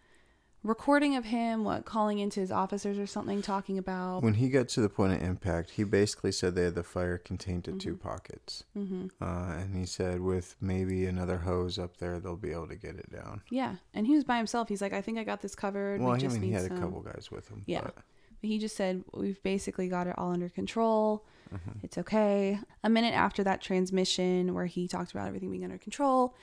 recording 0.63 1.17
of 1.17 1.25
him 1.25 1.65
what 1.65 1.85
calling 1.87 2.19
into 2.19 2.39
his 2.41 2.51
officers 2.53 2.99
or 2.99 3.07
something, 3.07 3.41
talking 3.41 3.79
about. 3.79 4.23
When 4.23 4.35
he 4.35 4.49
got 4.51 4.69
to 4.71 4.81
the 4.81 4.89
point 4.89 5.13
of 5.15 5.23
impact, 5.23 5.71
he 5.71 5.85
basically 5.85 6.33
said 6.33 6.55
they 6.55 6.65
had 6.65 6.75
the 6.75 6.83
fire 6.83 7.17
contained 7.19 7.65
to 7.65 7.73
two 7.73 7.97
pockets. 7.97 8.65
hmm 8.75 9.07
Uh, 9.21 9.53
and 9.61 9.75
he 9.75 9.87
said 9.87 10.21
with 10.21 10.57
maybe 10.61 11.07
another 11.07 11.39
hose 11.39 11.79
up 11.79 11.97
there, 11.99 12.19
they'll 12.21 12.37
be 12.37 12.51
able 12.53 12.69
to 12.69 12.77
get 12.77 12.97
it 12.97 13.11
down. 13.11 13.43
Yeah, 13.51 13.77
and 13.95 14.07
he 14.07 14.15
was 14.15 14.25
by 14.25 14.37
himself. 14.37 14.69
He's 14.69 14.83
like, 14.83 14.93
I 14.93 15.01
think 15.01 15.19
I 15.19 15.25
got 15.25 15.41
this 15.41 15.55
covered. 15.55 16.01
Well, 16.01 16.11
we 16.11 16.17
I 16.17 16.19
just 16.19 16.35
mean, 16.41 16.49
he 16.49 16.53
had 16.53 16.65
a 16.71 16.79
couple 16.81 17.01
guys 17.01 17.31
with 17.31 17.49
him. 17.49 17.63
Yeah. 17.67 17.83
But 17.83 17.95
he 18.43 18.59
just 18.59 18.77
said, 18.77 19.05
We've 19.13 19.43
basically 19.43 19.89
got 19.89 20.07
it 20.07 20.15
all 20.19 20.33
under 20.33 20.49
control. 20.49 21.25
Mhm. 21.53 21.83
It's 21.83 21.99
okay. 21.99 22.59
A 22.85 22.89
minute 22.89 23.15
after 23.15 23.43
that 23.45 23.61
transmission, 23.61 24.55
where 24.55 24.67
he 24.67 24.87
talked 24.87 25.11
about 25.13 25.27
everything 25.27 25.51
being 25.51 25.65
under 25.65 25.79
control, 25.79 26.35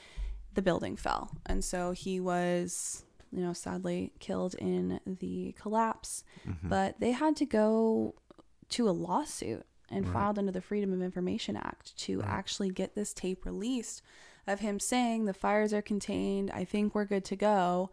the 0.54 0.62
building 0.62 0.96
fell. 0.98 1.32
And 1.46 1.64
so 1.64 1.92
he 1.92 2.20
was, 2.20 3.06
you 3.32 3.42
know, 3.42 3.54
sadly 3.54 4.12
killed 4.20 4.56
in 4.56 5.00
the 5.06 5.54
collapse. 5.58 6.24
Mhm. 6.46 6.70
But 6.70 7.00
they 7.00 7.12
had 7.12 7.36
to 7.38 7.46
go 7.46 8.16
to 8.70 8.90
a 8.90 8.92
lawsuit 8.92 9.66
and 9.90 10.06
Right. 10.08 10.14
filed 10.14 10.38
under 10.40 10.52
the 10.52 10.60
Freedom 10.62 10.92
of 10.92 11.02
Information 11.02 11.56
Act 11.56 11.96
to 12.00 12.20
Right. 12.20 12.28
actually 12.30 12.70
get 12.72 12.94
this 12.96 13.14
tape 13.14 13.46
released 13.46 14.02
of 14.46 14.60
him 14.60 14.80
saying 14.80 15.24
the 15.26 15.34
fires 15.34 15.74
are 15.74 15.82
contained. 15.82 16.52
I 16.52 16.66
think 16.66 16.94
we're 16.94 17.06
good 17.06 17.24
to 17.26 17.36
go. 17.38 17.90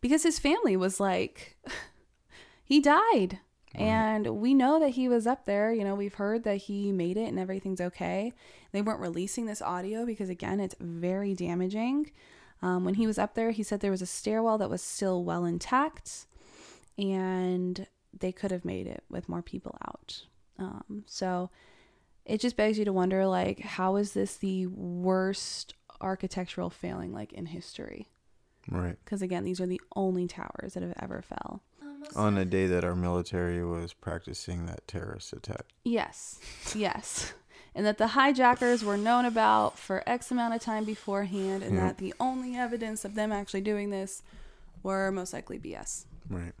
Because 0.00 0.22
his 0.22 0.38
family 0.38 0.76
was 0.76 0.98
like, 1.00 1.56
he 2.64 2.80
died. 2.80 3.40
Right. 3.74 3.84
And 3.84 4.40
we 4.40 4.54
know 4.54 4.78
that 4.78 4.90
he 4.90 5.08
was 5.08 5.26
up 5.26 5.44
there. 5.44 5.72
You 5.72 5.84
know, 5.84 5.94
we've 5.94 6.14
heard 6.14 6.44
that 6.44 6.56
he 6.56 6.92
made 6.92 7.16
it 7.16 7.28
and 7.28 7.38
everything's 7.38 7.80
okay. 7.80 8.32
They 8.72 8.82
weren't 8.82 9.00
releasing 9.00 9.46
this 9.46 9.62
audio 9.62 10.06
because, 10.06 10.28
again, 10.28 10.60
it's 10.60 10.76
very 10.80 11.34
damaging. 11.34 12.10
Um, 12.62 12.84
when 12.84 12.94
he 12.94 13.06
was 13.06 13.18
up 13.18 13.34
there, 13.34 13.50
he 13.50 13.62
said 13.62 13.80
there 13.80 13.90
was 13.90 14.02
a 14.02 14.06
stairwell 14.06 14.58
that 14.58 14.70
was 14.70 14.82
still 14.82 15.24
well 15.24 15.44
intact 15.44 16.26
and 16.96 17.86
they 18.18 18.32
could 18.32 18.50
have 18.50 18.64
made 18.64 18.86
it 18.86 19.04
with 19.10 19.28
more 19.28 19.42
people 19.42 19.76
out. 19.86 20.22
Um, 20.58 21.04
so 21.06 21.50
it 22.24 22.40
just 22.40 22.56
begs 22.56 22.78
you 22.78 22.84
to 22.84 22.92
wonder 22.92 23.26
like, 23.26 23.60
how 23.60 23.96
is 23.96 24.12
this 24.12 24.36
the 24.36 24.66
worst 24.66 25.74
architectural 26.00 26.70
failing 26.70 27.12
like 27.12 27.32
in 27.32 27.46
history? 27.46 28.08
Right. 28.70 28.96
Because 29.04 29.20
again, 29.20 29.44
these 29.44 29.60
are 29.60 29.66
the 29.66 29.80
only 29.94 30.26
towers 30.26 30.74
that 30.74 30.82
have 30.82 30.94
ever 31.00 31.22
fell. 31.22 31.62
On 32.16 32.36
a 32.38 32.44
day 32.44 32.66
that 32.66 32.84
our 32.84 32.94
military 32.94 33.64
was 33.64 33.92
practicing 33.92 34.66
that 34.66 34.86
terrorist 34.86 35.32
attack. 35.32 35.66
Yes, 35.84 36.38
yes. 36.74 37.32
And 37.74 37.84
that 37.86 37.98
the 37.98 38.08
hijackers 38.08 38.84
were 38.84 38.96
known 38.96 39.24
about 39.24 39.78
for 39.78 40.08
X 40.08 40.30
amount 40.30 40.54
of 40.54 40.60
time 40.60 40.84
beforehand, 40.84 41.62
and 41.64 41.74
Yeah. 41.74 41.88
that 41.88 41.98
the 41.98 42.14
only 42.20 42.54
evidence 42.56 43.04
of 43.04 43.14
them 43.16 43.32
actually 43.32 43.62
doing 43.62 43.90
this 43.90 44.22
were 44.82 45.10
most 45.10 45.32
likely 45.32 45.58
BS. 45.58 46.06
Right. 46.28 46.52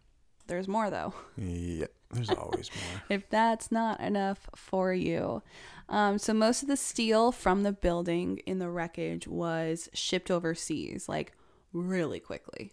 There's 0.46 0.66
more 0.68 0.90
though. 0.90 1.14
Yeah. 1.36 1.86
There's 2.10 2.30
always 2.30 2.70
more. 2.90 3.02
if 3.08 3.28
that's 3.30 3.70
not 3.72 4.00
enough 4.00 4.48
for 4.56 4.92
you. 4.92 5.42
Um, 5.88 6.18
so 6.18 6.32
most 6.34 6.62
of 6.62 6.68
the 6.68 6.76
steel 6.76 7.30
from 7.32 7.62
the 7.62 7.72
building 7.72 8.38
in 8.46 8.58
the 8.58 8.68
wreckage 8.70 9.26
was 9.28 9.88
shipped 9.92 10.30
overseas, 10.30 11.08
like 11.08 11.32
really 11.72 12.20
quickly. 12.20 12.72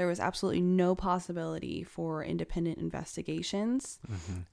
There 0.00 0.06
was 0.06 0.18
absolutely 0.18 0.62
no 0.62 0.94
possibility 0.94 1.82
for 1.82 2.24
independent 2.24 2.78
investigations. 2.78 3.98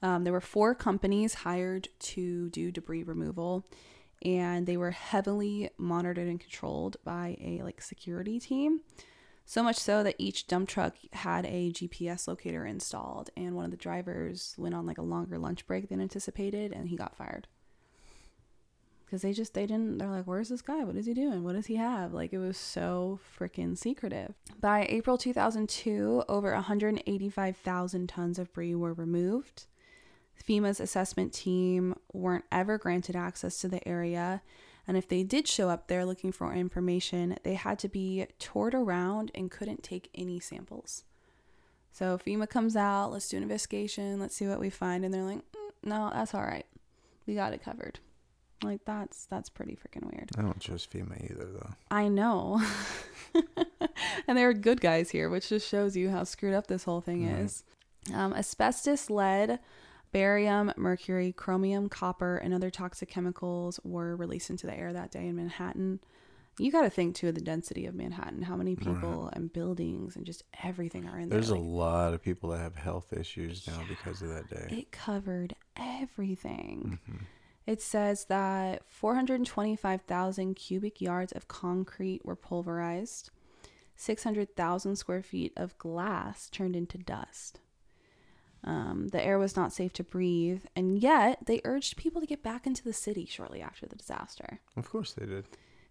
Um, 0.02 0.22
there 0.24 0.32
were 0.34 0.42
four 0.42 0.74
companies 0.74 1.32
hired 1.32 1.88
to 2.00 2.50
do 2.50 2.70
debris 2.70 3.02
removal, 3.02 3.66
and 4.22 4.66
they 4.66 4.76
were 4.76 4.90
heavily 4.90 5.70
monitored 5.78 6.28
and 6.28 6.38
controlled 6.38 6.98
by 7.02 7.38
a 7.40 7.62
like 7.62 7.80
security 7.80 8.38
team. 8.38 8.82
So 9.46 9.62
much 9.62 9.76
so 9.76 10.02
that 10.02 10.16
each 10.18 10.48
dump 10.48 10.68
truck 10.68 10.96
had 11.14 11.46
a 11.46 11.72
GPS 11.72 12.28
locator 12.28 12.66
installed, 12.66 13.30
and 13.34 13.56
one 13.56 13.64
of 13.64 13.70
the 13.70 13.78
drivers 13.78 14.54
went 14.58 14.74
on 14.74 14.84
like 14.84 14.98
a 14.98 15.02
longer 15.02 15.38
lunch 15.38 15.66
break 15.66 15.88
than 15.88 16.02
anticipated, 16.02 16.72
and 16.72 16.90
he 16.90 16.96
got 16.96 17.16
fired. 17.16 17.48
Because 19.08 19.22
they 19.22 19.32
just, 19.32 19.54
they 19.54 19.64
didn't, 19.64 19.96
they're 19.96 20.10
like, 20.10 20.26
where's 20.26 20.50
this 20.50 20.60
guy? 20.60 20.84
What 20.84 20.96
is 20.96 21.06
he 21.06 21.14
doing? 21.14 21.42
What 21.42 21.54
does 21.54 21.64
he 21.64 21.76
have? 21.76 22.12
Like, 22.12 22.34
it 22.34 22.38
was 22.38 22.58
so 22.58 23.18
freaking 23.40 23.76
secretive. 23.76 24.34
By 24.60 24.84
April 24.90 25.16
2002, 25.16 26.24
over 26.28 26.52
185,000 26.52 28.06
tons 28.06 28.38
of 28.38 28.48
debris 28.48 28.74
were 28.74 28.92
removed. 28.92 29.64
FEMA's 30.46 30.78
assessment 30.78 31.32
team 31.32 31.94
weren't 32.12 32.44
ever 32.52 32.76
granted 32.76 33.16
access 33.16 33.58
to 33.60 33.68
the 33.68 33.86
area. 33.88 34.42
And 34.86 34.98
if 34.98 35.08
they 35.08 35.22
did 35.22 35.48
show 35.48 35.70
up 35.70 35.88
there 35.88 36.04
looking 36.04 36.30
for 36.30 36.52
information, 36.52 37.38
they 37.44 37.54
had 37.54 37.78
to 37.78 37.88
be 37.88 38.26
toured 38.38 38.74
around 38.74 39.30
and 39.34 39.50
couldn't 39.50 39.82
take 39.82 40.10
any 40.14 40.38
samples. 40.38 41.04
So 41.92 42.18
FEMA 42.18 42.46
comes 42.46 42.76
out, 42.76 43.10
let's 43.10 43.30
do 43.30 43.38
an 43.38 43.42
investigation, 43.42 44.20
let's 44.20 44.34
see 44.34 44.46
what 44.46 44.60
we 44.60 44.68
find, 44.68 45.02
and 45.02 45.14
they're 45.14 45.24
like, 45.24 45.38
"Mm, 45.52 45.70
no, 45.84 46.10
that's 46.12 46.34
all 46.34 46.42
right, 46.42 46.66
we 47.26 47.34
got 47.34 47.54
it 47.54 47.62
covered. 47.62 48.00
Like 48.62 48.84
that's 48.84 49.26
that's 49.26 49.48
pretty 49.48 49.76
freaking 49.76 50.10
weird. 50.12 50.30
I 50.36 50.42
don't 50.42 50.60
trust 50.60 50.90
FEMA 50.92 51.30
either, 51.30 51.46
though. 51.46 51.70
I 51.90 52.08
know. 52.08 52.60
and 54.26 54.36
there 54.36 54.48
are 54.48 54.54
good 54.54 54.80
guys 54.80 55.10
here, 55.10 55.28
which 55.30 55.48
just 55.48 55.68
shows 55.68 55.96
you 55.96 56.10
how 56.10 56.24
screwed 56.24 56.54
up 56.54 56.66
this 56.66 56.84
whole 56.84 57.00
thing 57.00 57.26
Right. 57.26 57.40
is. 57.44 57.62
Um, 58.12 58.32
asbestos, 58.34 59.10
lead, 59.10 59.58
barium, 60.12 60.72
mercury, 60.76 61.32
chromium, 61.32 61.88
copper, 61.88 62.36
and 62.38 62.52
other 62.54 62.70
toxic 62.70 63.08
chemicals 63.10 63.78
were 63.84 64.16
released 64.16 64.50
into 64.50 64.66
the 64.66 64.74
air 64.76 64.92
that 64.92 65.10
day 65.10 65.26
in 65.28 65.36
Manhattan. 65.36 66.00
You 66.58 66.72
got 66.72 66.80
to 66.82 66.90
think 66.90 67.14
too 67.14 67.28
of 67.28 67.36
the 67.36 67.40
density 67.40 67.86
of 67.86 67.94
Manhattan, 67.94 68.42
how 68.42 68.56
many 68.56 68.74
people 68.74 69.30
and 69.34 69.52
buildings 69.52 70.16
and 70.16 70.26
just 70.26 70.42
everything 70.64 71.06
are 71.06 71.16
in 71.16 71.28
There's 71.28 71.48
there. 71.48 71.56
There's 71.56 71.66
a 71.68 71.70
Like, 71.70 71.78
lot 71.78 72.14
of 72.14 72.22
people 72.22 72.50
that 72.50 72.58
have 72.58 72.74
health 72.74 73.12
issues 73.12 73.64
now 73.68 73.80
because 73.88 74.22
of 74.22 74.30
that 74.30 74.48
day. 74.50 74.78
it 74.78 74.90
covered 74.90 75.54
everything. 75.76 76.98
Mhm. 77.08 77.20
It 77.68 77.82
says 77.82 78.24
that 78.30 78.82
425,000 78.86 80.54
cubic 80.54 81.02
yards 81.02 81.32
of 81.32 81.48
concrete 81.48 82.24
were 82.24 82.34
pulverized, 82.34 83.30
600,000 83.94 84.96
square 84.96 85.22
feet 85.22 85.52
of 85.54 85.76
glass 85.76 86.48
turned 86.48 86.74
into 86.74 86.96
dust. 86.96 87.60
Um, 88.64 89.08
the 89.08 89.22
air 89.22 89.38
was 89.38 89.54
not 89.54 89.74
safe 89.74 89.92
to 89.92 90.02
breathe, 90.02 90.64
and 90.74 90.98
yet 90.98 91.44
they 91.44 91.60
urged 91.66 91.98
people 91.98 92.22
to 92.22 92.26
get 92.26 92.42
back 92.42 92.66
into 92.66 92.82
the 92.82 92.94
city 92.94 93.26
shortly 93.26 93.60
after 93.60 93.84
the 93.84 93.96
disaster. 93.96 94.60
Of 94.74 94.88
course 94.88 95.12
they 95.12 95.26
did. 95.26 95.44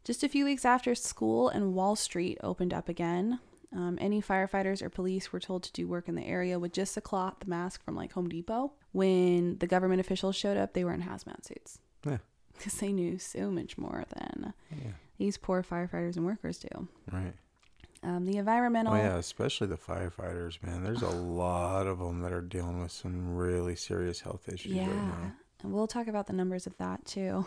Just 0.03 0.23
a 0.23 0.29
few 0.29 0.45
weeks 0.45 0.65
after 0.65 0.95
school 0.95 1.47
and 1.47 1.75
Wall 1.75 1.95
Street 1.95 2.39
opened 2.41 2.73
up 2.73 2.89
again, 2.89 3.39
um, 3.75 3.97
any 3.99 4.21
firefighters 4.21 4.81
or 4.81 4.89
police 4.89 5.31
were 5.33 5.39
told 5.39 5.63
to 5.63 5.71
do 5.73 5.87
work 5.87 6.07
in 6.07 6.15
the 6.15 6.25
area 6.25 6.57
with 6.59 6.71
just 6.73 6.95
a 6.97 7.01
cloth 7.01 7.35
the 7.39 7.47
mask 7.47 7.83
from 7.83 7.95
like 7.95 8.13
Home 8.13 8.29
Depot. 8.29 8.73
When 8.93 9.57
the 9.59 9.67
government 9.67 9.99
officials 9.99 10.35
showed 10.35 10.57
up, 10.57 10.73
they 10.73 10.83
were 10.83 10.93
in 10.93 11.03
hazmat 11.03 11.45
suits. 11.45 11.79
Yeah. 12.05 12.17
Because 12.57 12.73
they 12.79 12.91
knew 12.91 13.19
so 13.19 13.51
much 13.51 13.77
more 13.77 14.03
than 14.15 14.53
Yeah. 14.71 14.93
these 15.19 15.37
poor 15.37 15.61
firefighters 15.61 16.15
and 16.15 16.25
workers 16.25 16.57
do. 16.57 16.87
Right. 17.11 17.35
Um, 18.01 18.25
the 18.25 18.37
environmental. 18.37 18.93
Oh 18.93 18.97
yeah, 18.97 19.17
especially 19.17 19.67
the 19.67 19.77
firefighters, 19.77 20.63
man. 20.63 20.83
There's 20.83 21.03
a 21.03 21.09
lot 21.09 21.85
of 21.85 21.99
them 21.99 22.21
that 22.21 22.31
are 22.33 22.41
dealing 22.41 22.81
with 22.81 22.91
some 22.91 23.35
really 23.35 23.75
serious 23.75 24.21
health 24.21 24.49
issues 24.49 24.71
Yeah. 24.73 24.87
right 24.87 24.95
now. 24.95 25.31
And 25.61 25.71
we'll 25.71 25.85
talk 25.85 26.07
about 26.07 26.25
the 26.25 26.33
numbers 26.33 26.65
of 26.65 26.75
that 26.77 27.05
too. 27.05 27.45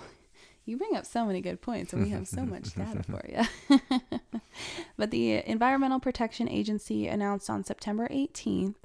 You 0.67 0.77
bring 0.77 0.95
up 0.97 1.05
so 1.07 1.25
many 1.25 1.41
good 1.41 1.61
points, 1.61 1.93
and 1.93 2.03
we 2.03 2.11
have 2.11 2.29
so 2.29 2.45
much 2.45 2.75
data 2.77 3.03
for 3.03 3.23
you. 3.29 3.81
but 4.97 5.11
the 5.11 5.49
Environmental 5.49 5.99
Protection 6.01 6.49
Agency 6.49 7.09
announced 7.09 7.51
on 7.51 7.65
September 7.65 8.07
18th, 8.09 8.77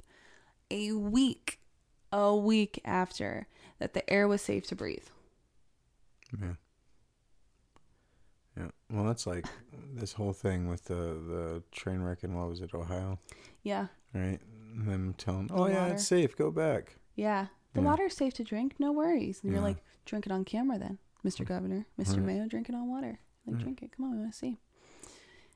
a 0.70 0.92
week, 0.92 1.60
a 2.12 2.34
week 2.34 2.80
after, 2.84 3.46
that 3.78 3.94
the 3.94 4.08
air 4.10 4.26
was 4.26 4.42
safe 4.42 4.66
to 4.68 4.74
breathe. 4.74 5.04
Yeah. 6.40 6.54
Yeah. 8.56 8.68
Well, 8.90 9.04
that's 9.04 9.26
like 9.26 9.46
this 9.94 10.14
whole 10.14 10.32
thing 10.32 10.68
with 10.68 10.84
the 10.86 10.94
the 10.94 11.62
train 11.72 12.00
wreck 12.00 12.24
in 12.24 12.34
what 12.34 12.48
was 12.48 12.60
it, 12.62 12.72
Ohio, 12.74 13.18
Yeah, 13.62 13.88
right? 14.14 14.40
And 14.74 14.88
them 14.88 15.14
telling, 15.18 15.48
The 15.48 15.54
"Oh 15.54 15.66
yeah, 15.66 15.82
water. 15.82 15.92
it's 15.94 16.06
safe. 16.06 16.36
Go 16.36 16.50
back." 16.50 16.96
yeah. 17.14 17.46
The 17.74 17.82
Yeah. 17.82 17.88
water's 17.88 18.16
safe 18.16 18.32
to 18.34 18.44
drink, 18.44 18.76
no 18.78 18.90
worries. 18.90 19.40
And 19.42 19.52
you're 19.52 19.60
like, 19.60 19.76
drink 20.06 20.24
it 20.24 20.32
on 20.32 20.46
camera 20.46 20.78
then, 20.78 20.96
Mr. 21.26 21.44
Governor, 21.44 21.86
Mr. 22.00 22.16
Right. 22.18 22.22
Mayo, 22.26 22.46
drinking 22.46 22.74
on 22.74 22.88
water. 22.88 23.18
Like, 23.46 23.54
Right. 23.56 23.62
drink 23.62 23.82
it. 23.82 23.92
Come 23.96 24.06
on, 24.06 24.12
we 24.12 24.18
want 24.18 24.32
to 24.32 24.38
see. 24.38 24.58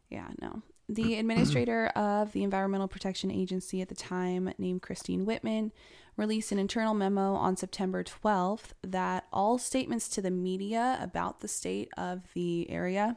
Yeah, 0.08 0.28
no. 0.40 0.62
The 0.88 1.14
administrator 1.18 1.86
of 1.88 2.32
the 2.32 2.42
Environmental 2.42 2.88
Protection 2.88 3.30
Agency 3.30 3.80
at 3.80 3.88
the 3.88 3.94
time, 3.94 4.52
named 4.58 4.82
Christine 4.82 5.24
Whitman, 5.24 5.72
released 6.16 6.50
an 6.52 6.58
internal 6.58 6.94
memo 6.94 7.34
on 7.34 7.56
September 7.56 8.02
12th 8.04 8.72
that 8.82 9.26
all 9.32 9.56
statements 9.58 10.08
to 10.08 10.20
the 10.20 10.30
media 10.30 10.98
about 11.00 11.40
the 11.40 11.48
state 11.48 11.88
of 11.96 12.22
the 12.34 12.68
area 12.68 13.16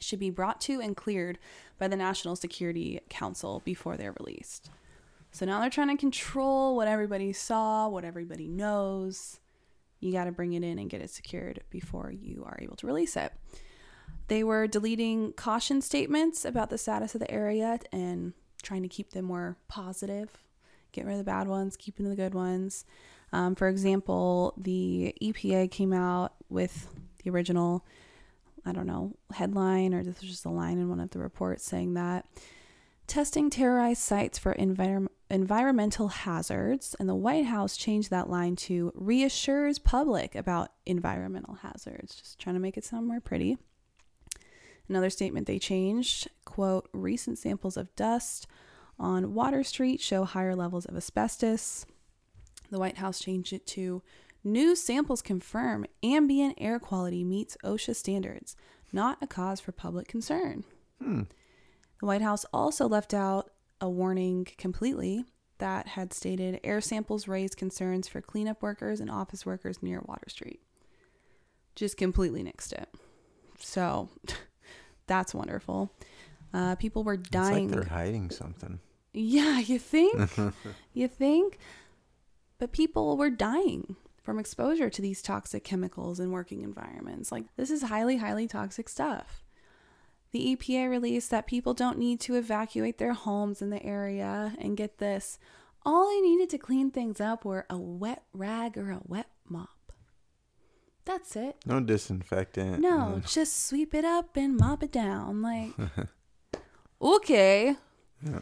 should 0.00 0.18
be 0.18 0.30
brought 0.30 0.60
to 0.62 0.80
and 0.80 0.96
cleared 0.96 1.38
by 1.78 1.86
the 1.88 1.96
National 1.96 2.34
Security 2.36 3.00
Council 3.08 3.62
before 3.64 3.96
they're 3.96 4.14
released. 4.18 4.70
So 5.30 5.44
now 5.46 5.60
they're 5.60 5.70
trying 5.70 5.88
to 5.94 6.00
control 6.00 6.76
what 6.76 6.88
everybody 6.88 7.32
saw, 7.32 7.88
what 7.88 8.04
everybody 8.04 8.48
knows. 8.48 9.40
You 10.04 10.12
got 10.12 10.24
to 10.24 10.32
bring 10.32 10.52
it 10.52 10.62
in 10.62 10.78
and 10.78 10.90
get 10.90 11.00
it 11.00 11.08
secured 11.08 11.62
before 11.70 12.12
you 12.12 12.44
are 12.44 12.58
able 12.60 12.76
to 12.76 12.86
release 12.86 13.16
it. 13.16 13.32
They 14.28 14.44
were 14.44 14.66
deleting 14.66 15.32
caution 15.32 15.80
statements 15.80 16.44
about 16.44 16.68
the 16.68 16.76
status 16.76 17.14
of 17.14 17.20
the 17.20 17.30
area 17.30 17.78
and 17.90 18.34
trying 18.62 18.82
to 18.82 18.88
keep 18.88 19.12
them 19.12 19.24
more 19.24 19.56
positive, 19.66 20.28
get 20.92 21.06
rid 21.06 21.12
of 21.12 21.18
the 21.18 21.24
bad 21.24 21.48
ones, 21.48 21.74
keeping 21.76 22.08
the 22.08 22.16
good 22.16 22.34
ones. 22.34 22.84
Um, 23.32 23.54
for 23.54 23.66
example, 23.66 24.52
the 24.58 25.14
EPA 25.22 25.70
came 25.70 25.94
out 25.94 26.34
with 26.50 26.86
the 27.22 27.30
original, 27.30 27.86
I 28.66 28.72
don't 28.72 28.86
know, 28.86 29.16
headline, 29.32 29.94
or 29.94 30.04
this 30.04 30.20
was 30.20 30.30
just 30.30 30.44
a 30.44 30.50
line 30.50 30.78
in 30.78 30.90
one 30.90 31.00
of 31.00 31.10
the 31.10 31.18
reports 31.18 31.64
saying 31.64 31.94
that 31.94 32.26
testing 33.06 33.50
terrorized 33.50 34.02
sites 34.02 34.38
for 34.38 34.54
envir- 34.54 35.08
environmental 35.30 36.08
hazards, 36.08 36.94
and 36.98 37.08
the 37.08 37.14
White 37.14 37.46
House 37.46 37.76
changed 37.76 38.10
that 38.10 38.30
line 38.30 38.56
to 38.56 38.92
reassures 38.94 39.78
public 39.78 40.34
about 40.34 40.72
environmental 40.86 41.54
hazards, 41.54 42.14
just 42.14 42.38
trying 42.38 42.54
to 42.54 42.60
make 42.60 42.76
it 42.76 42.84
sound 42.84 43.06
more 43.06 43.20
pretty. 43.20 43.58
Another 44.88 45.10
statement 45.10 45.46
they 45.46 45.58
changed, 45.58 46.28
quote, 46.44 46.88
recent 46.92 47.38
samples 47.38 47.76
of 47.76 47.94
dust 47.96 48.46
on 48.98 49.34
Water 49.34 49.64
Street 49.64 50.00
show 50.00 50.24
higher 50.24 50.54
levels 50.54 50.84
of 50.84 50.96
asbestos. 50.96 51.86
The 52.70 52.78
White 52.78 52.98
House 52.98 53.18
changed 53.18 53.52
it 53.52 53.66
to 53.68 54.02
New 54.46 54.76
samples 54.76 55.22
confirm 55.22 55.86
ambient 56.02 56.58
air 56.58 56.78
quality 56.78 57.24
meets 57.24 57.56
OSHA 57.64 57.96
standards, 57.96 58.56
not 58.92 59.16
a 59.22 59.26
cause 59.26 59.58
for 59.58 59.72
public 59.72 60.06
concern. 60.06 60.64
Hmm. 61.02 61.22
The 62.04 62.08
White 62.08 62.20
House 62.20 62.44
also 62.52 62.86
left 62.86 63.14
out 63.14 63.48
a 63.80 63.88
warning 63.88 64.46
completely 64.58 65.24
that 65.56 65.86
had 65.86 66.12
stated 66.12 66.60
air 66.62 66.82
samples 66.82 67.26
raised 67.26 67.56
concerns 67.56 68.08
for 68.08 68.20
cleanup 68.20 68.62
workers 68.62 69.00
and 69.00 69.10
office 69.10 69.46
workers 69.46 69.82
near 69.82 70.02
Water 70.04 70.28
Street. 70.28 70.60
Just 71.74 71.96
completely 71.96 72.44
nixed 72.44 72.74
it. 72.74 72.90
So 73.58 74.10
that's 75.06 75.32
wonderful. 75.32 75.94
Uh, 76.52 76.74
people 76.74 77.04
were 77.04 77.14
It's 77.14 77.30
dying. 77.30 77.70
like 77.70 77.80
they're 77.80 77.88
hiding 77.98 78.28
something. 78.28 78.80
Yeah, 79.14 79.58
you 79.60 79.78
think? 79.78 80.30
you 80.92 81.08
think? 81.08 81.56
But 82.58 82.72
people 82.72 83.16
were 83.16 83.30
dying 83.30 83.96
from 84.22 84.38
exposure 84.38 84.90
to 84.90 85.00
these 85.00 85.22
toxic 85.22 85.64
chemicals 85.64 86.20
in 86.20 86.32
working 86.32 86.60
environments. 86.60 87.32
Like, 87.32 87.44
this 87.56 87.70
is 87.70 87.84
highly, 87.84 88.18
highly 88.18 88.46
toxic 88.46 88.90
stuff. 88.90 89.43
The 90.34 90.56
EPA 90.56 90.90
released 90.90 91.30
that 91.30 91.46
people 91.46 91.74
don't 91.74 91.96
need 91.96 92.18
to 92.22 92.34
evacuate 92.34 92.98
their 92.98 93.12
homes 93.12 93.62
in 93.62 93.70
the 93.70 93.80
area. 93.84 94.54
And 94.58 94.76
get 94.76 94.98
this 94.98 95.38
all 95.86 96.08
they 96.08 96.20
needed 96.20 96.50
to 96.50 96.58
clean 96.58 96.90
things 96.90 97.20
up 97.20 97.44
were 97.44 97.66
a 97.70 97.78
wet 97.78 98.24
rag 98.32 98.76
or 98.76 98.90
a 98.90 99.00
wet 99.06 99.28
mop. 99.48 99.68
That's 101.04 101.36
it. 101.36 101.56
No 101.66 101.78
disinfectant. 101.78 102.80
No, 102.80 103.22
just 103.24 103.68
sweep 103.68 103.94
it 103.94 104.04
up 104.04 104.36
and 104.36 104.56
mop 104.56 104.82
it 104.82 104.90
down. 104.90 105.40
Like, 105.40 105.70
okay. 107.02 107.76
Yeah. 108.26 108.40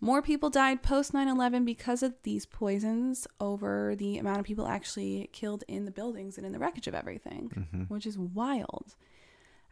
More 0.00 0.22
people 0.22 0.48
died 0.48 0.82
post 0.82 1.12
9 1.12 1.26
11 1.28 1.64
because 1.64 2.02
of 2.04 2.14
these 2.22 2.46
poisons 2.46 3.26
over 3.40 3.94
the 3.96 4.16
amount 4.16 4.38
of 4.38 4.44
people 4.46 4.66
actually 4.68 5.28
killed 5.32 5.64
in 5.66 5.84
the 5.84 5.90
buildings 5.90 6.36
and 6.38 6.46
in 6.46 6.52
the 6.52 6.58
wreckage 6.60 6.86
of 6.86 6.94
everything, 6.94 7.50
Mm-hmm. 7.54 7.82
which 7.92 8.06
is 8.06 8.16
wild. 8.16 8.94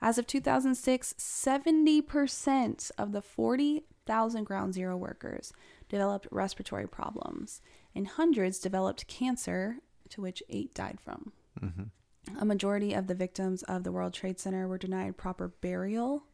As 0.00 0.18
of 0.18 0.26
2006, 0.26 1.14
70% 1.18 2.90
of 2.98 3.12
the 3.12 3.22
40,000 3.22 4.44
ground 4.44 4.74
zero 4.74 4.96
workers 4.96 5.52
developed 5.88 6.28
respiratory 6.30 6.86
problems, 6.86 7.60
and 7.94 8.06
hundreds 8.06 8.58
developed 8.58 9.06
cancer, 9.06 9.76
to 10.10 10.20
which 10.20 10.42
eight 10.48 10.74
died 10.74 10.98
from. 11.00 11.32
Mm-hmm. 11.60 12.38
A 12.38 12.44
majority 12.44 12.92
of 12.92 13.06
the 13.06 13.14
victims 13.14 13.62
of 13.64 13.84
the 13.84 13.92
World 13.92 14.12
Trade 14.12 14.38
Center 14.38 14.66
were 14.66 14.78
denied 14.78 15.16
proper 15.16 15.48
burial 15.48 16.24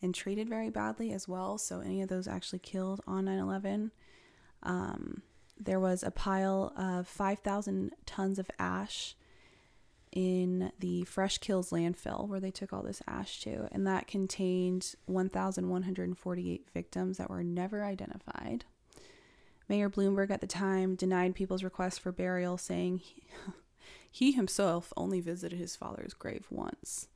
and 0.00 0.14
treated 0.14 0.48
very 0.48 0.70
badly 0.70 1.12
as 1.12 1.26
well. 1.26 1.58
So, 1.58 1.80
any 1.80 2.02
of 2.02 2.08
those 2.08 2.28
actually 2.28 2.60
killed 2.60 3.00
on 3.06 3.24
9 3.24 3.38
11. 3.38 3.90
Um, 4.62 5.22
there 5.58 5.80
was 5.80 6.02
a 6.02 6.10
pile 6.10 6.72
of 6.76 7.08
5,000 7.08 7.92
tons 8.06 8.38
of 8.38 8.50
ash 8.58 9.16
in 10.12 10.72
the 10.78 11.04
Fresh 11.04 11.38
Kills 11.38 11.70
landfill 11.70 12.26
where 12.28 12.40
they 12.40 12.50
took 12.50 12.72
all 12.72 12.82
this 12.82 13.02
ash 13.06 13.40
to, 13.40 13.68
and 13.72 13.86
that 13.86 14.06
contained 14.06 14.94
1,148 15.06 16.66
victims 16.72 17.18
that 17.18 17.30
were 17.30 17.42
never 17.42 17.84
identified. 17.84 18.64
Mayor 19.68 19.90
Bloomberg 19.90 20.30
at 20.30 20.40
the 20.40 20.46
time 20.46 20.94
denied 20.94 21.34
people's 21.34 21.62
requests 21.62 21.98
for 21.98 22.10
burial, 22.10 22.56
saying 22.56 22.98
he, 22.98 23.22
he 24.10 24.32
himself 24.32 24.92
only 24.96 25.20
visited 25.20 25.58
his 25.58 25.76
father's 25.76 26.14
grave 26.14 26.46
once. 26.50 27.08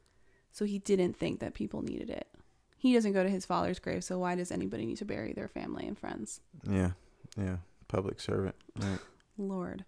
So 0.50 0.66
he 0.66 0.78
didn't 0.78 1.16
think 1.16 1.40
that 1.40 1.54
people 1.54 1.82
needed 1.82 2.10
it. 2.10 2.28
He 2.76 2.92
doesn't 2.92 3.12
go 3.12 3.22
to 3.22 3.28
his 3.28 3.46
father's 3.46 3.78
grave, 3.78 4.04
so 4.04 4.18
why 4.18 4.34
does 4.34 4.50
anybody 4.50 4.84
need 4.84 4.98
to 4.98 5.04
bury 5.04 5.32
their 5.32 5.48
family 5.48 5.86
and 5.86 5.98
friends? 5.98 6.40
Yeah. 6.68 6.90
Yeah. 7.38 7.58
Public 7.88 8.20
servant. 8.20 8.56
Right. 8.76 8.98
Lord. 9.38 9.84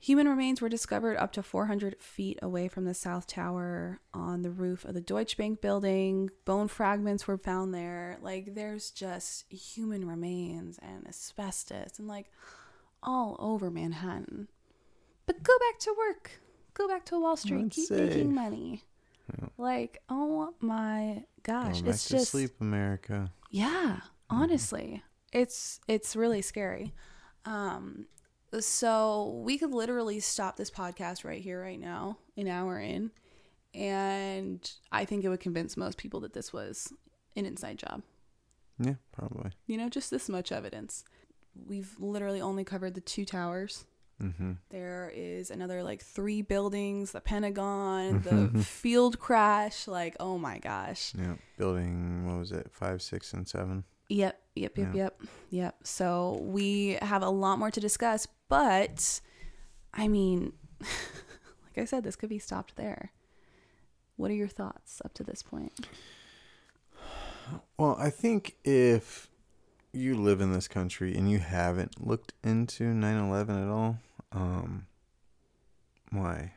Human 0.00 0.28
remains 0.28 0.60
were 0.60 0.68
discovered 0.68 1.16
up 1.16 1.32
to 1.32 1.42
400 1.42 1.96
feet 2.00 2.38
away 2.42 2.68
from 2.68 2.84
the 2.84 2.94
South 2.94 3.26
Tower 3.26 4.00
on 4.12 4.42
the 4.42 4.50
roof 4.50 4.84
of 4.84 4.94
the 4.94 5.00
Deutsche 5.00 5.36
Bank 5.36 5.60
building. 5.60 6.30
Bone 6.44 6.68
fragments 6.68 7.26
were 7.26 7.38
found 7.38 7.72
there. 7.74 8.18
Like, 8.20 8.54
there's 8.54 8.90
just 8.90 9.50
human 9.50 10.06
remains 10.06 10.78
and 10.82 11.06
asbestos 11.08 11.98
and, 11.98 12.06
like, 12.06 12.30
all 13.02 13.36
over 13.38 13.70
Manhattan. 13.70 14.48
But 15.26 15.42
go 15.42 15.52
back 15.58 15.78
to 15.80 15.94
work. 15.96 16.30
Go 16.74 16.86
back 16.86 17.04
to 17.06 17.18
Wall 17.18 17.36
Street. 17.36 17.62
Let's 17.62 17.88
Keep 17.88 17.90
making 17.90 18.34
money. 18.34 18.82
Yeah. 19.38 19.48
Like, 19.56 20.02
oh 20.08 20.54
my 20.60 21.24
gosh. 21.42 21.80
Back 21.80 21.94
It's 21.94 22.04
to 22.08 22.12
just. 22.18 22.30
sleep, 22.30 22.52
America. 22.60 23.32
Yeah, 23.50 24.00
honestly, 24.30 25.02
it's 25.32 25.80
it's 25.88 26.14
really 26.14 26.42
scary. 26.42 26.94
Um, 27.44 28.06
so 28.60 29.40
we 29.44 29.58
could 29.58 29.72
literally 29.72 30.20
stop 30.20 30.56
this 30.56 30.70
podcast 30.70 31.24
right 31.24 31.42
here, 31.42 31.60
right 31.60 31.80
now, 31.80 32.18
an 32.36 32.48
hour 32.48 32.78
in, 32.80 33.10
and 33.74 34.70
I 34.90 35.04
think 35.04 35.24
it 35.24 35.28
would 35.28 35.40
convince 35.40 35.76
most 35.76 35.98
people 35.98 36.20
that 36.20 36.32
this 36.32 36.52
was 36.52 36.92
an 37.36 37.44
inside 37.46 37.78
job. 37.78 38.02
Yeah, 38.78 38.94
probably. 39.12 39.50
You 39.66 39.78
know, 39.78 39.88
just 39.88 40.10
this 40.10 40.28
much 40.28 40.52
evidence. 40.52 41.04
We've 41.66 41.94
literally 41.98 42.40
only 42.40 42.64
covered 42.64 42.94
the 42.94 43.00
two 43.00 43.24
towers. 43.24 43.84
Mm-hmm. 44.22 44.52
There 44.70 45.12
is 45.14 45.50
another 45.50 45.82
like 45.82 46.02
three 46.02 46.40
buildings, 46.42 47.12
the 47.12 47.20
Pentagon, 47.20 48.22
the 48.22 48.62
field 48.64 49.18
crash. 49.18 49.86
Like, 49.86 50.16
oh 50.20 50.38
my 50.38 50.58
gosh. 50.58 51.12
Yeah. 51.18 51.34
Building, 51.58 52.26
what 52.26 52.38
was 52.38 52.52
it? 52.52 52.68
Five, 52.72 53.02
six, 53.02 53.32
and 53.34 53.46
seven. 53.46 53.84
Yep, 54.08 54.40
yep, 54.54 54.78
yep, 54.78 54.88
Yeah. 54.94 55.02
yep, 55.02 55.20
yep. 55.50 55.76
So 55.82 56.38
we 56.42 56.98
have 57.02 57.22
a 57.22 57.28
lot 57.28 57.58
more 57.58 57.70
to 57.70 57.80
discuss, 57.80 58.26
but 58.48 59.20
I 59.94 60.08
mean, 60.08 60.52
like 60.80 61.78
I 61.78 61.84
said, 61.84 62.04
this 62.04 62.16
could 62.16 62.28
be 62.28 62.38
stopped 62.38 62.76
there. 62.76 63.12
What 64.16 64.30
are 64.30 64.34
your 64.34 64.48
thoughts 64.48 65.02
up 65.04 65.14
to 65.14 65.24
this 65.24 65.42
point? 65.42 65.88
Well, 67.78 67.96
I 67.98 68.10
think 68.10 68.56
if 68.64 69.28
you 69.92 70.14
live 70.14 70.40
in 70.40 70.52
this 70.52 70.68
country 70.68 71.16
and 71.16 71.30
you 71.30 71.38
haven't 71.38 72.04
looked 72.04 72.32
into 72.42 72.84
9/11 72.84 73.62
at 73.62 73.68
all, 73.68 73.98
um 74.32 74.86
why? 76.10 76.52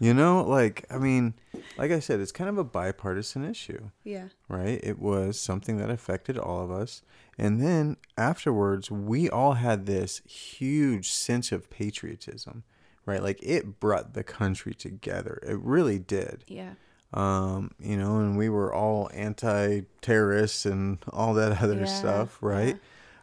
You 0.00 0.14
know, 0.14 0.42
like 0.42 0.84
I 0.90 0.98
mean, 0.98 1.34
like 1.78 1.90
I 1.90 2.00
said, 2.00 2.20
it's 2.20 2.32
kind 2.32 2.50
of 2.50 2.58
a 2.58 2.64
bipartisan 2.64 3.44
issue, 3.48 3.90
Yeah, 4.04 4.28
right? 4.48 4.80
It 4.82 4.98
was 4.98 5.38
something 5.40 5.78
that 5.78 5.90
affected 5.90 6.38
all 6.38 6.62
of 6.62 6.70
us. 6.70 7.02
And 7.38 7.60
then 7.60 7.96
afterwards, 8.16 8.90
we 8.90 9.28
all 9.28 9.52
had 9.54 9.86
this 9.86 10.22
huge 10.26 11.10
sense 11.10 11.52
of 11.52 11.68
patriotism, 11.70 12.64
right? 13.04 13.22
Like 13.22 13.38
it 13.42 13.78
brought 13.78 14.14
the 14.14 14.24
country 14.24 14.74
together. 14.74 15.38
It 15.46 15.58
really 15.60 15.98
did 15.98 16.44
yeah, 16.48 16.74
um, 17.12 17.72
you 17.78 17.96
know, 17.96 18.18
and 18.18 18.36
we 18.38 18.48
were 18.48 18.72
all 18.74 19.10
anti-terrorists 19.12 20.66
and 20.66 20.98
all 21.12 21.34
that 21.34 21.62
other 21.62 21.80
Yeah, 21.80 21.84
stuff, 21.84 22.38
right? 22.40 22.78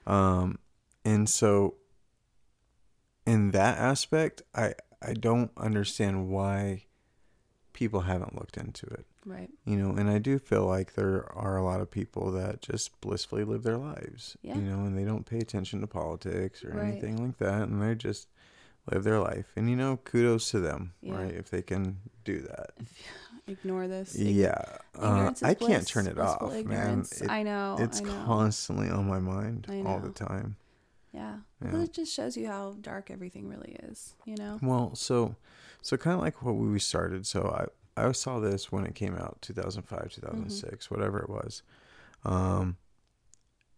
Um, 0.05 0.59
and 1.05 1.27
so 1.27 1.75
in 3.25 3.51
that 3.51 3.77
aspect, 3.77 4.41
I 4.53 4.73
I 5.05 5.13
don't 5.13 5.51
understand 5.57 6.29
why 6.29 6.85
people 7.73 8.01
haven't 8.01 8.35
looked 8.35 8.57
into 8.57 8.85
it. 8.87 9.05
right. 9.25 9.49
You 9.65 9.77
know, 9.77 9.91
and 9.95 10.09
I 10.09 10.17
do 10.19 10.37
feel 10.37 10.65
like 10.65 10.93
there 10.95 11.31
are 11.33 11.55
a 11.57 11.63
lot 11.63 11.79
of 11.81 11.89
people 11.89 12.31
that 12.33 12.61
just 12.61 12.99
blissfully 13.01 13.43
live 13.45 13.63
their 13.63 13.77
lives. 13.77 14.35
Yeah. 14.41 14.55
You 14.55 14.61
know, 14.61 14.79
and 14.85 14.97
they 14.97 15.05
don't 15.05 15.25
pay 15.25 15.37
attention 15.39 15.79
to 15.81 15.87
politics 15.87 16.63
or 16.63 16.71
Right. 16.71 16.87
anything 16.91 17.25
like 17.25 17.37
that, 17.37 17.63
and 17.69 17.81
they 17.81 17.95
just 17.95 18.27
live 18.91 19.03
their 19.05 19.19
life. 19.19 19.45
And 19.55 19.69
you 19.69 19.75
know, 19.77 19.97
kudos 19.97 20.51
to 20.51 20.59
them, 20.59 20.93
Yeah. 21.01 21.15
right? 21.15 21.33
If 21.33 21.49
they 21.49 21.61
can 21.61 21.99
do 22.25 22.41
that. 22.41 22.71
Ignore 23.47 23.87
this. 23.87 24.15
Yeah, 24.15 24.55
uh, 24.97 25.05
Ignorance 25.07 25.43
I 25.43 25.53
can't 25.53 25.85
turn 25.87 26.07
it 26.07 26.15
blissful 26.15 26.47
off, 26.47 26.65
man. 26.65 27.05
It- 27.11 27.29
I 27.29 27.43
know. 27.43 27.77
it's 27.79 27.99
I 28.01 28.03
know. 28.03 28.23
constantly 28.25 28.89
on 28.89 29.07
my 29.07 29.19
mind 29.19 29.67
all 29.85 29.99
the 29.99 30.11
time. 30.11 30.55
Yeah. 31.13 31.37
Yeah. 31.63 31.71
Well, 31.71 31.81
it 31.83 31.93
just 31.93 32.13
shows 32.13 32.35
you 32.35 32.47
how 32.47 32.75
dark 32.81 33.09
everything 33.11 33.47
really 33.47 33.77
is. 33.83 34.15
You 34.25 34.35
know. 34.37 34.59
Well, 34.61 34.95
so 34.95 35.35
so 35.81 35.95
kind 35.97 36.15
of 36.15 36.21
like 36.21 36.41
what 36.43 36.53
we 36.55 36.79
started. 36.79 37.25
So 37.27 37.67
I 37.95 38.01
I 38.07 38.11
saw 38.13 38.39
this 38.39 38.71
when 38.71 38.85
it 38.85 38.95
came 38.95 39.15
out, 39.15 39.37
2005, 39.41 40.11
2006, 40.11 40.87
Mm-hmm. 40.87 40.95
whatever 40.95 41.19
it 41.19 41.29
was. 41.29 41.61
Um 42.25 42.77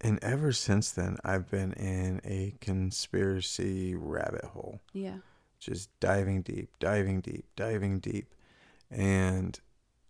and 0.02 0.20
ever 0.24 0.52
since 0.52 0.92
then 0.92 1.18
I've 1.24 1.50
been 1.50 1.74
in 1.74 2.22
a 2.26 2.56
conspiracy 2.62 3.96
rabbit 3.96 4.46
hole. 4.46 4.80
Yeah. 4.94 5.18
just 5.60 5.90
diving 6.00 6.42
deep, 6.44 6.70
diving 6.80 7.22
deep, 7.22 7.46
diving 7.56 8.00
deep. 8.00 8.34
And 8.92 9.60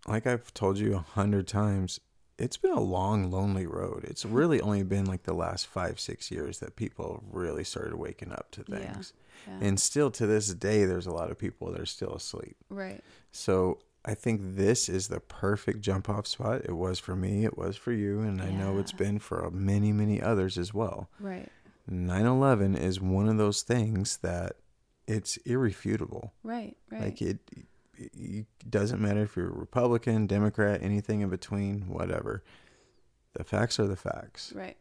like 0.08 0.28
I've 0.28 0.54
told 0.54 0.78
you 0.78 0.96
a 0.96 1.00
hundred 1.00 1.48
times, 1.48 2.00
it's 2.38 2.58
been 2.58 2.72
a 2.72 2.82
long, 2.82 3.32
lonely 3.32 3.66
road. 3.66 4.04
It's 4.04 4.24
mm-hmm. 4.24 4.36
really 4.36 4.62
only 4.62 4.84
been 4.84 5.06
like 5.06 5.24
the 5.24 5.34
last 5.34 5.68
five, 5.68 6.00
six 6.00 6.32
years 6.32 6.60
that 6.60 6.76
people 6.76 7.24
really 7.32 7.64
started 7.64 7.96
waking 7.96 8.32
up 8.32 8.52
to 8.52 8.64
things. 8.64 9.14
Yeah. 9.48 9.68
And 9.68 9.80
still 9.80 10.12
to 10.12 10.28
this 10.28 10.54
day, 10.54 10.86
there's 10.86 11.08
a 11.08 11.14
lot 11.14 11.32
of 11.32 11.38
people 11.38 11.72
that 11.72 11.80
are 11.80 11.86
still 11.86 12.14
asleep. 12.14 12.58
right. 12.70 13.04
So 13.32 13.80
I 14.06 14.14
think 14.14 14.42
this 14.44 14.88
is 14.88 15.08
the 15.08 15.20
perfect 15.20 15.82
jump 15.82 16.10
off 16.10 16.28
spot. 16.28 16.62
It 16.66 16.74
was 16.74 17.00
for 17.00 17.16
me, 17.16 17.44
it 17.44 17.58
was 17.58 17.76
for 17.76 17.92
you, 17.92 18.22
and 18.22 18.40
I 18.40 18.52
know 18.52 18.78
it's 18.78 18.92
been 18.92 19.18
for 19.18 19.50
many, 19.50 19.92
many 19.92 20.22
others 20.22 20.58
as 20.58 20.74
well. 20.74 21.10
Right. 21.20 21.50
9 21.88 22.26
11 22.26 22.76
is 22.76 23.02
one 23.02 23.28
of 23.28 23.38
those 23.38 23.64
things 23.64 24.18
that 24.18 24.58
it's 25.08 25.38
irrefutable. 25.38 26.34
Right, 26.44 26.78
right. 26.92 27.02
Like 27.02 27.22
it, 27.22 27.40
it, 27.98 28.12
it 28.16 28.46
doesn't 28.70 29.02
matter 29.02 29.22
if 29.24 29.36
you're 29.36 29.50
Republican, 29.52 30.28
Democrat, 30.28 30.82
anything 30.84 31.22
in 31.22 31.30
between, 31.30 31.82
whatever. 31.88 32.44
The 33.34 33.44
facts 33.44 33.80
are 33.80 33.88
the 33.88 33.96
facts. 33.96 34.54
right. 34.56 34.78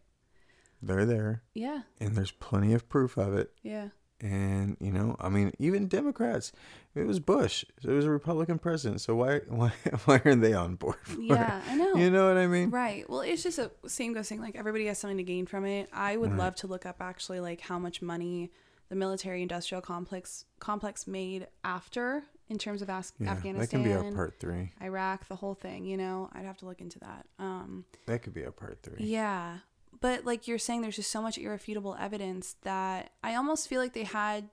They're 0.83 1.07
there, 1.07 1.43
Yeah, 1.55 1.83
and 1.99 2.15
there's 2.15 2.31
plenty 2.33 2.75
of 2.75 2.89
proof 2.91 3.17
of 3.17 3.35
it. 3.35 3.53
yeah. 3.63 3.89
And 4.21 4.77
you 4.81 4.93
know, 4.93 5.17
I 5.21 5.29
mean, 5.29 5.53
even 5.59 5.89
Democrats. 5.89 6.53
It 6.95 7.05
was 7.07 7.19
Bush. 7.21 7.65
It 7.83 7.91
was 7.91 8.05
a 8.05 8.11
Republican 8.11 8.59
president. 8.59 9.01
So 9.01 9.15
why 9.17 9.39
why 9.49 9.73
why 10.05 10.21
are 10.25 10.35
they 10.37 10.53
on 10.55 10.77
board? 10.77 10.97
For 11.03 11.21
Yeah, 11.21 11.61
I 11.69 11.75
know. 11.75 11.95
You 11.97 12.11
know 12.11 12.29
what 12.29 12.37
I 12.39 12.47
mean? 12.47 12.71
Right. 12.71 13.09
Well, 13.11 13.21
it's 13.23 13.43
just 13.43 13.59
a 13.59 13.71
same 13.87 14.13
goes 14.15 14.29
saying 14.29 14.41
like 14.41 14.57
everybody 14.57 14.87
has 14.87 14.99
something 14.99 15.17
to 15.19 15.25
gain 15.25 15.47
from 15.47 15.65
it. 15.67 15.89
I 15.93 16.17
would 16.17 16.31
Right. 16.31 16.39
love 16.39 16.55
to 16.57 16.67
look 16.69 16.87
up 16.87 16.97
actually 17.01 17.41
like 17.41 17.61
how 17.61 17.79
much 17.79 18.01
money 18.03 18.51
the 18.89 18.95
military 18.95 19.43
industrial 19.43 19.83
complex 19.83 20.45
complex 20.61 21.07
made 21.07 21.49
after 21.65 22.23
in 22.49 22.59
terms 22.59 22.83
of 22.83 22.89
Af- 22.89 23.13
Yeah, 23.19 23.31
Afghanistan, 23.31 23.59
that 23.59 23.71
can 23.71 23.83
be 23.83 23.93
our 24.09 24.13
part 24.15 24.39
three. 24.39 24.73
Iraq, 24.83 25.27
the 25.29 25.37
whole 25.37 25.55
thing. 25.55 25.85
You 25.87 25.97
know, 25.97 26.29
I'd 26.33 26.45
have 26.45 26.59
to 26.59 26.67
look 26.67 26.81
into 26.81 26.99
that. 27.01 27.27
Um, 27.39 27.85
That 28.07 28.23
could 28.23 28.35
be 28.35 28.45
our 28.45 28.53
part 28.53 28.79
three. 28.83 29.05
yeah, 29.07 29.59
but 30.01 30.25
like 30.25 30.47
you're 30.47 30.59
saying, 30.59 30.83
there's 30.83 30.97
just 30.97 31.11
so 31.11 31.23
much 31.23 31.39
irrefutable 31.39 31.97
evidence 31.99 32.57
that 32.63 33.11
I 33.23 33.35
almost 33.35 33.69
feel 33.69 33.81
like 33.81 33.93
they 33.95 34.05
had 34.05 34.49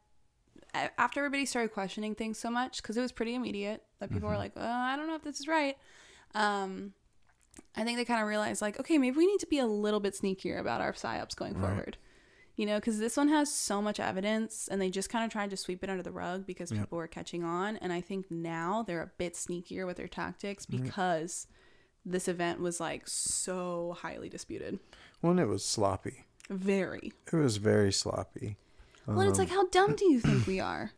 after 0.98 1.20
everybody 1.20 1.46
started 1.46 1.74
questioning 1.74 2.16
things 2.16 2.38
so 2.38 2.50
much 2.50 2.82
because 2.82 2.96
it 2.96 3.02
was 3.02 3.12
pretty 3.12 3.36
immediate 3.36 3.84
that 4.00 4.10
people 4.10 4.30
were 4.30 4.36
Mhm. 4.36 4.40
like, 4.40 4.54
oh, 4.56 4.62
I 4.66 4.96
don't 4.96 5.08
know 5.08 5.16
if 5.16 5.24
this 5.24 5.40
is 5.42 5.48
right. 5.48 5.78
Um, 6.34 6.94
I 7.76 7.84
think 7.84 7.98
they 7.98 8.06
kind 8.06 8.22
of 8.22 8.28
realized 8.28 8.62
like, 8.62 8.80
okay, 8.80 8.98
maybe 8.98 9.18
we 9.18 9.28
need 9.28 9.40
to 9.42 9.48
be 9.48 9.60
a 9.60 9.66
little 9.66 10.00
bit 10.00 10.14
sneakier 10.14 10.60
about 10.60 10.80
our 10.80 10.94
psyops 10.94 11.36
going 11.36 11.56
Right. 11.56 11.68
forward. 11.68 11.98
You 12.58 12.66
know, 12.66 12.76
because 12.80 13.00
this 13.00 13.18
one 13.18 13.30
has 13.30 13.52
so 13.54 13.82
much 13.82 14.00
evidence, 14.00 14.68
and 14.70 14.82
they 14.82 14.90
just 14.90 15.10
kind 15.10 15.24
of 15.26 15.32
tried 15.32 15.50
to 15.52 15.58
sweep 15.58 15.84
it 15.84 15.90
under 15.90 16.04
the 16.04 16.12
rug 16.12 16.46
because 16.46 16.72
Yeah. 16.72 16.82
people 16.82 16.98
were 16.98 17.08
catching 17.08 17.44
on. 17.44 17.78
And 17.78 17.92
I 17.94 18.02
think 18.02 18.30
now 18.30 18.84
they're 18.84 19.02
a 19.02 19.12
bit 19.18 19.34
sneakier 19.36 19.86
with 19.88 19.98
their 19.98 20.08
tactics 20.10 20.68
Right. 20.70 20.84
because 20.84 21.48
this 22.06 22.28
event 22.28 22.60
was 22.60 22.80
like 22.80 23.08
so 23.08 23.96
highly 24.02 24.28
disputed. 24.30 24.80
One, 25.22 25.40
it 25.40 25.48
was 25.48 25.64
sloppy. 25.64 26.26
Very. 26.50 27.14
It 27.32 27.36
was 27.36 27.58
very 27.58 27.92
sloppy. 27.94 28.58
Well, 29.08 29.22
it's 29.22 29.40
Um, 29.40 29.46
like, 29.46 29.50
how 29.54 29.68
dumb 29.70 29.96
do 29.96 30.06
you 30.12 30.20
think 30.20 30.46
we 30.48 30.60
are? 30.60 30.92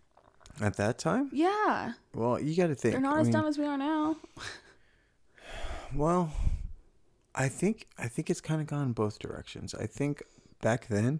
at 0.61 0.77
that 0.77 0.97
time. 0.99 1.29
Yeah, 1.33 1.93
Well, 2.13 2.39
you 2.39 2.55
got 2.55 2.67
to 2.67 2.75
think. 2.75 2.93
they're 2.93 3.01
not 3.01 3.17
I 3.17 3.21
as 3.21 3.25
mean, 3.27 3.33
dumb 3.33 3.45
as 3.45 3.57
we 3.57 3.65
are 3.65 3.77
now. 3.77 4.17
Well, 5.95 6.33
I 7.35 7.47
think 7.49 7.87
I 7.97 8.07
think 8.07 8.29
it's 8.29 8.41
kind 8.41 8.61
of 8.61 8.67
gone 8.67 8.93
both 8.93 9.19
directions. 9.19 9.73
I 9.75 9.85
think 9.87 10.23
back 10.61 10.87
then, 10.87 11.19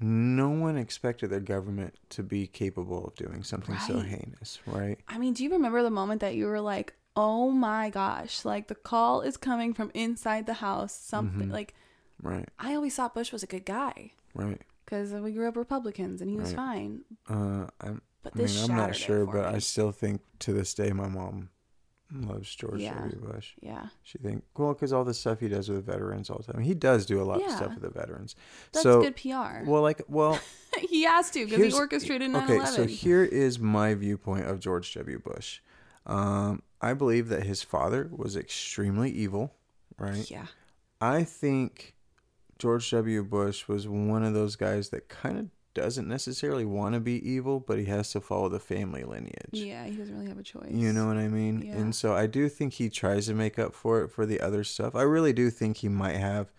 no 0.00 0.50
one 0.50 0.76
expected 0.76 1.30
their 1.30 1.40
government 1.40 1.94
to 2.10 2.22
be 2.22 2.46
capable 2.46 3.06
of 3.06 3.14
doing 3.14 3.42
something 3.42 3.78
so 3.78 3.98
heinous, 4.00 4.58
right? 4.66 4.98
I 5.08 5.18
mean, 5.18 5.32
do 5.32 5.42
you 5.44 5.50
remember 5.50 5.82
the 5.82 5.90
moment 5.90 6.20
that 6.20 6.34
you 6.34 6.46
were 6.46 6.60
like, 6.60 6.94
"Oh 7.16 7.50
my 7.50 7.88
gosh!" 7.90 8.44
Like 8.44 8.68
the 8.68 8.74
call 8.74 9.22
is 9.22 9.36
coming 9.36 9.72
from 9.74 9.90
inside 9.94 10.46
the 10.46 10.54
house. 10.54 10.94
Something 10.94 11.48
Mhm. 11.48 11.52
like 11.52 11.74
Right, 12.22 12.48
I 12.58 12.74
always 12.74 12.94
thought 12.96 13.14
Bush 13.14 13.30
was 13.30 13.42
a 13.42 13.46
good 13.46 13.66
guy 13.66 14.12
right. 14.34 14.60
because 14.84 15.12
we 15.12 15.32
grew 15.32 15.48
up 15.48 15.56
Republicans 15.56 16.20
and 16.22 16.30
he 16.30 16.36
was 16.38 16.48
Right. 16.48 16.56
fine. 16.56 17.00
Uh, 17.28 17.66
I'm, 17.80 18.00
But 18.22 18.32
I 18.34 18.38
mean, 18.38 18.46
this 18.46 18.68
I'm 18.68 18.74
not 18.76 18.96
sure, 18.96 19.26
but 19.26 19.50
me. 19.50 19.56
I 19.56 19.58
still 19.58 19.92
think 19.92 20.22
to 20.40 20.52
this 20.54 20.72
day 20.74 20.92
my 20.92 21.08
mom 21.08 21.50
loves 22.12 22.54
George 22.54 22.80
Yeah. 22.80 22.94
W. 22.94 23.16
Bush. 23.32 23.54
Yeah, 23.60 23.88
She 24.02 24.18
think 24.18 24.44
well 24.56 24.74
because 24.74 24.92
all 24.92 25.04
the 25.04 25.12
stuff 25.14 25.40
he 25.40 25.48
does 25.48 25.68
with 25.68 25.84
veterans 25.86 26.30
all 26.30 26.40
the 26.44 26.52
time. 26.52 26.62
He 26.62 26.74
does 26.74 27.04
do 27.06 27.20
a 27.20 27.24
lot 27.24 27.42
of 27.42 27.50
stuff 27.50 27.74
with 27.74 27.82
the 27.82 27.90
veterans. 27.90 28.36
that's 28.72 28.82
so 28.84 29.02
good 29.02 29.16
PR. 29.16 29.68
well, 29.68 29.82
like 29.82 30.02
well, 30.08 30.38
he 30.88 31.02
has 31.04 31.30
to 31.32 31.44
because 31.44 31.72
he 31.72 31.72
orchestrated 31.72 32.30
9/11. 32.30 32.44
Okay, 32.44 32.66
so 32.66 32.86
here 32.86 33.24
is 33.24 33.58
my 33.58 33.94
viewpoint 33.94 34.46
of 34.46 34.60
George 34.60 34.92
W. 34.94 35.18
Bush. 35.18 35.60
Um, 36.06 36.62
I 36.80 36.94
believe 36.94 37.28
that 37.28 37.42
his 37.44 37.62
father 37.62 38.08
was 38.12 38.36
extremely 38.36 39.10
evil, 39.10 39.54
right? 39.98 40.30
yeah, 40.30 40.46
I 41.00 41.24
think 41.24 41.94
George 42.58 42.88
W. 42.92 43.24
Bush 43.24 43.66
was 43.66 43.88
one 43.88 44.22
of 44.22 44.32
those 44.32 44.54
guys 44.54 44.90
that 44.90 45.08
kind 45.08 45.38
of 45.38 45.46
doesn't 45.76 46.08
necessarily 46.08 46.64
want 46.64 46.94
to 46.94 47.00
be 47.00 47.16
evil, 47.28 47.60
but 47.60 47.78
he 47.78 47.84
has 47.84 48.10
to 48.12 48.20
follow 48.20 48.48
the 48.48 48.58
family 48.58 49.04
lineage. 49.04 49.50
yeah, 49.52 49.84
he 49.84 49.94
doesn't 49.94 50.12
really 50.16 50.28
have 50.28 50.38
a 50.38 50.42
choice. 50.42 50.72
You 50.72 50.92
know 50.92 51.06
what 51.06 51.16
I 51.18 51.28
mean? 51.28 51.62
Yeah. 51.62 51.76
And 51.76 51.94
so 51.94 52.14
I 52.14 52.26
do 52.26 52.48
think 52.48 52.72
he 52.74 52.88
tries 52.90 53.26
to 53.26 53.34
make 53.34 53.58
up 53.58 53.74
for 53.74 54.02
it 54.02 54.08
for 54.08 54.26
the 54.26 54.40
other 54.40 54.64
stuff. 54.64 54.94
I 54.96 55.02
really 55.02 55.32
do 55.32 55.50
think 55.50 55.76
he 55.76 55.88
might 55.88 56.16
have 56.16 56.50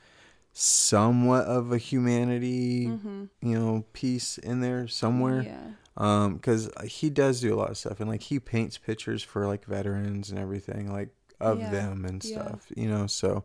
somewhat 0.53 1.45
of 1.45 1.71
a 1.71 1.77
humanity, 1.77 2.87
Mm-hmm. 2.87 3.25
you 3.41 3.59
know, 3.59 3.85
piece 3.93 4.37
in 4.37 4.61
there 4.61 4.87
somewhere 4.87 5.41
Yeah, 5.43 5.67
um 5.97 6.35
because 6.35 6.69
he 6.85 7.09
does 7.09 7.41
do 7.41 7.53
a 7.53 7.57
lot 7.57 7.69
of 7.69 7.77
stuff 7.77 7.99
and 7.99 8.09
like 8.09 8.23
he 8.23 8.39
paints 8.39 8.77
pictures 8.77 9.21
for 9.23 9.45
like 9.47 9.65
veterans 9.65 10.29
and 10.29 10.39
everything 10.39 10.91
like 10.91 11.09
of 11.39 11.59
Yeah, 11.59 11.69
them 11.69 12.05
and 12.05 12.23
yeah. 12.23 12.31
stuff 12.41 12.71
you 12.75 12.87
know 12.89 13.05
so 13.07 13.43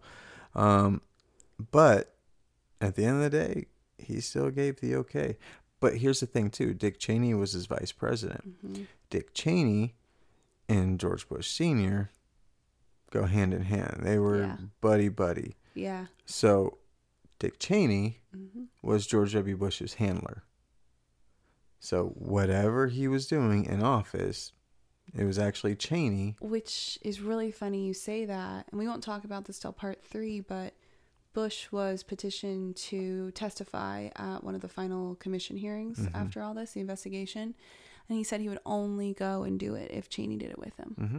um 0.55 1.01
but 1.71 2.15
at 2.81 2.95
the 2.97 3.05
end 3.05 3.23
of 3.23 3.31
the 3.31 3.39
day 3.45 3.67
he 3.99 4.21
still 4.21 4.51
gave 4.51 4.81
the 4.81 4.97
okay 4.97 5.37
but 5.83 5.99
here's 5.99 6.21
the 6.21 6.27
thing 6.27 6.49
too 6.51 6.73
dick 6.73 6.99
cheney 6.99 7.35
was 7.35 7.53
his 7.53 7.67
vice 7.67 7.93
president 7.93 8.43
hmm 8.65 8.85
dick 9.11 9.35
cheney 9.35 9.95
and 10.69 10.99
george 10.99 11.29
bush 11.29 11.49
senior 11.51 12.11
go 13.11 13.25
hand 13.27 13.53
in 13.53 13.63
hand 13.63 14.01
they 14.03 14.19
were 14.19 14.41
Yeah. 14.41 14.57
buddy 14.81 15.09
buddy 15.11 15.57
yeah, 15.75 16.07
so 16.25 16.79
dick 17.39 17.59
cheney 17.59 18.21
hmm 18.35 18.65
was 18.81 19.07
George 19.07 19.33
W. 19.35 19.57
Bush's 19.57 19.95
handler. 19.95 20.43
So 21.79 22.07
whatever 22.17 22.89
he 22.89 23.07
was 23.09 23.27
doing 23.29 23.65
in 23.65 23.81
office, 23.83 24.53
it 25.17 25.25
was 25.25 25.39
actually 25.39 25.77
Cheney. 25.77 26.37
which 26.41 26.99
is 27.03 27.21
really 27.21 27.51
funny 27.51 27.87
you 27.87 27.95
say 27.95 28.25
that 28.25 28.67
and 28.71 28.79
we 28.81 28.87
won't 28.89 29.03
talk 29.03 29.25
about 29.25 29.45
this 29.45 29.59
till 29.59 29.73
part 29.73 30.03
three 30.05 30.41
but 30.41 30.75
bush 31.33 31.71
was 31.73 32.03
petitioned 32.03 32.77
to 32.77 33.31
testify 33.33 34.09
at 34.17 34.45
one 34.45 34.55
of 34.55 34.61
the 34.61 34.69
final 34.69 35.15
commission 35.17 35.57
hearings 35.57 35.99
Mhm. 35.99 36.15
after 36.15 36.43
all 36.43 36.55
this 36.55 36.73
the 36.73 36.81
investigation 36.81 37.55
and 38.09 38.19
he 38.19 38.25
said 38.25 38.41
he 38.41 38.49
would 38.49 38.59
only 38.67 39.15
go 39.15 39.43
and 39.43 39.59
do 39.59 39.75
it 39.75 39.91
if 39.91 40.09
cheney 40.09 40.37
did 40.37 40.51
it 40.51 40.59
with 40.59 40.77
him 40.77 40.97
Mm-hmm. 41.01 41.19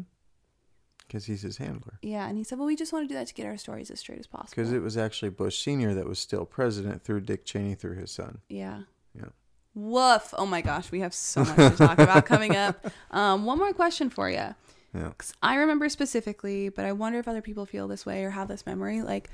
Because 1.08 1.26
he's 1.26 1.42
his 1.42 1.58
handler. 1.58 2.00
yeah 2.02 2.28
and 2.28 2.38
he 2.38 2.44
said 2.44 2.58
well 2.58 2.68
we 2.68 2.76
just 2.76 2.94
want 2.94 3.04
to 3.04 3.08
do 3.08 3.16
that 3.16 3.28
to 3.28 3.34
get 3.34 3.46
our 3.46 3.58
stories 3.58 3.92
as 3.92 4.00
straight 4.00 4.20
as 4.20 4.28
possible 4.28 4.50
Because 4.52 4.72
it 4.72 4.80
was 4.82 4.98
actually 4.98 5.30
Bush 5.30 5.62
Sr. 5.64 5.94
that 5.96 6.08
was 6.08 6.18
still 6.20 6.46
president 6.46 7.04
through 7.04 7.22
Dick 7.22 7.46
Cheney 7.46 7.76
through 7.76 7.96
his 7.98 8.12
son. 8.12 8.40
yeah 8.50 8.82
Yeah. 9.16 9.30
woof 9.76 10.34
oh 10.38 10.46
my 10.46 10.62
gosh 10.62 10.92
we 10.92 11.02
have 11.02 11.14
so 11.14 11.44
much 11.44 11.56
to 11.56 11.70
talk 11.78 12.00
about 12.00 12.26
coming 12.26 12.56
up 12.56 12.86
um, 13.12 13.46
one 13.46 13.58
more 13.58 13.74
question 13.74 14.10
for 14.10 14.30
you 14.30 14.56
Yeah. 14.96 15.12
I 15.42 15.56
remember 15.56 15.90
specifically, 15.90 16.70
but 16.70 16.86
I 16.86 16.92
wonder 16.92 17.18
if 17.20 17.28
other 17.28 17.42
people 17.42 17.66
feel 17.66 17.88
this 17.88 18.06
way 18.06 18.24
or 18.24 18.30
have 18.30 18.48
this 18.48 18.64
memory. 18.68 19.02
Like, 19.02 19.30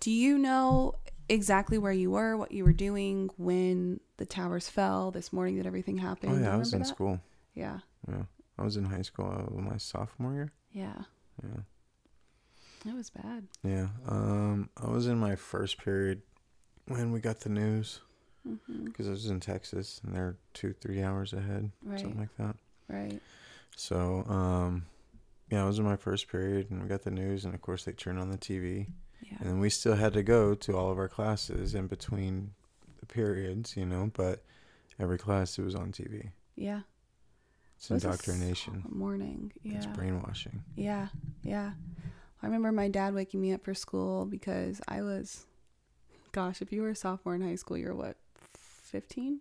do 0.00 0.10
you 0.10 0.38
know 0.38 0.94
exactly 1.28 1.78
where 1.78 1.92
you 1.92 2.10
were, 2.10 2.36
what 2.36 2.52
you 2.52 2.64
were 2.64 2.72
doing 2.72 3.30
when 3.36 4.00
the 4.18 4.26
towers 4.26 4.68
fell 4.68 5.10
this 5.10 5.32
morning 5.32 5.56
that 5.56 5.66
everything 5.66 5.98
happened? 5.98 6.32
Oh 6.32 6.38
yeah, 6.40 6.54
I 6.54 6.56
was 6.56 6.72
in 6.72 6.80
that? 6.80 6.86
school. 6.88 7.20
Yeah, 7.54 7.80
Yeah, 8.08 8.22
I 8.58 8.62
was 8.62 8.76
in 8.76 8.84
high 8.84 9.02
school 9.02 9.26
uh, 9.56 9.60
my 9.60 9.76
sophomore 9.78 10.34
year. 10.34 10.52
yeah, 10.72 11.02
Yeah. 11.42 11.60
it 12.90 12.94
was 12.94 13.10
bad. 13.10 13.46
Yeah. 13.62 13.88
Um, 14.08 14.68
I 14.76 14.88
was 14.88 15.06
in 15.06 15.18
my 15.18 15.36
first 15.36 15.78
period 15.78 16.22
when 16.86 17.12
we 17.12 17.20
got 17.20 17.40
the 17.40 17.48
news 17.48 18.00
because 18.84 19.06
I 19.08 19.10
was 19.10 19.26
in 19.30 19.40
Texas 19.40 20.00
and 20.04 20.14
they're 20.14 20.36
two, 20.52 20.72
three 20.74 21.02
hours 21.02 21.32
ahead, 21.32 21.70
Right, 21.82 21.98
something 22.00 22.18
like 22.20 22.36
that. 22.38 22.56
right. 22.88 23.20
So, 23.76 24.24
um, 24.28 24.84
yeah, 25.50 25.62
I 25.64 25.66
was 25.66 25.78
in 25.78 25.84
my 25.84 25.96
first 25.96 26.28
period 26.28 26.70
and 26.70 26.82
we 26.82 26.88
got 26.88 27.02
the 27.02 27.10
news, 27.10 27.44
and 27.44 27.54
of 27.54 27.62
course 27.62 27.84
they 27.84 27.92
turned 27.92 28.18
on 28.18 28.30
the 28.30 28.36
TV, 28.38 28.88
Yeah, 29.30 29.36
and 29.40 29.48
then 29.48 29.58
we 29.60 29.70
still 29.70 29.94
had 29.96 30.12
to 30.14 30.22
go 30.22 30.54
to 30.54 30.76
all 30.76 30.90
of 30.90 30.98
our 30.98 31.08
classes 31.08 31.74
in 31.74 31.86
between 31.86 32.50
the 33.00 33.06
periods, 33.06 33.76
you 33.76 33.86
know. 33.86 34.10
But 34.14 34.42
every 34.98 35.18
class 35.18 35.58
it 35.58 35.62
was 35.64 35.74
on 35.74 35.92
TV. 35.92 36.30
yeah. 36.56 36.80
It's 37.76 37.90
It 37.90 37.94
indoctrination. 38.04 38.84
Morning. 38.88 39.52
Yeah. 39.62 39.76
It's 39.78 39.86
brainwashing. 39.86 40.62
Yeah, 40.76 41.08
yeah. 41.42 41.72
I 42.42 42.46
remember 42.46 42.70
my 42.72 42.88
dad 42.88 43.14
waking 43.14 43.40
me 43.40 43.52
up 43.52 43.64
for 43.64 43.74
school 43.74 44.26
because 44.26 44.80
I 44.86 45.02
was, 45.02 45.44
gosh, 46.32 46.62
if 46.62 46.72
you 46.72 46.82
were 46.82 46.90
a 46.90 46.94
sophomore 46.96 47.34
in 47.34 47.42
high 47.42 47.56
school, 47.56 47.76
you're 47.76 47.94
what, 47.94 48.16
15 48.54 49.40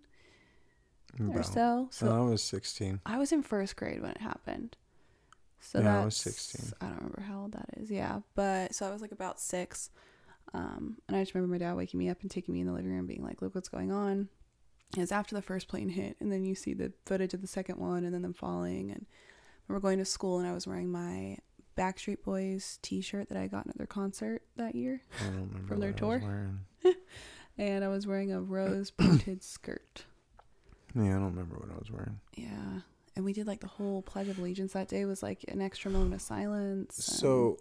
or 1.31 1.43
so? 1.43 1.87
So 1.91 2.11
I 2.11 2.19
was 2.21 2.41
sixteen. 2.43 2.99
I 3.05 3.17
was 3.19 3.31
in 3.31 3.43
first 3.43 3.75
grade 3.75 4.01
when 4.01 4.11
it 4.11 4.21
happened. 4.21 4.75
So 5.63 5.79
Yeah, 5.79 6.01
I 6.01 6.05
was 6.05 6.17
16. 6.17 6.73
I 6.81 6.85
don't 6.85 6.97
remember 6.97 7.21
how 7.21 7.41
old 7.41 7.53
that 7.53 7.69
is. 7.77 7.89
Yeah, 7.89 8.19
but 8.35 8.75
so 8.75 8.85
I 8.85 8.91
was 8.91 9.01
like 9.01 9.11
about 9.11 9.39
six, 9.39 9.89
um, 10.53 10.97
and 11.07 11.15
I 11.17 11.21
just 11.21 11.33
remember 11.33 11.53
my 11.53 11.57
dad 11.57 11.75
waking 11.75 11.99
me 11.99 12.09
up 12.09 12.21
and 12.21 12.29
taking 12.29 12.53
me 12.53 12.61
in 12.61 12.67
the 12.67 12.73
living 12.73 12.91
room, 12.91 13.07
being 13.07 13.23
like, 13.23 13.41
"Look 13.41 13.55
what's 13.55 13.69
going 13.69 13.91
on." 13.91 14.27
And 14.93 15.01
it's 15.01 15.11
after 15.11 15.33
the 15.35 15.41
first 15.41 15.67
plane 15.67 15.89
hit, 15.89 16.17
and 16.19 16.31
then 16.31 16.43
you 16.45 16.53
see 16.53 16.73
the 16.73 16.91
footage 17.05 17.33
of 17.33 17.41
the 17.41 17.47
second 17.47 17.79
one, 17.79 18.03
and 18.03 18.13
then 18.13 18.21
them 18.21 18.33
falling. 18.33 18.91
And 18.91 19.05
we 19.67 19.73
were 19.73 19.79
going 19.79 19.97
to 19.99 20.05
school, 20.05 20.37
and 20.37 20.47
I 20.47 20.53
was 20.53 20.67
wearing 20.67 20.91
my 20.91 21.37
Backstreet 21.77 22.23
Boys 22.23 22.77
T-shirt 22.81 23.29
that 23.29 23.37
I 23.37 23.47
got 23.47 23.67
at 23.67 23.77
their 23.77 23.87
concert 23.87 24.43
that 24.57 24.75
year, 24.75 25.01
I 25.19 25.23
don't 25.25 25.33
remember 25.47 25.67
From 25.67 25.79
their 25.79 25.89
I 25.89 25.93
tour? 25.93 26.21
wearing. 26.23 26.59
and 27.57 27.83
I 27.83 27.87
was 27.87 28.05
wearing 28.05 28.31
a 28.31 28.41
rose 28.41 28.91
printed 28.97 29.43
skirt. 29.43 30.05
Yeah, 30.95 31.03
I 31.03 31.07
don't 31.13 31.35
remember 31.35 31.55
what 31.55 31.71
I 31.71 31.77
was 31.79 31.89
wearing. 31.89 32.19
Yeah. 32.35 32.81
And 33.15 33.23
we 33.23 33.33
did 33.33 33.45
like 33.47 33.59
the 33.59 33.67
whole 33.67 34.01
Pledge 34.01 34.27
of 34.27 34.39
Allegiance 34.39 34.73
that 34.73 34.87
day 34.87 35.05
was 35.05 35.21
like 35.21 35.45
an 35.47 35.61
extra 35.61 35.91
moment 35.91 36.15
of 36.15 36.21
silence. 36.21 36.97
and- 36.97 37.15
So, 37.17 37.57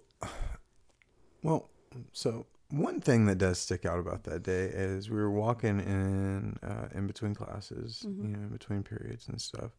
well, 1.42 1.68
so 2.12 2.46
one 2.70 3.00
thing 3.00 3.26
that 3.26 3.36
does 3.36 3.59
stick 3.59 3.84
out 3.84 3.98
about 3.98 4.24
that 4.24 4.42
day 4.42 4.64
is 4.66 5.11
we 5.11 5.16
were 5.16 5.30
walking 5.30 5.78
in 5.80 6.57
uh, 6.62 6.88
in 6.94 7.07
between 7.07 7.34
classes, 7.34 8.03
Mhm. 8.07 8.22
you 8.22 8.28
know, 8.28 8.38
in 8.44 8.48
between 8.48 8.82
periods 8.82 9.28
and 9.28 9.40
stuff, 9.40 9.72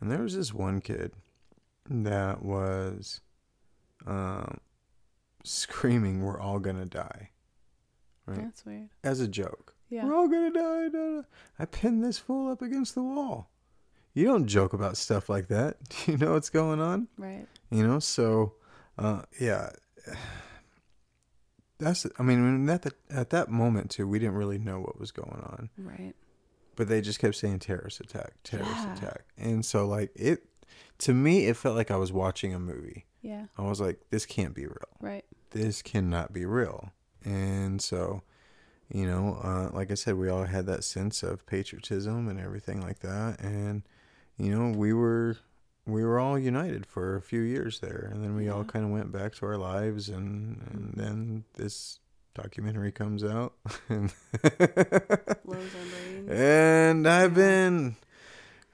and 0.00 0.10
there 0.10 0.22
was 0.22 0.34
this 0.36 0.54
one 0.54 0.80
kid 0.80 1.12
that 1.90 2.42
was 2.42 3.20
um, 4.06 4.58
screaming, 5.42 6.22
"We're 6.22 6.38
all 6.38 6.60
gonna 6.60 6.86
die," 6.86 7.30
right? 8.26 8.38
That's 8.38 8.64
weird. 8.64 8.90
As 9.02 9.18
a 9.20 9.26
joke. 9.26 9.74
Yeah. 9.88 10.04
We're 10.06 10.14
all 10.14 10.28
gonna 10.28 10.52
die. 10.52 10.88
da, 10.90 11.16
da. 11.16 11.22
I 11.58 11.64
pinned 11.64 12.04
this 12.04 12.18
fool 12.18 12.52
up 12.52 12.62
against 12.62 12.94
the 12.94 13.02
wall. 13.02 13.50
You 14.18 14.24
don't 14.26 14.46
joke 14.48 14.72
about 14.72 14.96
stuff 14.96 15.28
like 15.28 15.46
that. 15.48 15.76
Do 15.88 16.12
you 16.12 16.18
know 16.18 16.32
what's 16.32 16.50
going 16.50 16.80
on? 16.80 17.06
Right. 17.16 17.46
you 17.70 17.86
know 17.86 17.98
so 18.00 18.54
uh 18.98 19.22
yeah 19.40 19.70
that's 21.78 22.06
i 22.18 22.22
mean 22.22 22.68
at, 22.68 22.82
the, 22.82 22.92
at 23.10 23.30
that 23.30 23.48
moment 23.50 23.90
too 23.90 24.06
we 24.08 24.18
didn't 24.18 24.34
really 24.34 24.58
know 24.58 24.80
what 24.80 24.98
was 24.98 25.12
going 25.12 25.40
on 25.44 25.70
Right. 25.78 26.14
but 26.76 26.88
they 26.88 27.00
just 27.00 27.20
kept 27.20 27.36
saying 27.36 27.60
terrorist 27.60 28.00
attack 28.00 28.32
terrorist 28.42 28.72
Yeah. 28.86 28.92
attack 28.94 29.24
and 29.36 29.64
so 29.64 29.86
like 29.86 30.10
it 30.16 30.44
to 30.98 31.14
me 31.14 31.46
it 31.46 31.56
felt 31.56 31.76
like 31.76 31.90
i 31.90 31.96
was 31.96 32.12
watching 32.12 32.52
a 32.54 32.58
movie 32.58 33.06
Yeah. 33.22 33.44
i 33.56 33.62
was 33.62 33.80
like 33.80 34.00
this 34.10 34.26
can't 34.26 34.54
be 34.54 34.66
real 34.66 34.88
Right. 35.00 35.24
this 35.50 35.82
cannot 35.82 36.32
be 36.32 36.44
real 36.44 36.90
and 37.24 37.80
so 37.80 38.22
you 38.92 39.06
know 39.06 39.38
uh, 39.44 39.70
like 39.76 39.90
i 39.92 39.94
said 39.94 40.14
we 40.16 40.28
all 40.28 40.44
had 40.44 40.66
that 40.66 40.82
sense 40.82 41.22
of 41.22 41.46
patriotism 41.46 42.28
and 42.28 42.40
everything 42.40 42.80
like 42.80 42.98
that 43.00 43.40
and 43.40 43.82
you 44.38 44.54
know 44.56 44.76
we 44.76 44.92
were 44.92 45.36
we 45.86 46.04
were 46.04 46.18
all 46.20 46.38
united 46.38 46.84
for 46.86 47.16
a 47.16 47.22
few 47.22 47.40
years 47.40 47.80
there 47.80 48.10
and 48.12 48.22
then 48.22 48.34
we 48.36 48.48
all 48.48 48.64
kind 48.64 48.84
of 48.84 48.90
went 48.90 49.10
back 49.10 49.34
to 49.34 49.46
our 49.46 49.56
lives 49.56 50.08
and 50.08 50.60
and 50.70 50.94
then 50.96 51.44
this 51.54 51.98
documentary 52.34 52.92
comes 52.92 53.24
out 53.24 53.54
and, 53.88 54.12
our 55.48 55.56
brains. 56.28 57.06
i've 57.06 57.34
been 57.34 57.96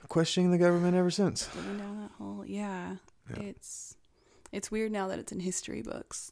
questioning 0.08 0.50
the 0.50 0.58
government 0.58 0.96
ever 0.96 1.10
since 1.10 1.46
down 1.54 2.00
that 2.02 2.10
hole. 2.18 2.44
Yeah. 2.46 2.96
Yeah. 3.30 3.42
It's 3.42 3.96
it's 4.52 4.70
weird 4.70 4.92
now 4.92 5.08
that 5.08 5.18
it's 5.18 5.32
in 5.32 5.40
history 5.40 5.82
books. 5.82 6.30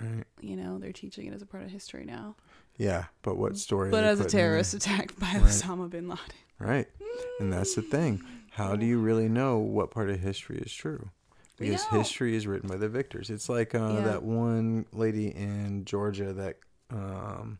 right 0.00 0.24
You 0.40 0.56
know, 0.56 0.78
they're 0.78 0.92
teaching 0.92 1.26
it 1.26 1.34
as 1.34 1.42
a 1.42 1.46
part 1.46 1.64
of 1.64 1.70
history 1.70 2.04
now. 2.04 2.36
yeah 2.78 3.06
but 3.22 3.36
what 3.36 3.56
story 3.58 3.90
But 3.90 4.04
as 4.04 4.20
a 4.20 4.24
putting 4.24 4.38
in 4.38 4.42
there? 4.42 4.48
terrorist 4.50 4.74
attack 4.74 5.18
by 5.18 5.26
Right. 5.34 5.42
Osama 5.42 5.90
bin 5.90 6.08
Laden. 6.08 6.24
Right. 6.60 6.86
And 7.40 7.52
that's 7.52 7.74
the 7.74 7.82
thing. 7.82 8.22
How 8.54 8.76
do 8.76 8.86
you 8.86 8.98
really 8.98 9.28
know 9.28 9.58
what 9.58 9.90
part 9.90 10.10
of 10.10 10.20
history 10.20 10.58
is 10.58 10.72
true? 10.72 11.10
Because 11.58 11.84
history 11.86 12.36
is 12.36 12.46
written 12.46 12.68
by 12.68 12.76
the 12.76 12.88
victors. 12.88 13.30
It's 13.30 13.48
like 13.48 13.74
uh, 13.74 13.94
Yeah. 13.98 14.00
that 14.04 14.22
one 14.22 14.86
lady 14.92 15.28
in 15.28 15.84
Georgia 15.84 16.32
that 16.32 16.58
um, 16.90 17.58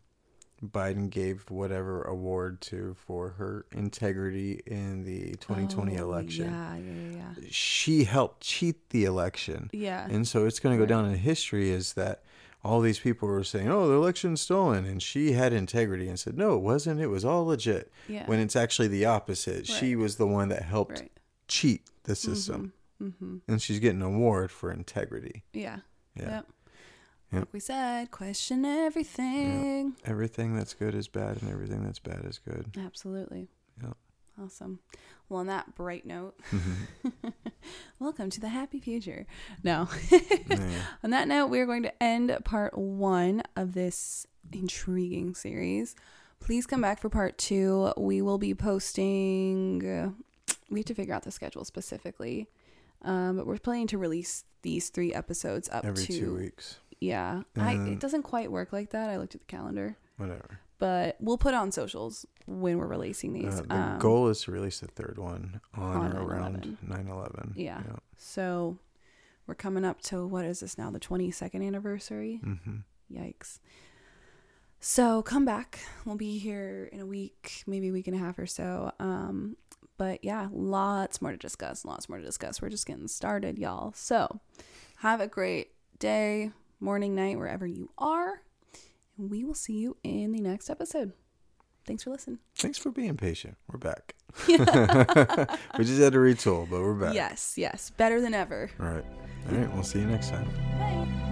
Biden 0.65 1.11
gave 1.11 1.51
whatever 1.51 2.03
award 2.03 2.61
to 2.63 2.95
for 3.07 3.31
her 3.31 3.67
integrity 3.73 4.61
in 4.67 5.05
the 5.05 5.33
2020 5.37 5.99
Oh, 5.99 6.03
election. 6.05 6.45
Yeah, 6.47 6.77
yeah, 6.77 7.17
yeah. 7.41 7.49
She 7.51 8.05
helped 8.05 8.41
cheat 8.41 8.91
the 8.91 9.05
election. 9.05 9.71
Yeah. 9.73 10.07
And 10.09 10.27
so 10.27 10.47
it's 10.47 10.61
going 10.61 10.75
to 10.75 10.77
go 10.79 10.83
Right. 10.83 11.03
down 11.03 11.11
in 11.13 11.19
history 11.19 11.71
is 11.71 11.95
that 11.95 12.23
all 12.65 12.81
these 12.81 12.99
people 12.99 13.29
were 13.29 13.45
saying, 13.45 13.69
oh, 13.69 13.87
the 13.87 13.95
election's 13.95 14.41
stolen. 14.41 14.87
And 14.87 15.03
she 15.03 15.33
had 15.33 15.53
integrity 15.53 16.09
and 16.09 16.19
said, 16.19 16.37
no, 16.37 16.55
it 16.55 16.63
wasn't. 16.63 17.01
It 17.01 17.09
was 17.09 17.25
all 17.25 17.45
legit 17.45 17.93
yeah. 18.09 18.27
when 18.27 18.41
it's 18.41 18.57
actually 18.57 18.89
the 18.89 19.05
opposite. 19.05 19.67
She 19.67 19.95
was 19.95 20.17
the 20.17 20.27
one 20.27 20.49
that 20.49 20.63
helped 20.63 21.01
right. 21.01 21.13
cheat 21.49 21.83
the 22.05 22.15
system, 22.15 22.73
Mm-hmm. 23.03 23.39
and 23.49 23.61
she's 23.61 23.81
getting 23.81 24.01
an 24.01 24.07
award 24.07 24.51
for 24.53 24.71
integrity. 24.71 25.43
Yeah. 25.53 25.79
Yeah, 26.15 26.23
Yep. 26.23 26.47
Yep. 27.33 27.41
Like 27.41 27.53
we 27.53 27.61
said, 27.61 28.11
question 28.13 28.65
everything. 28.65 29.97
everything 30.05 30.55
that's 30.57 30.75
good 30.75 30.95
is 30.95 31.09
bad, 31.09 31.43
and 31.43 31.51
everything 31.51 31.83
that's 31.85 31.99
bad 31.99 32.25
is 32.25 32.39
good. 32.39 32.79
Absolutely. 32.79 33.49
Yep. 33.83 33.97
Awesome. 34.43 34.81
Well, 35.29 35.41
on 35.41 35.47
that 35.47 35.75
bright 35.75 36.05
note, 36.07 36.35
Mhm. 36.51 37.33
welcome 37.99 38.31
to 38.31 38.41
the 38.41 38.49
happy 38.49 38.81
future. 38.81 39.27
No. 39.63 39.89
Yeah. 40.11 40.83
on 41.05 41.11
that 41.11 41.29
note, 41.29 41.47
we're 41.49 41.67
going 41.67 41.85
to 41.85 42.03
end 42.03 42.37
part 42.45 42.77
one 42.77 43.43
of 43.57 43.75
this 43.75 44.27
intriguing 44.53 45.35
series. 45.35 45.95
Please 46.41 46.67
come 46.67 46.81
back 46.83 47.01
for 47.01 47.09
part 47.09 47.39
two. 47.39 47.93
We 47.97 48.21
will 48.23 48.39
be 48.39 48.55
posting. 48.55 49.87
Uh, 49.87 50.11
we 50.69 50.81
have 50.81 50.87
to 50.87 50.95
figure 50.95 51.15
out 51.15 51.23
the 51.23 51.31
schedule 51.31 51.65
specifically, 51.65 52.49
um, 53.03 53.37
but 53.37 53.47
we're 53.47 53.59
planning 53.59 53.87
to 53.89 53.99
release 53.99 54.45
these 54.63 54.89
three 54.91 55.15
episodes 55.15 55.69
up 55.71 55.85
Every 55.85 56.05
to 56.05 56.13
two 56.13 56.35
weeks, 56.37 56.79
Yeah, 57.01 57.43
I, 57.57 57.75
it 57.75 58.01
doesn't 58.01 58.23
quite 58.25 58.51
work 58.51 58.73
like 58.73 58.91
that. 58.91 59.11
I 59.11 59.17
looked 59.17 59.35
at 59.35 59.41
the 59.43 59.47
calendar, 59.47 59.97
whatever. 60.17 60.59
But 60.79 61.17
we'll 61.21 61.39
put 61.39 61.55
on 61.55 61.73
socials 61.73 62.27
when 62.47 62.79
we're 62.79 62.87
releasing 62.87 63.33
these. 63.33 63.61
Uh, 63.61 63.63
the 63.69 63.75
Um, 63.75 63.99
goal 63.99 64.29
is 64.29 64.43
to 64.43 64.53
release 64.53 64.81
the 64.81 64.89
third 64.89 65.19
one 65.19 65.61
on, 65.75 65.97
on 65.97 66.17
or 66.17 66.23
around 66.23 66.79
9/11. 66.87 66.89
9 66.89 67.09
11. 67.09 67.53
Yeah. 67.57 67.83
So 68.17 68.79
we're 69.47 69.55
coming 69.55 69.85
up 69.85 70.01
to 70.03 70.27
what 70.27 70.45
is 70.45 70.61
this 70.61 70.77
now? 70.79 70.91
The 70.91 71.01
22nd 71.01 71.67
anniversary? 71.67 72.37
hmm 72.43 72.77
Yikes. 73.13 73.59
So 74.81 75.23
come 75.23 75.45
back. 75.45 75.79
We'll 76.05 76.17
be 76.17 76.39
here 76.39 76.89
in 76.93 77.01
a 77.01 77.07
week, 77.07 77.63
maybe 77.67 77.89
a 77.89 77.93
week 77.93 78.07
and 78.07 78.17
a 78.17 78.19
half 78.19 78.39
or 78.39 78.47
so. 78.47 78.93
Um, 78.99 79.57
but 79.97 80.23
yeah, 80.25 80.49
lots 80.53 81.23
more 81.23 81.31
to 81.31 81.37
discuss. 81.39 81.85
Lots 81.85 82.09
more 82.09 82.19
to 82.19 82.25
discuss. 82.25 82.61
We're 82.61 82.69
just 82.69 82.87
getting 82.87 83.09
started, 83.09 83.59
y'all. 83.59 83.93
So 83.95 84.41
have 84.97 85.21
a 85.21 85.27
great 85.29 85.69
day, 85.99 86.51
morning, 86.81 87.15
night, 87.15 87.39
wherever 87.39 87.67
you 87.67 87.91
are. 87.97 88.43
And 89.19 89.31
we 89.31 89.45
will 89.45 89.55
see 89.55 89.75
you 89.75 89.97
in 90.03 90.33
the 90.33 90.41
next 90.41 90.71
episode. 90.71 91.13
Thanks 91.87 92.03
for 92.03 92.11
listening. 92.11 92.39
Thanks 92.57 92.79
for 92.79 92.91
being 92.91 93.17
patient. 93.17 93.57
We're 93.71 93.79
back. 93.79 94.15
we 94.49 94.57
just 94.57 96.01
had 96.01 96.15
to 96.15 96.19
retool, 96.19 96.69
but 96.69 96.81
we're 96.81 96.95
back. 96.95 97.15
Yes, 97.15 97.55
yes. 97.57 97.91
Better 97.97 98.21
than 98.21 98.35
ever. 98.35 98.71
All 98.81 98.87
right. 98.87 99.05
All 99.51 99.59
right. 99.59 99.75
We'll 99.75 99.83
see 99.83 100.01
you 100.01 100.07
next 100.07 100.31
time. 100.31 100.49
Bye. 100.79 101.31